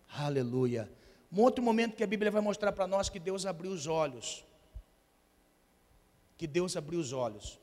Aleluia. 0.08 0.90
Um 1.30 1.40
outro 1.40 1.62
momento 1.62 1.96
que 1.96 2.04
a 2.04 2.06
Bíblia 2.06 2.30
vai 2.30 2.42
mostrar 2.42 2.72
para 2.72 2.86
nós 2.86 3.08
que 3.08 3.18
Deus 3.18 3.46
abriu 3.46 3.70
os 3.70 3.86
olhos. 3.86 4.44
Que 6.36 6.46
Deus 6.46 6.76
abriu 6.76 7.00
os 7.00 7.12
olhos. 7.12 7.58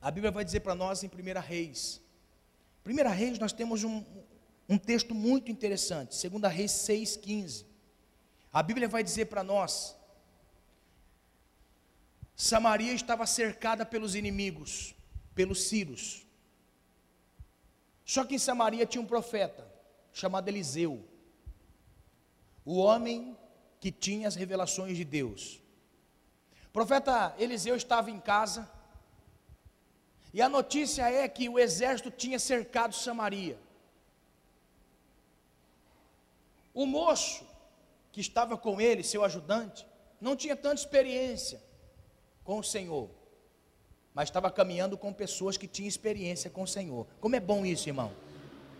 A 0.00 0.10
Bíblia 0.10 0.30
vai 0.30 0.44
dizer 0.44 0.60
para 0.60 0.74
nós 0.74 1.02
em 1.02 1.08
1 1.08 1.40
Reis. 1.40 2.00
1 2.86 3.08
Reis 3.10 3.38
nós 3.38 3.52
temos 3.52 3.82
um, 3.84 4.04
um 4.70 4.78
texto 4.78 5.16
muito 5.16 5.50
interessante, 5.50 6.28
2 6.28 6.54
Reis 6.54 6.70
6,15. 6.70 7.66
A 8.52 8.62
Bíblia 8.62 8.86
vai 8.86 9.02
dizer 9.02 9.24
para 9.24 9.42
nós: 9.42 9.96
Samaria 12.36 12.92
estava 12.92 13.26
cercada 13.26 13.84
pelos 13.84 14.14
inimigos, 14.14 14.94
pelos 15.34 15.64
sírios. 15.64 16.24
Só 18.04 18.24
que 18.24 18.36
em 18.36 18.38
Samaria 18.38 18.86
tinha 18.86 19.02
um 19.02 19.06
profeta, 19.06 19.68
chamado 20.12 20.46
Eliseu, 20.46 21.04
o 22.64 22.76
homem 22.78 23.36
que 23.80 23.90
tinha 23.90 24.28
as 24.28 24.36
revelações 24.36 24.96
de 24.96 25.04
Deus. 25.04 25.60
O 26.68 26.72
profeta 26.72 27.34
Eliseu 27.40 27.74
estava 27.74 28.08
em 28.08 28.20
casa, 28.20 28.70
e 30.32 30.40
a 30.40 30.48
notícia 30.48 31.10
é 31.10 31.28
que 31.28 31.48
o 31.48 31.58
exército 31.58 32.08
tinha 32.08 32.38
cercado 32.38 32.94
Samaria. 32.94 33.58
O 36.72 36.86
moço 36.86 37.44
que 38.12 38.20
estava 38.20 38.56
com 38.56 38.80
ele, 38.80 39.02
seu 39.02 39.24
ajudante, 39.24 39.86
não 40.20 40.36
tinha 40.36 40.56
tanta 40.56 40.80
experiência 40.80 41.60
com 42.44 42.58
o 42.58 42.64
Senhor, 42.64 43.08
mas 44.14 44.28
estava 44.28 44.50
caminhando 44.50 44.98
com 44.98 45.12
pessoas 45.12 45.56
que 45.56 45.66
tinham 45.66 45.88
experiência 45.88 46.50
com 46.50 46.62
o 46.62 46.66
Senhor. 46.66 47.06
Como 47.20 47.36
é 47.36 47.40
bom 47.40 47.64
isso, 47.64 47.88
irmão? 47.88 48.12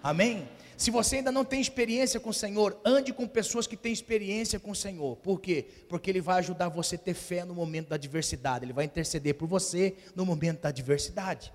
Amém? 0.02 0.48
Se 0.76 0.90
você 0.90 1.16
ainda 1.16 1.30
não 1.30 1.44
tem 1.44 1.60
experiência 1.60 2.18
com 2.18 2.30
o 2.30 2.34
Senhor, 2.34 2.80
ande 2.84 3.12
com 3.12 3.28
pessoas 3.28 3.66
que 3.66 3.76
têm 3.76 3.92
experiência 3.92 4.58
com 4.58 4.70
o 4.70 4.74
Senhor. 4.74 5.16
Por 5.16 5.38
quê? 5.38 5.66
Porque 5.88 6.10
Ele 6.10 6.22
vai 6.22 6.38
ajudar 6.38 6.70
você 6.70 6.96
a 6.96 6.98
ter 6.98 7.12
fé 7.12 7.44
no 7.44 7.54
momento 7.54 7.88
da 7.88 7.96
adversidade. 7.96 8.64
Ele 8.64 8.72
vai 8.72 8.86
interceder 8.86 9.34
por 9.34 9.46
você 9.46 9.96
no 10.16 10.24
momento 10.24 10.62
da 10.62 10.70
adversidade. 10.70 11.52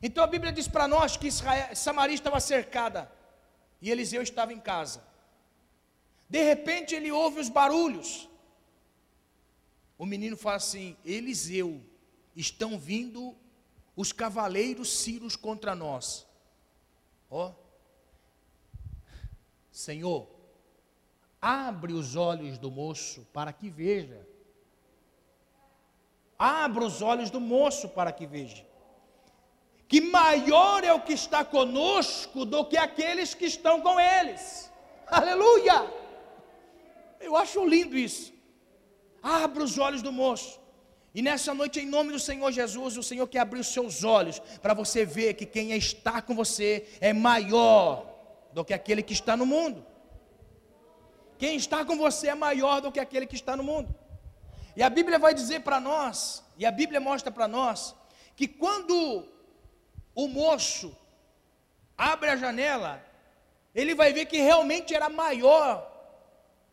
Então 0.00 0.22
a 0.22 0.26
Bíblia 0.26 0.52
diz 0.52 0.68
para 0.68 0.86
nós 0.86 1.16
que 1.16 1.26
Israel, 1.26 1.74
Samaria 1.74 2.14
estava 2.14 2.38
cercada 2.38 3.10
e 3.84 3.90
Eliseu 3.90 4.22
estava 4.22 4.50
em 4.50 4.58
casa. 4.58 5.04
De 6.26 6.42
repente 6.42 6.94
ele 6.94 7.12
ouve 7.12 7.38
os 7.38 7.50
barulhos. 7.50 8.26
O 9.98 10.06
menino 10.06 10.38
fala 10.38 10.56
assim: 10.56 10.96
Eliseu, 11.04 11.82
estão 12.34 12.78
vindo 12.78 13.36
os 13.94 14.10
cavaleiros 14.10 14.90
sírios 14.90 15.36
contra 15.36 15.74
nós. 15.74 16.26
Ó, 17.30 17.50
oh, 17.50 17.54
Senhor, 19.70 20.30
abre 21.38 21.92
os 21.92 22.16
olhos 22.16 22.56
do 22.56 22.70
moço 22.70 23.28
para 23.34 23.52
que 23.52 23.68
veja. 23.68 24.26
Abra 26.38 26.86
os 26.86 27.02
olhos 27.02 27.28
do 27.28 27.38
moço 27.38 27.90
para 27.90 28.10
que 28.10 28.26
veja. 28.26 28.66
Que 29.94 30.00
maior 30.00 30.82
é 30.82 30.92
o 30.92 31.00
que 31.00 31.12
está 31.12 31.44
conosco 31.44 32.44
do 32.44 32.64
que 32.64 32.76
aqueles 32.76 33.32
que 33.32 33.44
estão 33.44 33.80
com 33.80 34.00
eles. 34.00 34.68
Aleluia! 35.06 35.88
Eu 37.20 37.36
acho 37.36 37.64
lindo 37.64 37.96
isso. 37.96 38.32
Abra 39.22 39.62
os 39.62 39.78
olhos 39.78 40.02
do 40.02 40.10
moço. 40.10 40.60
E 41.14 41.22
nessa 41.22 41.54
noite, 41.54 41.78
em 41.78 41.86
nome 41.86 42.10
do 42.10 42.18
Senhor 42.18 42.50
Jesus, 42.50 42.96
o 42.96 43.04
Senhor 43.04 43.28
quer 43.28 43.38
abrir 43.38 43.60
os 43.60 43.68
seus 43.68 44.02
olhos 44.02 44.40
para 44.60 44.74
você 44.74 45.04
ver 45.04 45.34
que 45.34 45.46
quem 45.46 45.70
está 45.70 46.20
com 46.20 46.34
você 46.34 46.88
é 47.00 47.12
maior 47.12 48.04
do 48.52 48.64
que 48.64 48.74
aquele 48.74 49.00
que 49.00 49.12
está 49.12 49.36
no 49.36 49.46
mundo. 49.46 49.86
Quem 51.38 51.54
está 51.54 51.84
com 51.84 51.96
você 51.96 52.30
é 52.30 52.34
maior 52.34 52.80
do 52.80 52.90
que 52.90 52.98
aquele 52.98 53.26
que 53.28 53.36
está 53.36 53.56
no 53.56 53.62
mundo. 53.62 53.94
E 54.74 54.82
a 54.82 54.90
Bíblia 54.90 55.20
vai 55.20 55.32
dizer 55.32 55.60
para 55.60 55.78
nós, 55.78 56.42
e 56.58 56.66
a 56.66 56.72
Bíblia 56.72 56.98
mostra 56.98 57.30
para 57.30 57.46
nós, 57.46 57.94
que 58.34 58.48
quando 58.48 59.32
o 60.14 60.28
moço 60.28 60.96
abre 61.96 62.30
a 62.30 62.36
janela, 62.36 63.04
ele 63.74 63.94
vai 63.94 64.12
ver 64.12 64.26
que 64.26 64.38
realmente 64.38 64.94
era 64.94 65.08
maior 65.08 65.90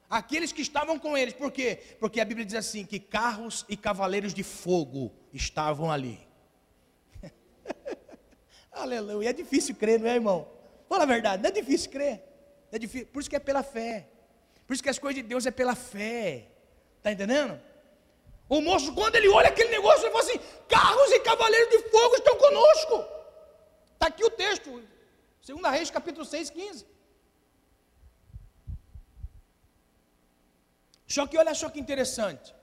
aqueles 0.10 0.52
que 0.52 0.62
estavam 0.62 1.00
com 1.00 1.18
eles. 1.18 1.34
Por 1.34 1.52
quê? 1.52 1.80
Porque 2.00 2.20
a 2.20 2.26
Bíblia 2.26 2.46
diz 2.46 2.56
assim: 2.56 2.86
que 2.86 3.00
carros 3.00 3.66
e 3.68 3.78
cavaleiros 3.78 4.34
de 4.34 4.44
fogo 4.44 5.12
estavam 5.34 5.92
ali. 5.92 6.20
Aleluia. 8.72 9.30
É 9.30 9.34
difícil 9.34 9.76
crer, 9.76 10.00
não 10.00 10.08
é, 10.08 10.16
irmão? 10.16 10.48
Fala 10.88 11.04
a 11.04 11.08
verdade, 11.08 11.42
não 11.42 11.50
é 11.50 11.54
difícil 11.54 11.90
crer. 11.90 12.22
É 12.72 12.78
difícil, 12.78 13.08
por 13.08 13.22
isso 13.22 13.30
que 13.30 13.36
é 13.36 13.40
pela 13.40 13.64
fé. 13.64 14.08
Por 14.68 14.74
isso 14.74 14.84
que 14.84 14.90
as 14.90 15.00
coisas 15.00 15.22
de 15.22 15.28
Deus 15.28 15.46
é 15.46 15.52
pela 15.52 15.76
fé. 15.76 16.48
Está 16.98 17.12
entendendo? 17.12 17.60
O 18.48 18.62
moço, 18.62 18.94
quando 18.94 19.16
ele 19.16 19.30
olha 19.30 19.48
aquele 19.48 19.70
negócio, 19.70 20.04
ele 20.04 20.12
fala 20.12 20.24
assim: 20.24 20.40
carros 20.68 21.12
e 21.12 21.20
cavaleiros 21.22 21.70
de 21.70 21.90
fogo 21.90 22.16
estão 22.16 22.38
conosco. 22.38 23.21
Está 24.02 24.08
aqui 24.08 24.24
o 24.26 24.32
texto, 24.32 24.84
2 25.46 25.62
Reis, 25.72 25.92
capítulo 25.92 26.26
6, 26.26 26.50
15. 26.50 26.88
Só 31.06 31.28
que 31.28 31.38
olha 31.38 31.54
só 31.54 31.70
que 31.70 31.80
interessante. 31.80 32.56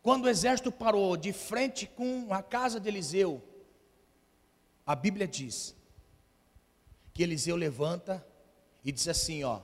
Quando 0.00 0.26
o 0.26 0.28
exército 0.28 0.70
parou 0.70 1.16
de 1.16 1.32
frente 1.32 1.88
com 1.88 2.32
a 2.32 2.44
casa 2.44 2.78
de 2.78 2.88
Eliseu, 2.88 3.42
a 4.86 4.94
Bíblia 4.94 5.26
diz 5.26 5.74
que 7.12 7.24
Eliseu 7.24 7.56
levanta 7.56 8.24
e 8.84 8.92
diz 8.92 9.08
assim: 9.08 9.42
Ó, 9.42 9.60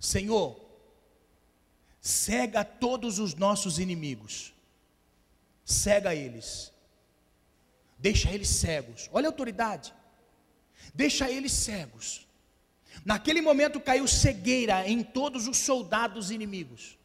Senhor, 0.00 0.60
cega 2.00 2.64
todos 2.64 3.20
os 3.20 3.36
nossos 3.36 3.78
inimigos, 3.78 4.52
cega 5.64 6.16
eles, 6.16 6.72
deixa 7.98 8.30
eles 8.32 8.48
cegos. 8.48 9.08
Olha 9.12 9.26
a 9.26 9.30
autoridade, 9.30 9.92
deixa 10.94 11.30
eles 11.30 11.52
cegos. 11.52 12.26
Naquele 13.04 13.40
momento 13.40 13.80
caiu 13.80 14.06
cegueira 14.06 14.88
em 14.88 15.02
todos 15.02 15.46
os 15.46 15.58
soldados 15.58 16.30
inimigos. 16.30 16.98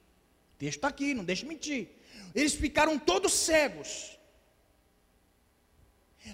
O 0.55 0.57
texto 0.57 0.77
está 0.77 0.87
aqui, 0.87 1.13
não 1.13 1.23
deixe 1.23 1.45
mentir. 1.45 1.89
Eles 2.33 2.53
ficaram 2.53 2.97
todos 2.97 3.33
cegos. 3.33 4.17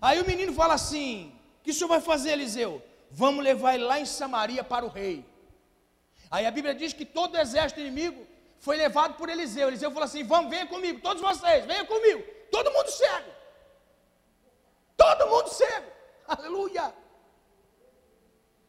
Aí 0.01 0.21
o 0.21 0.25
menino 0.25 0.53
fala 0.53 0.75
assim: 0.75 1.33
O 1.59 1.63
que 1.63 1.71
o 1.71 1.73
senhor 1.73 1.87
vai 1.87 2.01
fazer, 2.01 2.31
Eliseu? 2.31 2.83
Vamos 3.11 3.43
levar 3.43 3.75
ele 3.75 3.85
lá 3.85 3.99
em 3.99 4.05
Samaria 4.05 4.63
para 4.63 4.85
o 4.85 4.89
rei. 4.89 5.25
Aí 6.29 6.45
a 6.45 6.51
Bíblia 6.51 6.75
diz 6.75 6.93
que 6.93 7.05
todo 7.05 7.35
o 7.35 7.39
exército 7.39 7.81
inimigo 7.81 8.25
foi 8.59 8.77
levado 8.77 9.15
por 9.15 9.29
Eliseu. 9.29 9.67
Eliseu 9.67 9.89
falou 9.89 10.05
assim: 10.05 10.23
Vamos, 10.23 10.49
venha 10.49 10.67
comigo, 10.67 11.01
todos 11.01 11.21
vocês, 11.21 11.65
venham 11.65 11.85
comigo. 11.85 12.23
Todo 12.51 12.71
mundo 12.71 12.89
cego. 12.89 13.38
Todo 14.99 15.29
mundo 15.29 15.47
cego. 15.47 15.87
Aleluia. 16.27 16.93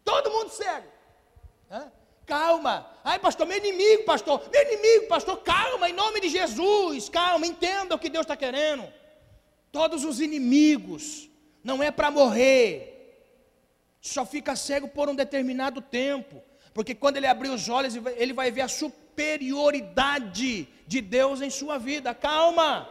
Todo 0.05 0.31
mundo 0.31 0.51
cego. 0.51 0.87
Hã? 1.69 1.91
Calma. 2.25 2.89
Ai, 3.03 3.19
pastor, 3.19 3.49
meu 3.49 3.59
inimigo, 3.59 4.05
pastor. 4.05 4.49
Meu 4.53 4.63
inimigo, 4.63 5.09
pastor. 5.09 5.39
Calma, 5.39 5.91
em 5.91 5.93
nome 5.93 6.21
de 6.21 6.29
Jesus. 6.29 7.09
Calma, 7.09 7.49
entenda 7.49 7.97
o 7.97 7.99
que 7.99 8.09
Deus 8.09 8.25
está 8.25 8.37
querendo. 8.37 8.87
Todos 9.73 10.05
os 10.05 10.21
inimigos. 10.21 11.29
Não 11.65 11.83
é 11.83 11.91
para 11.91 12.13
morrer. 12.13 13.27
Só 14.01 14.25
fica 14.25 14.55
cego 14.55 14.87
por 14.87 15.09
um 15.09 15.17
determinado 15.17 15.81
tempo. 15.81 16.41
Porque 16.73 16.95
quando 16.95 17.17
ele 17.17 17.27
abrir 17.27 17.51
os 17.51 17.69
olhos, 17.69 17.97
ele 18.17 18.33
vai 18.33 18.53
ver 18.53 18.61
a 18.61 18.69
superioridade 18.69 20.69
de 20.87 21.01
Deus 21.01 21.41
em 21.41 21.51
sua 21.51 21.77
vida. 21.77 22.15
Calma. 22.15 22.89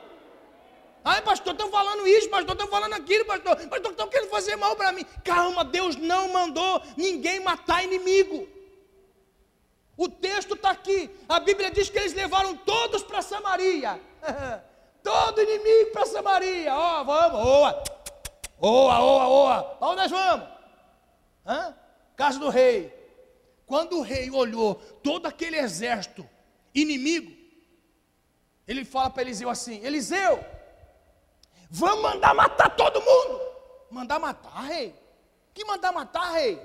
Ai, 1.12 1.24
pastor, 1.24 1.54
estão 1.54 1.72
falando 1.72 2.08
isso, 2.08 2.30
pastor, 2.30 2.54
estão 2.54 2.68
falando 2.68 2.94
aquilo, 2.94 3.26
pastor, 3.26 3.56
pastor, 3.68 3.92
estão 3.92 4.08
querendo 4.08 4.30
fazer 4.30 4.56
mal 4.58 4.76
para 4.76 4.92
mim. 4.92 5.04
Calma, 5.24 5.66
Deus 5.66 5.96
não 5.96 6.32
mandou 6.32 6.84
ninguém 6.96 7.40
matar 7.40 7.84
inimigo. 7.84 8.48
O 9.98 10.08
texto 10.08 10.54
está 10.54 10.70
aqui. 10.70 11.10
A 11.28 11.40
Bíblia 11.40 11.72
diz 11.72 11.90
que 11.90 11.98
eles 11.98 12.14
levaram 12.14 12.56
todos 12.58 13.02
para 13.02 13.24
Samaria. 13.24 14.00
Todo 15.02 15.42
inimigo 15.42 15.92
para 15.94 16.06
Samaria. 16.06 16.76
Ó, 16.76 17.02
oh, 17.02 17.06
vamos, 17.06 17.46
oa. 17.48 17.84
Oa, 18.60 19.00
oa, 19.00 19.28
oa. 19.28 19.78
Onde 19.82 19.96
nós 19.96 20.12
vamos? 20.12 20.48
Hã? 21.44 21.76
Casa 22.16 22.38
do 22.38 22.50
rei. 22.50 22.94
Quando 23.66 23.98
o 23.98 24.02
rei 24.04 24.30
olhou 24.30 24.76
todo 25.02 25.26
aquele 25.26 25.58
exército 25.58 26.30
inimigo, 26.76 27.32
ele 28.68 28.86
fala 28.86 29.10
para 29.10 29.24
Eliseu 29.24 29.50
assim: 29.50 29.84
Eliseu, 29.84 30.46
vamos 31.70 32.02
mandar 32.02 32.34
matar 32.34 32.76
todo 32.76 33.02
mundo. 33.02 33.42
Mandar 33.92 34.20
matar, 34.20 34.64
rei? 34.64 34.96
Que 35.54 35.66
mandar 35.66 35.92
matar, 35.92 36.32
rei? 36.34 36.62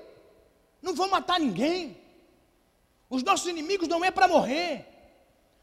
Não 0.83 0.95
vão 0.95 1.09
matar 1.09 1.41
ninguém. 1.41 1.97
Os 3.09 3.23
nossos 3.23 3.47
inimigos 3.47 3.89
não 3.89 4.05
é 4.05 4.11
para 4.11 4.29
morrer. 4.29 4.87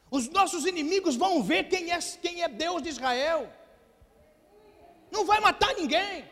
Os 0.10 0.28
nossos 0.30 0.66
inimigos 0.66 1.16
vão 1.16 1.42
ver 1.42 1.70
quem 1.70 1.92
é, 1.92 2.00
quem 2.22 2.44
é 2.44 2.48
Deus 2.48 2.82
de 2.82 2.90
Israel. 2.90 3.52
Não 5.12 5.26
vai 5.26 5.40
matar 5.40 5.74
ninguém 5.76 6.32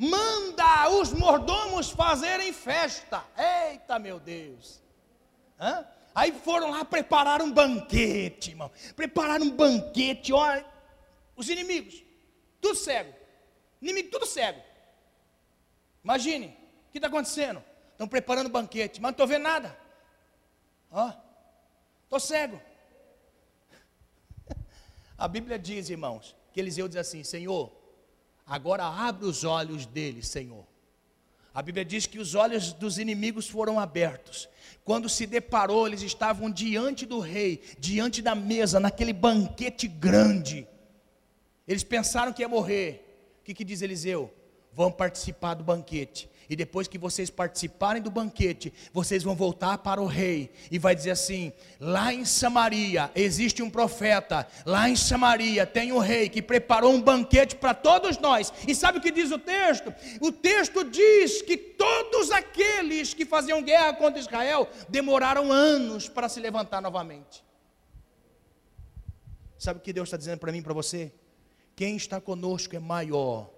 manda 0.00 0.88
os 0.88 1.12
mordomos 1.12 1.90
fazerem 1.90 2.54
festa. 2.54 3.22
Eita, 3.36 3.98
meu 3.98 4.18
Deus. 4.18 4.80
Hã? 5.60 5.86
Aí 6.14 6.32
foram 6.32 6.70
lá 6.70 6.84
preparar 6.86 7.42
um 7.42 7.52
banquete, 7.52 8.50
irmão. 8.50 8.70
Prepararam 8.96 9.44
um 9.44 9.50
banquete, 9.50 10.32
olha. 10.32 10.64
Os 11.36 11.50
inimigos, 11.50 12.02
tudo 12.60 12.76
cego. 12.76 13.14
Inimigo, 13.80 14.10
tudo 14.10 14.26
cego. 14.26 14.60
Imagine, 16.04 16.46
o 16.88 16.92
que 16.92 16.98
está 16.98 17.08
acontecendo? 17.08 17.62
Estão 17.92 18.08
preparando 18.08 18.46
um 18.46 18.52
banquete, 18.52 19.00
mas 19.00 19.10
não 19.10 19.10
estou 19.10 19.26
vendo 19.26 19.42
nada. 19.42 19.78
Ó, 20.90 21.12
estou 22.04 22.20
cego. 22.20 22.60
A 25.16 25.28
Bíblia 25.28 25.58
diz, 25.58 25.90
irmãos, 25.90 26.34
que 26.52 26.60
Eliseu 26.60 26.88
diz 26.88 26.96
assim: 26.96 27.22
Senhor, 27.22 27.70
Agora 28.50 28.84
abre 28.84 29.26
os 29.26 29.44
olhos 29.44 29.86
deles, 29.86 30.26
Senhor. 30.26 30.66
A 31.54 31.62
Bíblia 31.62 31.84
diz 31.84 32.04
que 32.04 32.18
os 32.18 32.34
olhos 32.34 32.72
dos 32.72 32.98
inimigos 32.98 33.48
foram 33.48 33.78
abertos. 33.78 34.48
Quando 34.84 35.08
se 35.08 35.24
deparou, 35.24 35.86
eles 35.86 36.02
estavam 36.02 36.50
diante 36.50 37.06
do 37.06 37.20
rei, 37.20 37.62
diante 37.78 38.20
da 38.20 38.34
mesa, 38.34 38.80
naquele 38.80 39.12
banquete 39.12 39.86
grande. 39.86 40.66
Eles 41.70 41.84
pensaram 41.84 42.32
que 42.32 42.42
ia 42.42 42.48
morrer. 42.48 42.88
O 43.40 43.44
que, 43.44 43.54
que 43.54 43.64
diz 43.64 43.80
Eliseu? 43.80 44.30
Vão 44.72 44.92
participar 44.92 45.54
do 45.54 45.64
banquete 45.64 46.28
e 46.50 46.56
depois 46.56 46.88
que 46.88 46.98
vocês 46.98 47.30
participarem 47.30 48.02
do 48.02 48.10
banquete, 48.10 48.74
vocês 48.92 49.22
vão 49.22 49.36
voltar 49.36 49.78
para 49.78 50.02
o 50.02 50.06
rei 50.06 50.50
e 50.68 50.80
vai 50.80 50.96
dizer 50.96 51.12
assim: 51.12 51.52
lá 51.78 52.12
em 52.12 52.24
Samaria 52.24 53.08
existe 53.14 53.62
um 53.62 53.70
profeta, 53.70 54.44
lá 54.66 54.90
em 54.90 54.96
Samaria 54.96 55.64
tem 55.64 55.92
um 55.92 55.98
rei 55.98 56.28
que 56.28 56.42
preparou 56.42 56.92
um 56.92 57.00
banquete 57.00 57.54
para 57.54 57.72
todos 57.72 58.18
nós. 58.18 58.52
E 58.66 58.74
sabe 58.74 58.98
o 58.98 59.00
que 59.00 59.12
diz 59.12 59.30
o 59.30 59.38
texto? 59.38 59.94
O 60.20 60.32
texto 60.32 60.82
diz 60.82 61.40
que 61.40 61.56
todos 61.56 62.32
aqueles 62.32 63.14
que 63.14 63.24
faziam 63.24 63.62
guerra 63.62 63.94
contra 63.94 64.18
Israel 64.18 64.68
demoraram 64.88 65.52
anos 65.52 66.08
para 66.08 66.28
se 66.28 66.40
levantar 66.40 66.82
novamente. 66.82 67.44
Sabe 69.56 69.78
o 69.78 69.82
que 69.82 69.92
Deus 69.92 70.08
está 70.08 70.16
dizendo 70.16 70.40
para 70.40 70.50
mim 70.50 70.58
e 70.58 70.62
para 70.62 70.74
você? 70.74 71.12
Quem 71.80 71.96
está 71.96 72.20
conosco 72.20 72.76
é 72.76 72.78
maior 72.78 73.48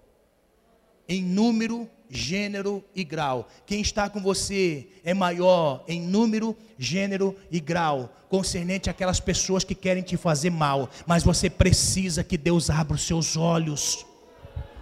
em 1.09 1.21
número, 1.21 1.91
gênero 2.09 2.85
e 2.95 3.03
grau. 3.03 3.49
Quem 3.67 3.81
está 3.81 4.09
com 4.09 4.23
você 4.23 4.87
é 5.03 5.13
maior 5.13 5.83
em 5.89 6.01
número, 6.01 6.57
gênero 6.79 7.37
e 7.51 7.59
grau, 7.59 8.15
concernente 8.29 8.89
àquelas 8.89 9.19
pessoas 9.19 9.65
que 9.65 9.75
querem 9.75 10.05
te 10.05 10.17
fazer 10.17 10.51
mal, 10.51 10.89
mas 11.05 11.25
você 11.25 11.51
precisa 11.51 12.23
que 12.23 12.39
Deus 12.39 12.71
abra 12.71 12.95
os 12.95 13.03
seus 13.03 13.37
olhos. 13.37 14.07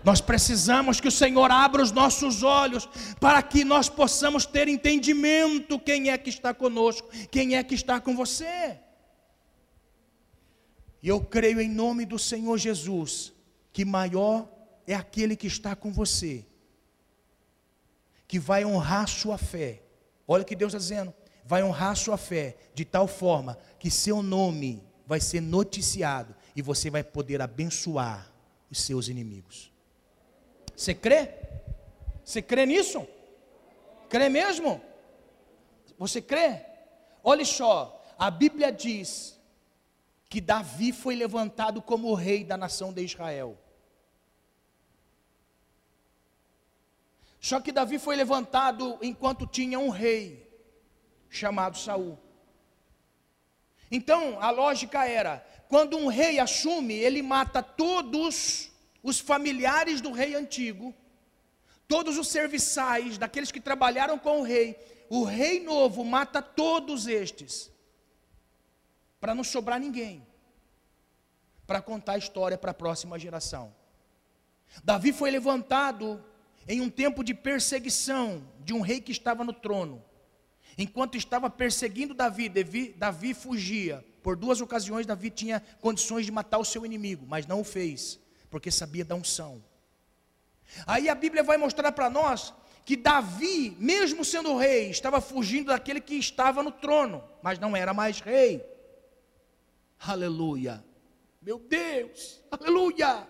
Nós 0.05 0.21
precisamos 0.21 1.01
que 1.01 1.09
o 1.09 1.11
Senhor 1.11 1.51
abra 1.51 1.83
os 1.83 1.93
nossos 1.93 2.43
olhos 2.43 2.87
para 3.19 3.43
que 3.43 3.65
nós 3.65 3.89
possamos 3.89 4.45
ter 4.45 4.69
entendimento 4.69 5.79
quem 5.79 6.11
é 6.11 6.19
que 6.19 6.29
está 6.29 6.53
conosco, 6.53 7.09
quem 7.31 7.57
é 7.57 7.65
que 7.65 7.75
está 7.75 7.99
com 8.03 8.15
você. 8.15 8.77
E 11.03 11.09
eu 11.09 11.21
creio 11.21 11.61
em 11.61 11.69
nome 11.69 12.05
do 12.05 12.19
Senhor 12.19 12.59
Jesus 12.59 13.33
que 13.73 13.85
maior 13.85 14.49
é 14.87 14.95
aquele 14.95 15.37
que 15.37 15.47
está 15.47 15.75
com 15.75 15.93
você, 15.93 16.45
que 18.27 18.39
vai 18.39 18.65
honrar 18.65 19.09
sua 19.09 19.39
fé. 19.39 19.83
Olha 20.27 20.43
o 20.43 20.47
que 20.47 20.57
Deus 20.57 20.75
está 20.75 20.79
dizendo: 20.79 21.15
vai 21.45 21.63
honrar 21.63 21.97
sua 21.97 22.17
fé 22.17 22.57
de 22.75 22.85
tal 22.85 23.09
forma 23.09 23.59
que 23.79 23.91
seu 23.91 24.23
nome 24.23 24.83
vai 25.07 25.21
ser 25.21 25.41
noticiado 25.41 26.35
e 26.55 26.63
você 26.63 26.91
vai 26.91 27.03
poder 27.03 27.41
abençoar 27.41 28.31
os 28.71 28.83
seus 28.83 29.09
inimigos. 29.09 29.73
Você 30.77 30.95
crê? 30.95 31.35
Você 32.25 32.41
crê 32.41 32.67
nisso? 32.67 33.07
Crê 34.09 34.29
mesmo? 34.29 34.81
Você 35.99 36.23
crê? 36.23 36.65
Olha 37.25 37.45
só, 37.45 38.03
a 38.19 38.31
Bíblia 38.31 38.71
diz 38.71 39.40
que 40.31 40.41
Davi 40.41 40.93
foi 40.93 41.17
levantado 41.17 41.83
como 41.83 42.15
rei 42.15 42.45
da 42.45 42.57
nação 42.57 42.93
de 42.93 43.03
Israel. 43.03 43.59
Só 47.41 47.61
que 47.61 47.73
Davi 47.73 47.99
foi 47.99 48.15
levantado 48.15 48.97
enquanto 49.03 49.45
tinha 49.45 49.77
um 49.81 49.89
rei 49.89 50.49
chamado 51.29 51.77
Saul. 51.77 52.17
Então, 53.91 54.41
a 54.41 54.51
lógica 54.51 55.05
era: 55.05 55.45
quando 55.69 55.97
um 55.97 56.07
rei 56.07 56.39
assume, 56.39 56.95
ele 56.95 57.23
mata 57.23 57.61
todos 57.61 58.71
os 59.03 59.19
familiares 59.19 60.01
do 60.01 60.13
rei 60.13 60.37
antigo, 60.37 60.95
todos 61.89 62.17
os 62.17 62.29
serviçais, 62.29 63.19
daqueles 63.19 63.51
que 63.51 63.61
trabalharam 63.61 64.17
com 64.17 64.41
o 64.41 64.45
rei. 64.45 64.79
O 65.09 65.25
rei 65.25 65.59
novo 65.59 66.05
mata 66.05 66.41
todos 66.41 67.09
estes, 67.09 67.69
para 69.21 69.35
não 69.35 69.45
sobrar 69.45 69.79
ninguém, 69.79 70.27
para 71.67 71.83
contar 71.83 72.15
a 72.15 72.19
história 72.19 72.57
para 72.57 72.71
a 72.71 72.75
próxima 72.75 73.19
geração. 73.19 73.73
Davi 74.83 75.13
foi 75.13 75.31
levantado 75.31 76.25
em 76.67 76.81
um 76.81 76.89
tempo 76.89 77.23
de 77.23 77.35
perseguição 77.35 78.47
de 78.61 78.73
um 78.73 78.81
rei 78.81 79.01
que 79.01 79.13
estava 79.13 79.45
no 79.45 79.53
trono. 79.53 80.03
Enquanto 80.79 81.17
estava 81.17 81.51
perseguindo 81.51 82.15
Davi, 82.15 82.49
Davi, 82.49 82.95
Davi 82.97 83.35
fugia. 83.35 84.05
Por 84.23 84.37
duas 84.37 84.61
ocasiões, 84.61 85.07
Davi 85.07 85.31
tinha 85.31 85.63
condições 85.81 86.27
de 86.27 86.33
matar 86.33 86.59
o 86.59 86.65
seu 86.65 86.87
inimigo, 86.87 87.27
mas 87.27 87.47
não 87.47 87.61
o 87.61 87.65
fez, 87.65 88.21
porque 88.51 88.71
sabia 88.71 89.05
da 89.05 89.15
unção. 89.15 89.63
Aí 90.87 91.09
a 91.09 91.15
Bíblia 91.15 91.43
vai 91.43 91.57
mostrar 91.57 91.91
para 91.93 92.09
nós 92.09 92.55
que 92.85 92.97
Davi, 92.97 93.77
mesmo 93.79 94.25
sendo 94.25 94.57
rei, 94.57 94.91
estava 94.91 95.21
fugindo 95.21 95.69
daquele 95.69 96.01
que 96.01 96.15
estava 96.15 96.63
no 96.63 96.71
trono, 96.71 97.25
mas 97.43 97.59
não 97.59 97.77
era 97.77 97.93
mais 97.93 98.21
rei. 98.21 98.65
Aleluia. 100.07 100.85
Meu 101.43 101.59
Deus, 101.59 102.41
aleluia. 102.51 103.29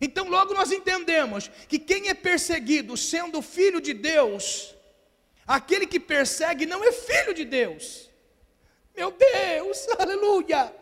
Então, 0.00 0.28
logo 0.28 0.54
nós 0.54 0.72
entendemos 0.72 1.48
que 1.68 1.78
quem 1.78 2.08
é 2.08 2.14
perseguido 2.14 2.96
sendo 2.96 3.42
filho 3.42 3.80
de 3.80 3.92
Deus, 3.92 4.74
aquele 5.46 5.86
que 5.86 6.00
persegue 6.00 6.64
não 6.64 6.82
é 6.82 6.92
filho 6.92 7.34
de 7.34 7.44
Deus. 7.44 8.08
Meu 8.96 9.10
Deus, 9.10 9.86
aleluia. 9.98 10.74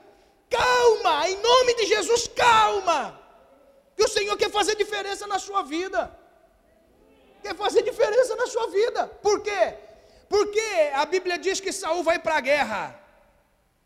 Calma, 0.49 1.29
em 1.29 1.37
nome 1.41 1.75
de 1.75 1.87
Jesus, 1.87 2.29
calma. 2.29 3.19
Que 3.97 4.05
o 4.05 4.09
Senhor 4.09 4.37
quer 4.37 4.51
fazer 4.51 4.77
diferença 4.77 5.27
na 5.27 5.39
sua 5.39 5.63
vida. 5.63 6.17
Quer 7.43 7.55
fazer 7.55 7.83
diferença 7.83 8.37
na 8.37 8.47
sua 8.47 8.69
vida. 8.69 9.07
Por 9.07 9.43
quê? 9.43 9.75
Porque 10.29 10.91
a 10.95 11.05
Bíblia 11.05 11.39
diz 11.39 11.61
que 11.61 11.73
Saul 11.73 12.03
vai 12.03 12.19
para 12.19 12.37
a 12.37 12.41
guerra. 12.41 13.01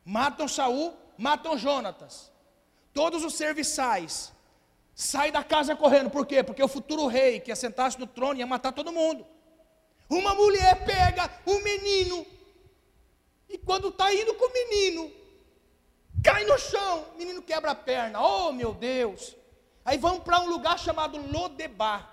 Matam 0.05 0.49
Saul, 0.49 0.97
matam 1.17 1.57
Jonatas. 1.57 2.33
Todos 2.93 3.25
os 3.25 3.35
serviçais 3.35 4.33
sai 4.95 5.31
da 5.31 5.43
casa 5.43 5.75
correndo, 5.75 6.11
por 6.11 6.27
quê? 6.27 6.43
Porque 6.43 6.63
o 6.63 6.69
futuro 6.69 7.07
rei 7.07 7.41
que 7.41 7.51
assentasse 7.51 7.99
no 7.99 8.07
trono 8.07 8.39
ia 8.39 8.47
matar 8.47 8.73
todo 8.73 8.93
mundo. 8.93 9.27
Uma 10.09 10.35
mulher 10.35 10.85
pega 10.85 11.31
um 11.47 11.61
menino, 11.63 12.27
e 13.49 13.57
quando 13.57 13.89
está 13.89 14.13
indo 14.13 14.35
com 14.35 14.47
o 14.47 14.53
menino, 14.53 15.11
cai 16.23 16.45
no 16.45 16.59
chão, 16.59 17.07
o 17.15 17.19
menino 17.19 17.41
quebra 17.41 17.71
a 17.71 17.75
perna, 17.75 18.21
oh 18.21 18.53
meu 18.53 18.75
Deus. 18.75 19.35
Aí 19.85 19.97
vão 19.97 20.21
para 20.21 20.41
um 20.41 20.49
lugar 20.49 20.79
chamado 20.79 21.19
Lodebar, 21.33 22.13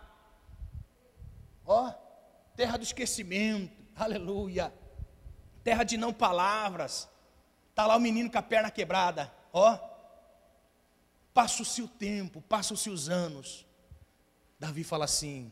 ó, 1.65 1.91
terra 2.55 2.77
do 2.77 2.83
esquecimento, 2.83 3.75
aleluia, 3.95 4.73
terra 5.63 5.83
de 5.83 5.97
não 5.97 6.13
palavras, 6.13 7.09
está 7.80 7.88
lá 7.88 7.95
o 7.95 7.99
menino 7.99 8.30
com 8.30 8.38
a 8.38 8.41
perna 8.41 8.69
quebrada, 8.69 9.32
ó, 9.53 9.80
Passa-se 11.34 11.82
o 11.82 11.88
tempo, 11.88 12.41
passam-se 12.41 12.89
os 12.89 13.07
anos. 13.07 13.65
Davi 14.59 14.84
fala 14.84 15.05
assim: 15.05 15.49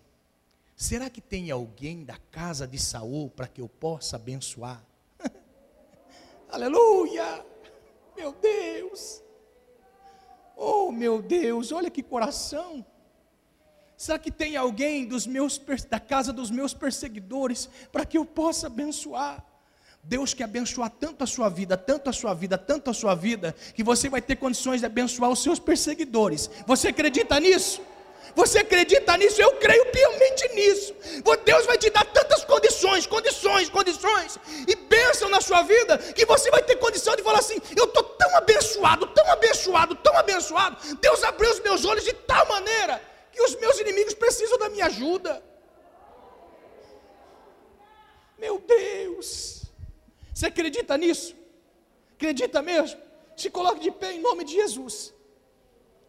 será 0.75 1.09
que 1.09 1.21
tem 1.21 1.49
alguém 1.49 2.03
da 2.03 2.17
casa 2.29 2.67
de 2.67 2.77
Saul 2.77 3.29
para 3.29 3.47
que 3.47 3.61
eu 3.61 3.69
possa 3.69 4.17
abençoar? 4.17 4.83
Aleluia! 6.51 7.45
Meu 8.17 8.33
Deus! 8.33 9.23
Oh, 10.57 10.91
meu 10.91 11.21
Deus, 11.21 11.71
olha 11.71 11.89
que 11.89 12.03
coração! 12.03 12.85
Será 13.95 14.19
que 14.19 14.31
tem 14.31 14.57
alguém 14.57 15.07
meus 15.25 15.57
da 15.89 16.01
casa 16.01 16.33
dos 16.33 16.51
meus 16.51 16.73
perseguidores 16.73 17.69
para 17.89 18.05
que 18.05 18.17
eu 18.17 18.25
possa 18.25 18.67
abençoar? 18.67 19.46
Deus 20.07 20.33
quer 20.33 20.45
abençoar 20.45 20.89
tanto 20.89 21.25
a 21.25 21.27
sua 21.27 21.49
vida, 21.49 21.75
tanto 21.75 22.09
a 22.09 22.13
sua 22.13 22.33
vida, 22.33 22.57
tanto 22.57 22.89
a 22.89 22.93
sua 22.93 23.13
vida, 23.13 23.53
que 23.75 23.83
você 23.83 24.07
vai 24.07 24.21
ter 24.21 24.37
condições 24.37 24.79
de 24.79 24.85
abençoar 24.85 25.29
os 25.29 25.43
seus 25.43 25.59
perseguidores. 25.59 26.49
Você 26.65 26.87
acredita 26.87 27.37
nisso? 27.41 27.81
Você 28.33 28.59
acredita 28.59 29.17
nisso? 29.17 29.41
Eu 29.41 29.51
creio 29.55 29.85
piamente 29.87 30.47
nisso. 30.55 30.95
Deus 31.43 31.65
vai 31.65 31.77
te 31.77 31.89
dar 31.89 32.05
tantas 32.05 32.45
condições, 32.45 33.05
condições, 33.05 33.69
condições, 33.69 34.39
e 34.65 34.75
bênção 34.75 35.27
na 35.27 35.41
sua 35.41 35.61
vida, 35.63 35.97
que 35.97 36.25
você 36.25 36.49
vai 36.51 36.63
ter 36.63 36.77
condição 36.77 37.13
de 37.13 37.21
falar 37.21 37.39
assim: 37.39 37.59
eu 37.75 37.83
estou 37.83 38.03
tão 38.03 38.37
abençoado, 38.37 39.07
tão 39.07 39.29
abençoado, 39.29 39.95
tão 39.95 40.15
abençoado. 40.15 40.95
Deus 41.01 41.21
abriu 41.25 41.51
os 41.51 41.59
meus 41.59 41.83
olhos 41.83 42.05
de 42.05 42.13
tal 42.13 42.47
maneira 42.47 43.01
que 43.33 43.41
os 43.41 43.55
meus 43.55 43.77
inimigos 43.81 44.13
precisam 44.13 44.57
da 44.57 44.69
minha 44.69 44.85
ajuda. 44.85 45.43
Meu 48.37 48.57
Deus. 48.59 49.66
Você 50.37 50.45
acredita 50.45 50.95
nisso? 50.99 51.35
Acredita 52.13 52.61
mesmo? 52.61 52.99
Se 53.35 53.49
coloque 53.49 53.79
de 53.79 53.89
pé 53.89 54.13
em 54.13 54.21
nome 54.21 54.43
de 54.43 54.53
Jesus. 54.53 55.11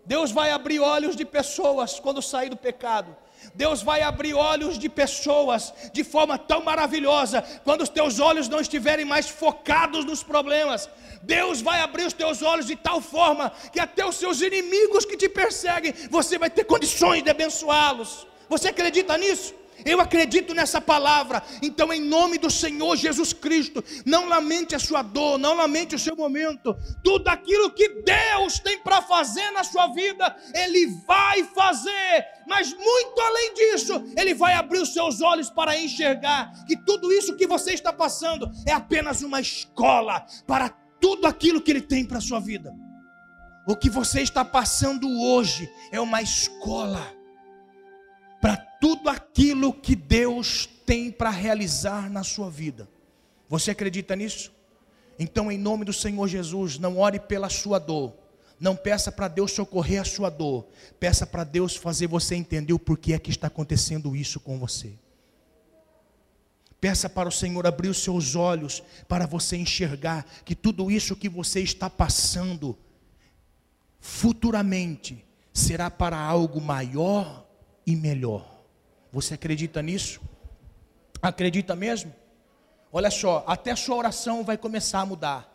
Deus 0.04 0.30
vai 0.30 0.50
abrir 0.50 0.80
olhos 0.80 1.16
de 1.16 1.24
pessoas 1.24 1.98
quando 1.98 2.20
sair 2.20 2.50
do 2.50 2.56
pecado. 2.56 3.16
Deus 3.54 3.80
vai 3.80 4.02
abrir 4.02 4.34
olhos 4.34 4.78
de 4.78 4.86
pessoas 4.86 5.72
de 5.94 6.04
forma 6.04 6.36
tão 6.36 6.62
maravilhosa, 6.62 7.40
quando 7.64 7.80
os 7.80 7.88
teus 7.88 8.20
olhos 8.20 8.50
não 8.50 8.60
estiverem 8.60 9.06
mais 9.06 9.30
focados 9.30 10.04
nos 10.04 10.22
problemas. 10.22 10.90
Deus 11.22 11.62
vai 11.62 11.80
abrir 11.80 12.04
os 12.04 12.12
teus 12.12 12.42
olhos 12.42 12.66
de 12.66 12.76
tal 12.76 13.00
forma 13.00 13.50
que 13.72 13.80
até 13.80 14.04
os 14.04 14.16
seus 14.16 14.42
inimigos 14.42 15.06
que 15.06 15.16
te 15.16 15.30
perseguem, 15.30 15.94
você 16.10 16.36
vai 16.36 16.50
ter 16.50 16.64
condições 16.64 17.22
de 17.22 17.30
abençoá-los. 17.30 18.26
Você 18.46 18.68
acredita 18.68 19.16
nisso? 19.16 19.54
Eu 19.84 20.00
acredito 20.00 20.54
nessa 20.54 20.80
palavra. 20.80 21.42
Então, 21.62 21.92
em 21.92 22.00
nome 22.00 22.38
do 22.38 22.50
Senhor 22.50 22.96
Jesus 22.96 23.32
Cristo, 23.32 23.82
não 24.04 24.28
lamente 24.28 24.74
a 24.74 24.78
sua 24.78 25.02
dor, 25.02 25.38
não 25.38 25.54
lamente 25.54 25.94
o 25.94 25.98
seu 25.98 26.16
momento. 26.16 26.76
Tudo 27.02 27.28
aquilo 27.28 27.70
que 27.70 27.88
Deus 28.02 28.58
tem 28.58 28.78
para 28.80 29.02
fazer 29.02 29.50
na 29.50 29.64
sua 29.64 29.88
vida, 29.88 30.36
Ele 30.54 30.86
vai 31.06 31.44
fazer. 31.44 32.26
Mas 32.46 32.72
muito 32.72 33.20
além 33.20 33.54
disso, 33.54 34.04
Ele 34.16 34.34
vai 34.34 34.54
abrir 34.54 34.80
os 34.80 34.92
seus 34.92 35.20
olhos 35.20 35.50
para 35.50 35.78
enxergar 35.78 36.52
que 36.66 36.76
tudo 36.76 37.12
isso 37.12 37.36
que 37.36 37.46
você 37.46 37.72
está 37.72 37.92
passando 37.92 38.50
é 38.66 38.72
apenas 38.72 39.22
uma 39.22 39.40
escola 39.40 40.24
para 40.46 40.70
tudo 41.00 41.26
aquilo 41.26 41.60
que 41.60 41.70
Ele 41.70 41.82
tem 41.82 42.04
para 42.04 42.18
a 42.18 42.22
sua 42.22 42.40
vida. 42.40 42.72
O 43.66 43.76
que 43.76 43.90
você 43.90 44.22
está 44.22 44.44
passando 44.44 45.06
hoje 45.20 45.70
é 45.92 46.00
uma 46.00 46.22
escola 46.22 47.17
tudo 48.80 49.08
aquilo 49.08 49.72
que 49.72 49.96
Deus 49.96 50.68
tem 50.86 51.10
para 51.10 51.30
realizar 51.30 52.10
na 52.10 52.22
sua 52.22 52.50
vida. 52.50 52.88
Você 53.48 53.70
acredita 53.70 54.14
nisso? 54.14 54.52
Então, 55.18 55.50
em 55.50 55.58
nome 55.58 55.84
do 55.84 55.92
Senhor 55.92 56.28
Jesus, 56.28 56.78
não 56.78 56.98
ore 56.98 57.18
pela 57.18 57.48
sua 57.48 57.78
dor. 57.78 58.14
Não 58.60 58.76
peça 58.76 59.10
para 59.10 59.28
Deus 59.28 59.52
socorrer 59.52 60.00
a 60.00 60.04
sua 60.04 60.30
dor. 60.30 60.66
Peça 60.98 61.26
para 61.26 61.44
Deus 61.44 61.76
fazer 61.76 62.06
você 62.06 62.34
entender 62.34 62.72
o 62.72 62.78
porquê 62.78 63.14
é 63.14 63.18
que 63.18 63.30
está 63.30 63.46
acontecendo 63.46 64.14
isso 64.14 64.40
com 64.40 64.58
você. 64.58 64.92
Peça 66.80 67.08
para 67.08 67.28
o 67.28 67.32
Senhor 67.32 67.66
abrir 67.66 67.88
os 67.88 67.98
seus 67.98 68.36
olhos 68.36 68.82
para 69.08 69.26
você 69.26 69.56
enxergar 69.56 70.24
que 70.44 70.54
tudo 70.54 70.90
isso 70.90 71.16
que 71.16 71.28
você 71.28 71.60
está 71.60 71.90
passando 71.90 72.78
futuramente 73.98 75.24
será 75.52 75.90
para 75.90 76.16
algo 76.16 76.60
maior 76.60 77.44
e 77.84 77.96
melhor. 77.96 78.57
Você 79.12 79.34
acredita 79.34 79.82
nisso? 79.82 80.20
Acredita 81.20 81.74
mesmo? 81.74 82.14
Olha 82.92 83.10
só, 83.10 83.44
até 83.46 83.70
a 83.70 83.76
sua 83.76 83.96
oração 83.96 84.44
vai 84.44 84.56
começar 84.56 85.00
a 85.00 85.06
mudar. 85.06 85.54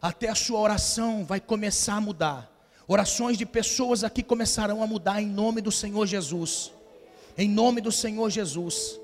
Até 0.00 0.28
a 0.28 0.34
sua 0.34 0.58
oração 0.58 1.24
vai 1.24 1.40
começar 1.40 1.94
a 1.94 2.00
mudar. 2.00 2.50
Orações 2.88 3.38
de 3.38 3.46
pessoas 3.46 4.02
aqui 4.02 4.22
começarão 4.22 4.82
a 4.82 4.86
mudar 4.86 5.22
em 5.22 5.26
nome 5.26 5.60
do 5.60 5.70
Senhor 5.70 6.06
Jesus. 6.06 6.72
Em 7.36 7.48
nome 7.48 7.80
do 7.80 7.92
Senhor 7.92 8.28
Jesus. 8.30 8.98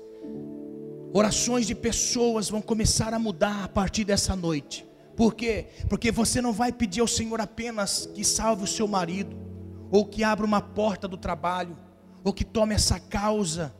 Orações 1.13 1.65
de 1.65 1.73
pessoas 1.73 2.49
vão 2.49 2.61
começar 2.61 3.13
a 3.13 3.19
mudar 3.19 3.63
a 3.63 3.67
partir 3.67 4.03
dessa 4.03 4.35
noite. 4.35 4.85
Por 5.15 5.33
quê? 5.33 5.67
Porque 5.89 6.11
você 6.11 6.41
não 6.41 6.53
vai 6.53 6.71
pedir 6.71 7.01
ao 7.01 7.07
Senhor 7.07 7.39
apenas 7.41 8.05
que 8.13 8.23
salve 8.23 8.63
o 8.63 8.67
seu 8.67 8.87
marido, 8.87 9.35
ou 9.89 10.05
que 10.05 10.23
abra 10.23 10.45
uma 10.45 10.61
porta 10.61 11.07
do 11.07 11.17
trabalho, 11.17 11.77
ou 12.23 12.33
que 12.33 12.43
tome 12.43 12.75
essa 12.75 12.99
causa. 12.99 13.73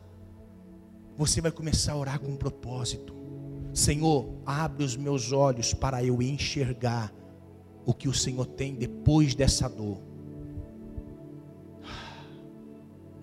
Você 1.16 1.40
vai 1.40 1.50
começar 1.50 1.92
a 1.92 1.96
orar 1.96 2.20
com 2.20 2.28
um 2.28 2.36
propósito. 2.36 3.14
Senhor, 3.74 4.28
abre 4.46 4.84
os 4.84 4.96
meus 4.96 5.32
olhos 5.32 5.74
para 5.74 6.02
eu 6.02 6.22
enxergar 6.22 7.12
o 7.84 7.94
que 7.94 8.08
o 8.08 8.14
Senhor 8.14 8.46
tem 8.46 8.74
depois 8.74 9.34
dessa 9.34 9.68
dor. 9.68 9.98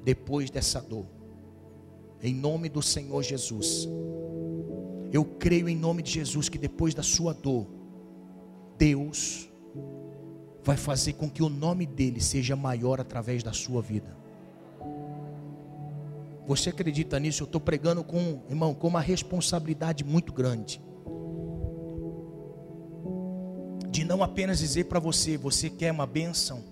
Depois 0.04 0.50
dessa 0.50 0.82
dor. 0.82 1.06
Em 2.22 2.34
nome 2.34 2.70
do 2.70 2.82
Senhor 2.82 3.22
Jesus. 3.24 3.88
Eu 5.12 5.24
creio 5.24 5.70
em 5.70 5.76
nome 5.76 6.02
de 6.02 6.12
Jesus 6.12 6.50
que 6.50 6.58
depois 6.58 6.94
da 6.94 7.04
sua 7.04 7.34
dor, 7.34 7.68
Deus 8.78 9.50
vai 10.64 10.76
fazer 10.76 11.14
com 11.14 11.30
que 11.30 11.44
o 11.44 11.50
nome 11.50 11.86
dele 11.86 12.20
seja 12.20 12.56
maior 12.56 13.00
através 13.00 13.44
da 13.44 13.54
sua 13.54 13.82
vida. 13.82 14.18
Você 16.48 16.70
acredita 16.70 17.20
nisso? 17.20 17.44
Eu 17.44 17.46
estou 17.46 17.60
pregando 17.60 18.04
com, 18.04 18.44
irmão, 18.50 18.74
com 18.74 18.88
uma 18.88 19.02
responsabilidade 19.02 20.04
muito 20.04 20.32
grande. 20.32 20.82
De 23.90 24.04
não 24.04 24.22
apenas 24.22 24.60
dizer 24.60 24.86
para 24.86 25.00
você, 25.00 25.38
você 25.38 25.70
quer 25.70 25.92
uma 25.92 26.06
bênção, 26.06 26.64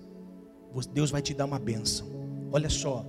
Deus 0.92 1.10
vai 1.10 1.22
te 1.22 1.34
dar 1.34 1.44
uma 1.44 1.58
bênção. 1.58 2.06
Olha 2.52 2.68
só, 2.68 3.04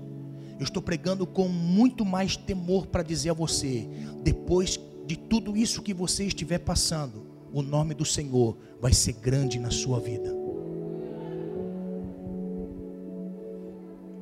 eu 0.58 0.64
estou 0.64 0.82
pregando 0.82 1.28
com 1.28 1.48
muito 1.48 2.06
mais 2.06 2.36
temor 2.38 2.88
para 2.88 3.04
dizer 3.04 3.32
a 3.32 3.34
você, 3.34 3.88
depois 4.24 4.80
de 5.06 5.16
tudo 5.16 5.56
isso 5.56 5.82
que 5.82 5.94
você 5.94 6.26
estiver 6.26 6.60
passando, 6.60 7.28
o 7.52 7.62
nome 7.62 7.94
do 7.94 8.06
Senhor 8.06 8.58
vai 8.82 8.94
ser 8.94 9.14
grande 9.14 9.60
na 9.60 9.70
sua 9.70 10.00
vida. 10.00 10.45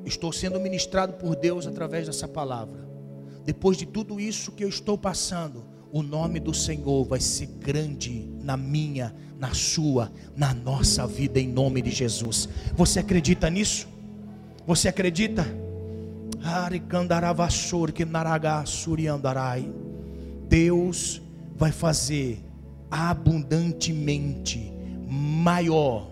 Estou 0.06 0.32
sendo 0.32 0.60
ministrado 0.60 1.14
por 1.14 1.36
Deus 1.36 1.66
através 1.66 2.08
dessa 2.08 2.28
palavra. 2.28 2.88
Depois 3.46 3.78
de 3.78 3.86
tudo 3.86 4.20
isso 4.20 4.52
que 4.52 4.64
eu 4.64 4.70
estou 4.70 4.98
passando, 4.98 5.66
o 5.92 6.02
nome 6.02 6.40
do 6.40 6.54
Senhor 6.54 7.06
vai 7.06 7.20
ser 7.20 7.46
grande 7.46 8.28
na 8.42 8.58
minha, 8.58 9.14
na 9.38 9.54
sua, 9.54 10.12
na 10.36 10.54
nossa 10.54 11.06
vida, 11.06 11.40
em 11.40 11.48
nome 11.48 11.82
de 11.82 11.92
Jesus. 11.92 12.50
Você 12.76 13.00
acredita 13.00 13.50
nisso? 13.50 13.88
Você 14.66 14.88
acredita? 14.88 15.46
Deus 20.48 21.22
vai 21.56 21.72
fazer 21.72 22.44
abundantemente 22.90 24.74
maior 25.08 26.10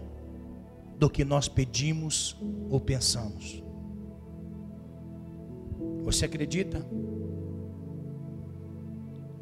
do 0.98 1.10
que 1.10 1.26
nós 1.26 1.48
pedimos 1.48 2.38
ou 2.70 2.80
pensamos. 2.80 3.64
Você 6.04 6.26
acredita? 6.26 6.86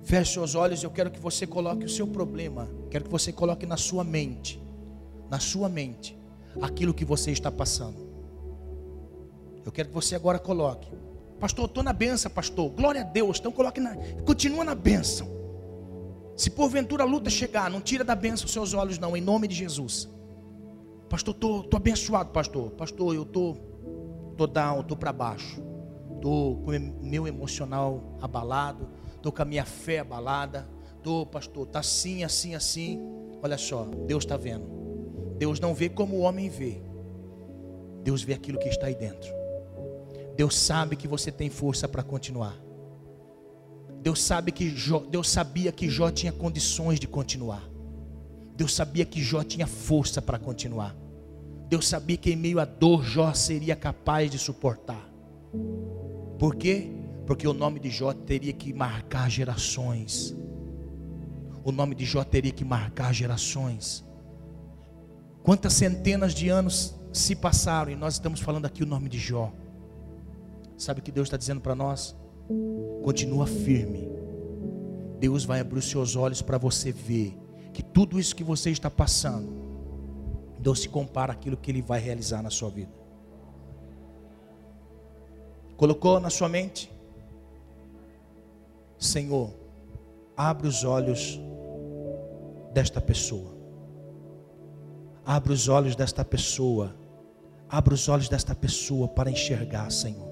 Feche 0.03 0.33
seus 0.33 0.55
olhos, 0.55 0.83
eu 0.83 0.89
quero 0.89 1.11
que 1.11 1.19
você 1.19 1.45
coloque 1.45 1.85
o 1.85 1.89
seu 1.89 2.07
problema, 2.07 2.67
quero 2.89 3.05
que 3.05 3.11
você 3.11 3.31
coloque 3.31 3.65
na 3.65 3.77
sua 3.77 4.03
mente, 4.03 4.61
na 5.29 5.39
sua 5.39 5.69
mente, 5.69 6.17
aquilo 6.61 6.93
que 6.93 7.05
você 7.05 7.31
está 7.31 7.51
passando. 7.51 8.09
Eu 9.63 9.71
quero 9.71 9.89
que 9.89 9.93
você 9.93 10.15
agora 10.15 10.39
coloque, 10.39 10.91
pastor, 11.39 11.65
estou 11.65 11.83
na 11.83 11.93
benção, 11.93 12.31
pastor, 12.31 12.69
glória 12.71 13.01
a 13.01 13.03
Deus, 13.03 13.37
então 13.39 13.51
coloque 13.51 13.79
na, 13.79 13.95
continua 14.25 14.63
na 14.63 14.73
benção. 14.73 15.27
Se 16.35 16.49
porventura 16.49 17.03
a 17.03 17.05
luta 17.05 17.29
chegar, 17.29 17.69
não 17.69 17.81
tira 17.81 18.03
da 18.03 18.15
bênção 18.15 18.45
os 18.45 18.51
seus 18.51 18.73
olhos, 18.73 18.97
não, 18.97 19.15
em 19.15 19.21
nome 19.21 19.47
de 19.47 19.55
Jesus. 19.55 20.09
Pastor, 21.09 21.35
estou 21.35 21.63
tô, 21.63 21.69
tô 21.69 21.77
abençoado, 21.77 22.31
pastor. 22.31 22.71
Pastor, 22.71 23.13
eu 23.13 23.25
tô, 23.25 23.57
tô 24.37 24.47
down, 24.47 24.83
tô 24.83 24.95
para 24.95 25.11
baixo. 25.11 25.61
Tô 26.21 26.59
com 26.63 26.71
o 26.71 27.05
meu 27.05 27.27
emocional 27.27 28.17
abalado, 28.21 28.89
tô 29.21 29.31
com 29.31 29.41
a 29.41 29.45
minha 29.45 29.65
fé 29.65 29.99
abalada. 29.99 30.67
Tô, 31.01 31.25
pastor, 31.25 31.65
tá 31.67 31.79
assim, 31.79 32.23
assim, 32.23 32.55
assim. 32.55 32.99
Olha 33.41 33.57
só, 33.57 33.85
Deus 34.05 34.23
está 34.23 34.35
vendo. 34.35 34.67
Deus 35.37 35.59
não 35.59 35.73
vê 35.73 35.87
como 35.87 36.17
o 36.17 36.19
homem 36.19 36.49
vê. 36.49 36.81
Deus 38.03 38.21
vê 38.21 38.33
aquilo 38.33 38.59
que 38.59 38.67
está 38.67 38.87
aí 38.87 38.95
dentro. 38.95 39.29
Deus 40.35 40.57
sabe 40.57 40.95
que 40.95 41.07
você 41.07 41.31
tem 41.31 41.49
força 41.49 41.87
para 41.87 42.03
continuar. 42.03 42.57
Deus 44.01 44.21
sabe 44.21 44.51
que 44.51 44.69
Jó, 44.69 44.99
Deus 44.99 45.29
sabia 45.29 45.71
que 45.71 45.89
Jó 45.89 46.09
tinha 46.09 46.31
condições 46.31 46.99
de 46.99 47.07
continuar. 47.07 47.63
Deus 48.55 48.73
sabia 48.73 49.05
que 49.05 49.21
Jó 49.21 49.43
tinha 49.43 49.67
força 49.67 50.21
para 50.21 50.39
continuar. 50.39 50.95
Deus 51.67 51.87
sabia 51.87 52.17
que 52.17 52.31
em 52.31 52.35
meio 52.35 52.59
à 52.59 52.65
dor 52.65 53.03
Jó 53.03 53.33
seria 53.33 53.75
capaz 53.75 54.31
de 54.31 54.37
suportar. 54.37 55.09
Por 56.39 56.55
quê? 56.55 56.89
Porque 57.27 57.45
o 57.47 57.53
nome 57.53 57.79
de 57.79 57.89
Jó 57.91 58.13
teria 58.13 58.53
que 58.53 58.73
marcar 58.73 59.29
gerações. 59.29 60.35
O 61.63 61.71
nome 61.71 61.93
de 61.93 62.05
Jó 62.05 62.23
teria 62.23 62.51
que 62.51 62.63
marcar 62.63 63.13
gerações. 63.13 64.03
Quantas 65.43 65.73
centenas 65.73 66.33
de 66.33 66.47
anos 66.47 66.95
se 67.11 67.35
passaram 67.35 67.91
e 67.91 67.95
nós 67.95 68.13
estamos 68.13 68.39
falando 68.39 68.65
aqui 68.65 68.83
o 68.83 68.85
nome 68.85 69.09
de 69.09 69.19
Jó. 69.19 69.51
Sabe 70.77 71.01
o 71.01 71.03
que 71.03 71.11
Deus 71.11 71.27
está 71.27 71.35
dizendo 71.35 71.59
para 71.59 71.75
nós? 71.75 72.15
Continua 73.03 73.45
firme. 73.45 74.09
Deus 75.19 75.43
vai 75.43 75.59
abrir 75.59 75.79
os 75.79 75.89
seus 75.89 76.15
olhos 76.15 76.41
para 76.41 76.57
você 76.57 76.91
ver 76.91 77.37
que 77.73 77.83
tudo 77.83 78.17
isso 78.17 78.35
que 78.35 78.43
você 78.43 78.69
está 78.71 78.89
passando 78.89 79.53
não 80.63 80.73
se 80.73 80.87
compara 80.87 81.33
àquilo 81.33 81.57
que 81.57 81.69
Ele 81.69 81.81
vai 81.81 81.99
realizar 81.99 82.41
na 82.41 82.49
sua 82.49 82.69
vida. 82.69 82.98
Colocou 85.79 86.19
na 86.19 86.29
sua 86.29 86.47
mente? 86.47 86.91
Senhor, 88.99 89.51
abre 90.37 90.67
os 90.67 90.83
olhos 90.83 91.39
desta 92.71 93.01
pessoa. 93.01 93.57
Abre 95.25 95.53
os 95.53 95.67
olhos 95.67 95.95
desta 95.95 96.23
pessoa. 96.23 96.95
Abre 97.67 97.95
os 97.95 98.07
olhos 98.07 98.29
desta 98.29 98.53
pessoa 98.53 99.07
para 99.07 99.31
enxergar, 99.31 99.89
Senhor 99.91 100.29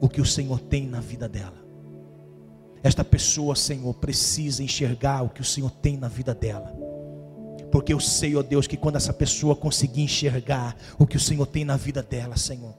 o 0.00 0.08
que 0.08 0.20
o 0.20 0.24
Senhor 0.24 0.60
tem 0.60 0.86
na 0.86 1.00
vida 1.00 1.28
dela. 1.28 1.66
Esta 2.82 3.02
pessoa, 3.02 3.56
Senhor, 3.56 3.92
precisa 3.94 4.62
enxergar 4.62 5.22
o 5.22 5.28
que 5.28 5.40
o 5.40 5.44
Senhor 5.44 5.70
tem 5.70 5.96
na 5.96 6.08
vida 6.08 6.34
dela. 6.34 6.72
Porque 7.72 7.92
eu 7.92 8.00
sei, 8.00 8.36
ó 8.36 8.42
Deus, 8.42 8.66
que 8.66 8.76
quando 8.76 8.96
essa 8.96 9.12
pessoa 9.12 9.56
conseguir 9.56 10.02
enxergar 10.02 10.76
o 10.98 11.06
que 11.06 11.16
o 11.16 11.20
Senhor 11.20 11.46
tem 11.46 11.64
na 11.64 11.76
vida 11.76 12.02
dela, 12.02 12.36
Senhor, 12.36 12.74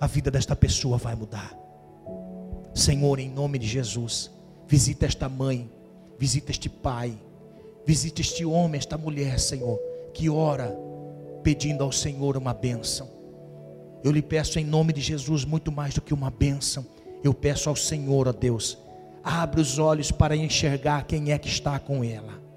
a 0.00 0.06
vida 0.06 0.30
desta 0.30 0.54
pessoa 0.54 0.96
vai 0.96 1.14
mudar. 1.14 1.56
Senhor, 2.74 3.18
em 3.18 3.28
nome 3.28 3.58
de 3.58 3.66
Jesus, 3.66 4.30
visita 4.66 5.06
esta 5.06 5.28
mãe, 5.28 5.70
visita 6.18 6.50
este 6.50 6.68
pai, 6.68 7.18
visita 7.84 8.20
este 8.20 8.44
homem, 8.44 8.78
esta 8.78 8.96
mulher, 8.96 9.40
Senhor, 9.40 9.78
que 10.14 10.28
ora 10.28 10.76
pedindo 11.42 11.82
ao 11.82 11.90
Senhor 11.90 12.36
uma 12.36 12.54
bênção. 12.54 13.08
Eu 14.04 14.12
lhe 14.12 14.22
peço 14.22 14.58
em 14.58 14.64
nome 14.64 14.92
de 14.92 15.00
Jesus 15.00 15.44
muito 15.44 15.72
mais 15.72 15.94
do 15.94 16.00
que 16.00 16.14
uma 16.14 16.30
bênção. 16.30 16.86
Eu 17.24 17.34
peço 17.34 17.68
ao 17.68 17.74
Senhor, 17.74 18.28
ó 18.28 18.32
Deus, 18.32 18.78
abre 19.24 19.60
os 19.60 19.78
olhos 19.78 20.12
para 20.12 20.36
enxergar 20.36 21.04
quem 21.04 21.32
é 21.32 21.38
que 21.38 21.48
está 21.48 21.78
com 21.78 22.04
ela. 22.04 22.47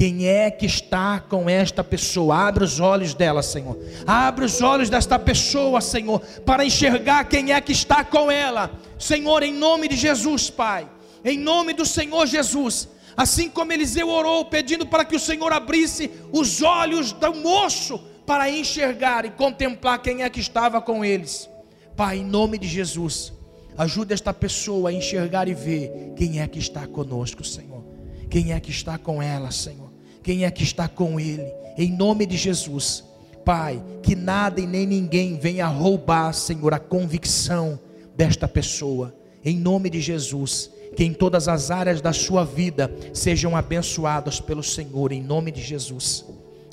Quem 0.00 0.26
é 0.26 0.50
que 0.50 0.64
está 0.64 1.20
com 1.20 1.46
esta 1.46 1.84
pessoa? 1.84 2.34
Abre 2.34 2.64
os 2.64 2.80
olhos 2.80 3.12
dela, 3.12 3.42
Senhor. 3.42 3.78
Abre 4.06 4.46
os 4.46 4.62
olhos 4.62 4.88
desta 4.88 5.18
pessoa, 5.18 5.78
Senhor, 5.82 6.20
para 6.42 6.64
enxergar 6.64 7.24
quem 7.24 7.52
é 7.52 7.60
que 7.60 7.72
está 7.72 8.02
com 8.02 8.30
ela. 8.30 8.70
Senhor, 8.98 9.42
em 9.42 9.52
nome 9.52 9.88
de 9.88 9.96
Jesus, 9.96 10.48
Pai. 10.48 10.88
Em 11.22 11.38
nome 11.38 11.74
do 11.74 11.84
Senhor 11.84 12.26
Jesus. 12.26 12.88
Assim 13.14 13.50
como 13.50 13.74
Eliseu 13.74 14.08
orou, 14.08 14.46
pedindo 14.46 14.86
para 14.86 15.04
que 15.04 15.16
o 15.16 15.20
Senhor 15.20 15.52
abrisse 15.52 16.10
os 16.32 16.62
olhos 16.62 17.12
do 17.12 17.34
moço 17.34 17.98
para 18.24 18.48
enxergar 18.48 19.26
e 19.26 19.30
contemplar 19.30 20.00
quem 20.00 20.22
é 20.22 20.30
que 20.30 20.40
estava 20.40 20.80
com 20.80 21.04
eles. 21.04 21.46
Pai, 21.94 22.20
em 22.20 22.24
nome 22.24 22.56
de 22.56 22.66
Jesus, 22.66 23.34
ajuda 23.76 24.14
esta 24.14 24.32
pessoa 24.32 24.88
a 24.88 24.94
enxergar 24.94 25.46
e 25.46 25.52
ver 25.52 26.14
quem 26.16 26.40
é 26.40 26.48
que 26.48 26.58
está 26.58 26.86
conosco, 26.86 27.44
Senhor. 27.44 27.84
Quem 28.30 28.54
é 28.54 28.60
que 28.60 28.70
está 28.70 28.96
com 28.96 29.22
ela, 29.22 29.50
Senhor. 29.50 29.89
Quem 30.22 30.44
é 30.44 30.50
que 30.50 30.62
está 30.62 30.88
com 30.88 31.18
ele. 31.18 31.52
Em 31.76 31.90
nome 31.90 32.26
de 32.26 32.36
Jesus. 32.36 33.04
Pai, 33.44 33.82
que 34.02 34.14
nada 34.14 34.60
e 34.60 34.66
nem 34.66 34.86
ninguém 34.86 35.38
venha 35.38 35.66
roubar, 35.66 36.32
Senhor, 36.32 36.74
a 36.74 36.78
convicção 36.78 37.80
desta 38.16 38.46
pessoa. 38.46 39.14
Em 39.42 39.56
nome 39.56 39.88
de 39.88 40.00
Jesus, 40.00 40.70
que 40.94 41.04
em 41.04 41.12
todas 41.14 41.48
as 41.48 41.70
áreas 41.70 42.00
da 42.00 42.12
sua 42.12 42.44
vida 42.44 42.94
sejam 43.14 43.56
abençoadas 43.56 44.40
pelo 44.40 44.62
Senhor, 44.62 45.12
em 45.12 45.22
nome 45.22 45.50
de 45.50 45.62
Jesus. 45.62 46.26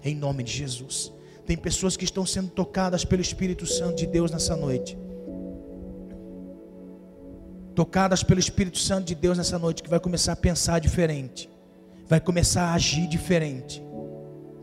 Em 0.03 0.13
nome 0.15 0.43
de 0.43 0.51
Jesus. 0.51 1.11
Tem 1.45 1.55
pessoas 1.55 1.95
que 1.95 2.03
estão 2.03 2.25
sendo 2.25 2.49
tocadas 2.49 3.05
pelo 3.05 3.21
Espírito 3.21 3.65
Santo 3.65 3.95
de 3.95 4.05
Deus 4.05 4.29
nessa 4.31 4.55
noite. 4.55 4.97
Tocadas 7.73 8.23
pelo 8.23 8.39
Espírito 8.39 8.77
Santo 8.77 9.05
de 9.05 9.15
Deus 9.15 9.37
nessa 9.37 9.57
noite, 9.57 9.81
que 9.81 9.89
vai 9.89 9.99
começar 9.99 10.33
a 10.33 10.35
pensar 10.35 10.79
diferente, 10.79 11.49
vai 12.07 12.19
começar 12.19 12.63
a 12.69 12.73
agir 12.73 13.07
diferente. 13.07 13.83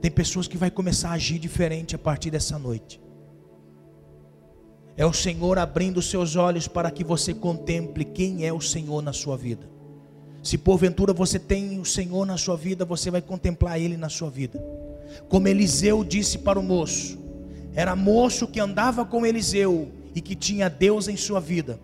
Tem 0.01 0.11
pessoas 0.11 0.49
que 0.49 0.57
vai 0.57 0.71
começar 0.71 1.11
a 1.11 1.15
agir 1.15 1.39
diferente 1.39 1.95
a 1.95 1.99
partir 1.99 2.31
dessa 2.31 2.59
noite. 2.59 3.01
É 4.97 5.05
o 5.05 5.13
Senhor 5.13 5.59
abrindo 5.59 6.01
seus 6.01 6.37
olhos 6.37 6.69
para 6.69 6.91
que 6.91 7.03
você 7.03 7.35
contemple 7.35 8.05
quem 8.05 8.47
é 8.47 8.53
o 8.53 8.61
Senhor 8.61 9.03
na 9.03 9.13
sua 9.13 9.37
vida. 9.37 9.69
Se 10.43 10.59
porventura 10.59 11.13
você 11.13 11.39
tem 11.39 11.81
o 11.81 11.85
Senhor 11.85 12.27
na 12.27 12.37
sua 12.37 12.57
vida, 12.57 12.85
você 12.85 13.11
vai 13.11 13.23
contemplar 13.23 13.81
Ele 13.81 13.97
na 13.97 14.09
sua 14.09 14.31
vida. 14.31 14.63
Como 15.29 15.49
Eliseu 15.49 16.05
disse 16.05 16.39
para 16.39 16.61
o 16.61 16.63
moço, 16.63 17.19
era 17.75 17.97
moço 17.97 18.47
que 18.47 18.61
andava 18.61 19.05
com 19.05 19.27
Eliseu 19.27 19.91
e 20.15 20.21
que 20.21 20.35
tinha 20.35 20.69
Deus 20.69 21.09
em 21.09 21.17
sua 21.17 21.41
vida. 21.41 21.81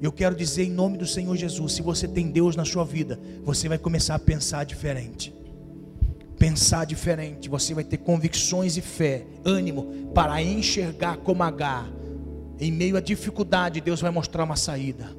Eu 0.00 0.12
quero 0.12 0.34
dizer 0.34 0.64
em 0.64 0.70
nome 0.70 0.96
do 0.96 1.06
Senhor 1.06 1.36
Jesus: 1.36 1.72
se 1.72 1.82
você 1.82 2.06
tem 2.06 2.30
Deus 2.30 2.54
na 2.54 2.64
sua 2.64 2.84
vida, 2.84 3.18
você 3.42 3.68
vai 3.68 3.78
começar 3.78 4.14
a 4.14 4.18
pensar 4.18 4.64
diferente. 4.64 5.34
Pensar 6.38 6.84
diferente, 6.84 7.48
você 7.48 7.74
vai 7.74 7.82
ter 7.82 7.96
convicções 7.96 8.76
e 8.76 8.80
fé, 8.80 9.26
ânimo 9.44 10.12
para 10.14 10.40
enxergar 10.40 11.16
como 11.16 11.42
H. 11.42 11.88
Em 12.60 12.70
meio 12.70 12.96
à 12.96 13.00
dificuldade, 13.00 13.80
Deus 13.80 14.00
vai 14.00 14.10
mostrar 14.12 14.44
uma 14.44 14.54
saída. 14.54 15.16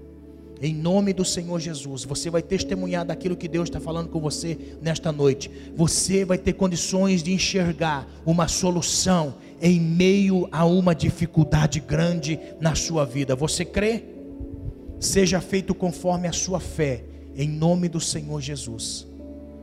Em 0.61 0.73
nome 0.73 1.13
do 1.13 1.23
Senhor 1.23 1.57
Jesus, 1.59 2.03
você 2.03 2.30
vai 2.30 2.41
testemunhar 2.41 3.05
daquilo 3.05 3.38
que 3.38 3.47
Deus 3.47 3.69
está 3.69 3.80
falando 3.80 4.09
com 4.09 4.19
você 4.19 4.57
nesta 4.82 5.11
noite. 5.11 5.49
Você 5.75 6.25
vai 6.25 6.38
ter 6.38 6.53
condições 6.53 7.23
de 7.23 7.34
enxergar 7.34 8.05
uma 8.25 8.47
solução 8.47 9.36
em 9.61 9.80
meio 9.80 10.49
a 10.51 10.65
uma 10.65 10.93
dificuldade 10.93 11.80
grande 11.80 12.39
na 12.59 12.75
sua 12.75 13.05
vida. 13.05 13.36
Você 13.36 13.63
crê? 13.63 14.03
Seja 15.00 15.39
feito 15.39 15.74
conforme 15.74 16.28
a 16.28 16.34
sua 16.34 16.60
fé, 16.60 17.04
em 17.36 17.47
nome 17.47 17.88
do 17.88 18.02
Senhor 18.02 18.41
Jesus. 18.41 19.08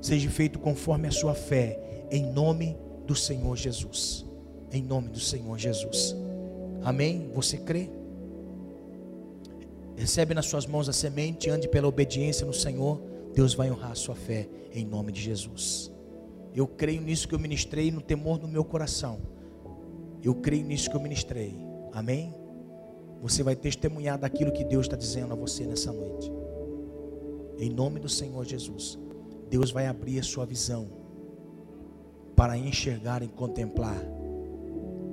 Seja 0.01 0.31
feito 0.31 0.59
conforme 0.59 1.09
a 1.09 1.11
sua 1.11 1.35
fé, 1.35 2.07
em 2.11 2.25
nome 2.25 2.77
do 3.07 3.15
Senhor 3.15 3.57
Jesus. 3.57 4.25
Em 4.73 4.83
nome 4.83 5.09
do 5.09 5.21
Senhor 5.21 5.59
Jesus. 5.59 6.17
Amém? 6.83 7.31
Você 7.35 7.59
crê? 7.59 7.91
Recebe 9.97 10.35
nas 10.35 10.47
suas 10.47 10.67
mãos 10.67 10.89
a 10.89 10.93
semente, 10.93 11.51
ande 11.51 11.69
pela 11.69 11.89
obediência 11.89 12.47
no 12.47 12.53
Senhor, 12.53 13.01
Deus 13.35 13.55
vai 13.55 13.71
honrar 13.71 13.93
a 13.93 13.95
sua 13.95 14.15
fé 14.15 14.49
em 14.73 14.85
nome 14.85 15.13
de 15.13 15.21
Jesus. 15.21 15.91
Eu 16.55 16.67
creio 16.67 17.03
nisso 17.03 17.29
que 17.29 17.35
eu 17.35 17.39
ministrei 17.39 17.91
no 17.91 18.01
temor 18.01 18.39
do 18.39 18.49
meu 18.49 18.65
coração. 18.65 19.21
Eu 20.23 20.35
creio 20.35 20.65
nisso 20.65 20.91
que 20.91 20.97
eu 20.97 21.01
ministrei. 21.01 21.55
Amém? 21.93 22.33
Você 23.29 23.43
vai 23.43 23.57
testemunhar 23.57 24.19
daquilo 24.19 24.53
que 24.53 24.65
Deus 24.65 24.87
está 24.87 24.97
dizendo 24.97 25.33
a 25.33 25.37
você 25.37 25.67
nessa 25.67 25.93
noite. 25.93 26.31
Em 27.59 27.71
nome 27.71 27.99
do 28.01 28.09
Senhor 28.09 28.45
Jesus. 28.45 28.99
Deus 29.49 29.71
vai 29.71 29.87
abrir 29.87 30.19
a 30.19 30.23
sua 30.23 30.45
visão 30.45 30.89
para 32.35 32.59
enxergar 32.59 33.23
e 33.23 33.29
contemplar 33.29 34.01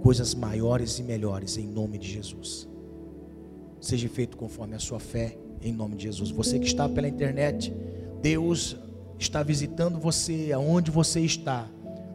coisas 0.02 0.36
maiores 0.36 1.00
e 1.00 1.04
melhores 1.04 1.58
em 1.58 1.68
nome 1.68 1.98
de 1.98 2.12
Jesus 2.12 2.68
seja 3.84 4.08
feito 4.08 4.38
conforme 4.38 4.76
a 4.76 4.80
sua 4.80 5.00
fé, 5.00 5.38
em 5.62 5.74
nome 5.74 5.96
de 5.96 6.04
Jesus. 6.04 6.32
Você 6.32 6.58
que 6.58 6.66
está 6.66 6.88
pela 6.88 7.08
internet, 7.08 7.74
Deus 8.22 8.78
está 9.20 9.44
visitando 9.44 10.00
você 10.00 10.52
aonde 10.54 10.90
você 10.90 11.20
está. 11.20 11.70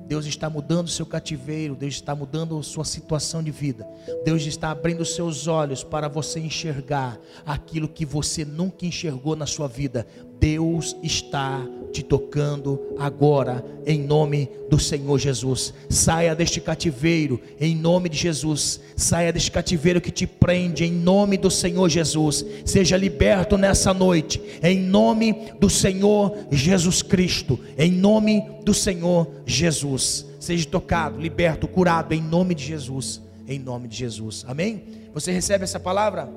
Deus 0.09 0.25
está 0.25 0.49
mudando 0.49 0.87
o 0.87 0.91
seu 0.91 1.05
cativeiro, 1.05 1.77
Deus 1.77 1.95
está 1.95 2.15
mudando 2.15 2.63
sua 2.63 2.85
situação 2.85 3.43
de 3.43 3.51
vida. 3.51 3.87
Deus 4.25 4.47
está 4.47 4.71
abrindo 4.71 5.05
seus 5.05 5.47
olhos 5.47 5.85
para 5.85 6.09
você 6.09 6.41
enxergar 6.41 7.21
aquilo 7.45 7.87
que 7.87 8.07
você 8.07 8.43
nunca 8.43 8.87
enxergou 8.87 9.37
na 9.37 9.45
sua 9.45 9.69
vida. 9.69 10.07
Deus 10.41 10.97
está 11.03 11.63
te 11.93 12.03
tocando 12.03 12.79
agora, 12.99 13.65
em 13.87 13.99
nome 13.99 14.49
do 14.69 14.79
Senhor 14.79 15.19
Jesus. 15.19 15.73
Saia 15.89 16.35
deste 16.35 16.61
cativeiro, 16.61 17.41
em 17.61 17.75
nome 17.75 18.09
de 18.09 18.17
Jesus. 18.17 18.81
Saia 18.97 19.33
deste 19.33 19.51
cativeiro 19.51 20.01
que 20.01 20.11
te 20.11 20.27
prende, 20.27 20.85
em 20.85 20.93
nome 20.93 21.37
do 21.37 21.51
Senhor 21.51 21.89
Jesus. 21.89 22.45
Seja 22.65 22.97
liberto 22.97 23.57
nessa 23.57 23.93
noite, 23.95 24.41
em 24.63 24.79
nome 24.79 25.53
do 25.59 25.71
Senhor 25.71 26.37
Jesus 26.51 27.03
Cristo, 27.03 27.59
em 27.77 27.91
nome 27.91 28.45
do 28.65 28.75
Senhor 28.75 29.27
Jesus. 29.47 30.27
Seja 30.39 30.67
tocado, 30.69 31.21
liberto, 31.21 31.67
curado, 31.67 32.15
em 32.15 32.23
nome 32.23 32.55
de 32.55 32.65
Jesus. 32.65 33.21
Em 33.47 33.59
nome 33.59 33.89
de 33.89 33.97
Jesus. 33.97 34.45
Amém? 34.47 34.83
Você 35.15 35.33
recebe 35.33 35.65
essa 35.65 35.81
palavra? 35.81 36.29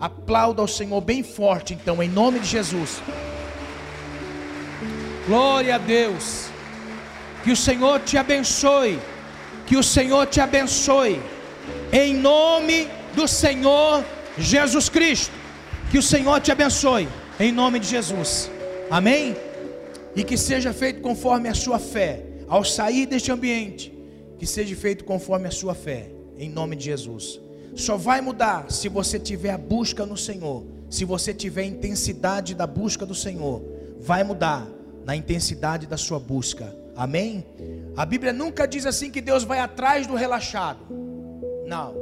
Aplauda 0.00 0.60
ao 0.60 0.68
Senhor 0.68 1.00
bem 1.00 1.22
forte, 1.22 1.74
então, 1.74 2.02
em 2.02 2.08
nome 2.08 2.40
de 2.40 2.46
Jesus. 2.46 3.00
Glória 5.26 5.74
a 5.74 5.78
Deus. 5.78 6.48
Que 7.42 7.50
o 7.50 7.56
Senhor 7.56 8.00
te 8.00 8.16
abençoe. 8.16 8.98
Que 9.66 9.76
o 9.76 9.82
Senhor 9.82 10.26
te 10.26 10.40
abençoe. 10.40 11.20
Em 11.92 12.14
nome 12.14 12.88
do 13.14 13.26
Senhor 13.26 14.04
Jesus 14.38 14.88
Cristo. 14.88 15.34
Que 15.90 15.98
o 15.98 16.02
Senhor 16.02 16.40
te 16.40 16.52
abençoe. 16.52 17.08
Em 17.40 17.50
nome 17.50 17.80
de 17.80 17.88
Jesus. 17.88 18.48
Amém? 18.88 19.36
E 20.14 20.22
que 20.22 20.36
seja 20.36 20.72
feito 20.72 21.00
conforme 21.00 21.48
a 21.48 21.54
sua 21.54 21.80
fé. 21.80 22.24
Ao 22.46 22.62
sair 22.62 23.06
deste 23.06 23.32
ambiente, 23.32 23.92
que 24.38 24.46
seja 24.46 24.76
feito 24.76 25.04
conforme 25.04 25.48
a 25.48 25.50
sua 25.50 25.74
fé. 25.74 26.08
Em 26.38 26.48
nome 26.48 26.76
de 26.76 26.84
Jesus. 26.84 27.40
Só 27.74 27.96
vai 27.96 28.20
mudar 28.20 28.70
se 28.70 28.88
você 28.88 29.18
tiver 29.18 29.50
a 29.50 29.58
busca 29.58 30.06
no 30.06 30.16
Senhor. 30.16 30.64
Se 30.88 31.04
você 31.04 31.34
tiver 31.34 31.62
a 31.62 31.66
intensidade 31.66 32.54
da 32.54 32.66
busca 32.66 33.04
do 33.04 33.14
Senhor. 33.14 33.60
Vai 33.98 34.22
mudar 34.22 34.75
na 35.06 35.14
intensidade 35.14 35.86
da 35.86 35.96
sua 35.96 36.18
busca. 36.18 36.76
Amém? 36.96 37.46
A 37.96 38.04
Bíblia 38.04 38.32
nunca 38.32 38.66
diz 38.66 38.84
assim 38.84 39.08
que 39.08 39.20
Deus 39.20 39.44
vai 39.44 39.60
atrás 39.60 40.04
do 40.04 40.16
relaxado. 40.16 40.84
Não. 41.64 41.94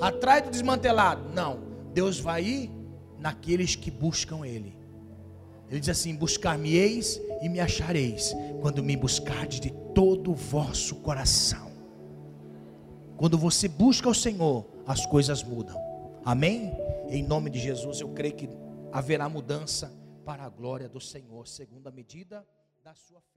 Atrás 0.00 0.44
do 0.44 0.50
desmantelado. 0.50 1.28
Não. 1.34 1.58
Deus 1.92 2.20
vai 2.20 2.44
ir 2.44 2.70
naqueles 3.18 3.74
que 3.74 3.90
buscam 3.90 4.46
Ele. 4.46 4.72
Ele 5.68 5.80
diz 5.80 5.88
assim: 5.88 6.14
Buscar-me-eis 6.14 7.20
e 7.42 7.48
me 7.48 7.58
achareis, 7.58 8.32
quando 8.60 8.84
me 8.84 8.96
buscardes 8.96 9.58
de 9.58 9.72
todo 9.92 10.30
o 10.30 10.34
vosso 10.34 10.94
coração. 10.96 11.72
Quando 13.16 13.36
você 13.36 13.66
busca 13.66 14.08
o 14.08 14.14
Senhor, 14.14 14.64
as 14.86 15.04
coisas 15.06 15.42
mudam. 15.42 15.76
Amém? 16.24 16.72
Em 17.08 17.22
nome 17.24 17.50
de 17.50 17.58
Jesus, 17.58 18.00
eu 18.00 18.10
creio 18.10 18.34
que 18.34 18.48
haverá 18.92 19.28
mudança 19.28 20.01
para 20.22 20.44
a 20.44 20.48
glória 20.48 20.88
do 20.88 21.00
Senhor, 21.00 21.46
segundo 21.48 21.88
a 21.88 21.90
medida 21.90 22.46
da 22.82 22.94
sua 22.94 23.20
fé. 23.20 23.31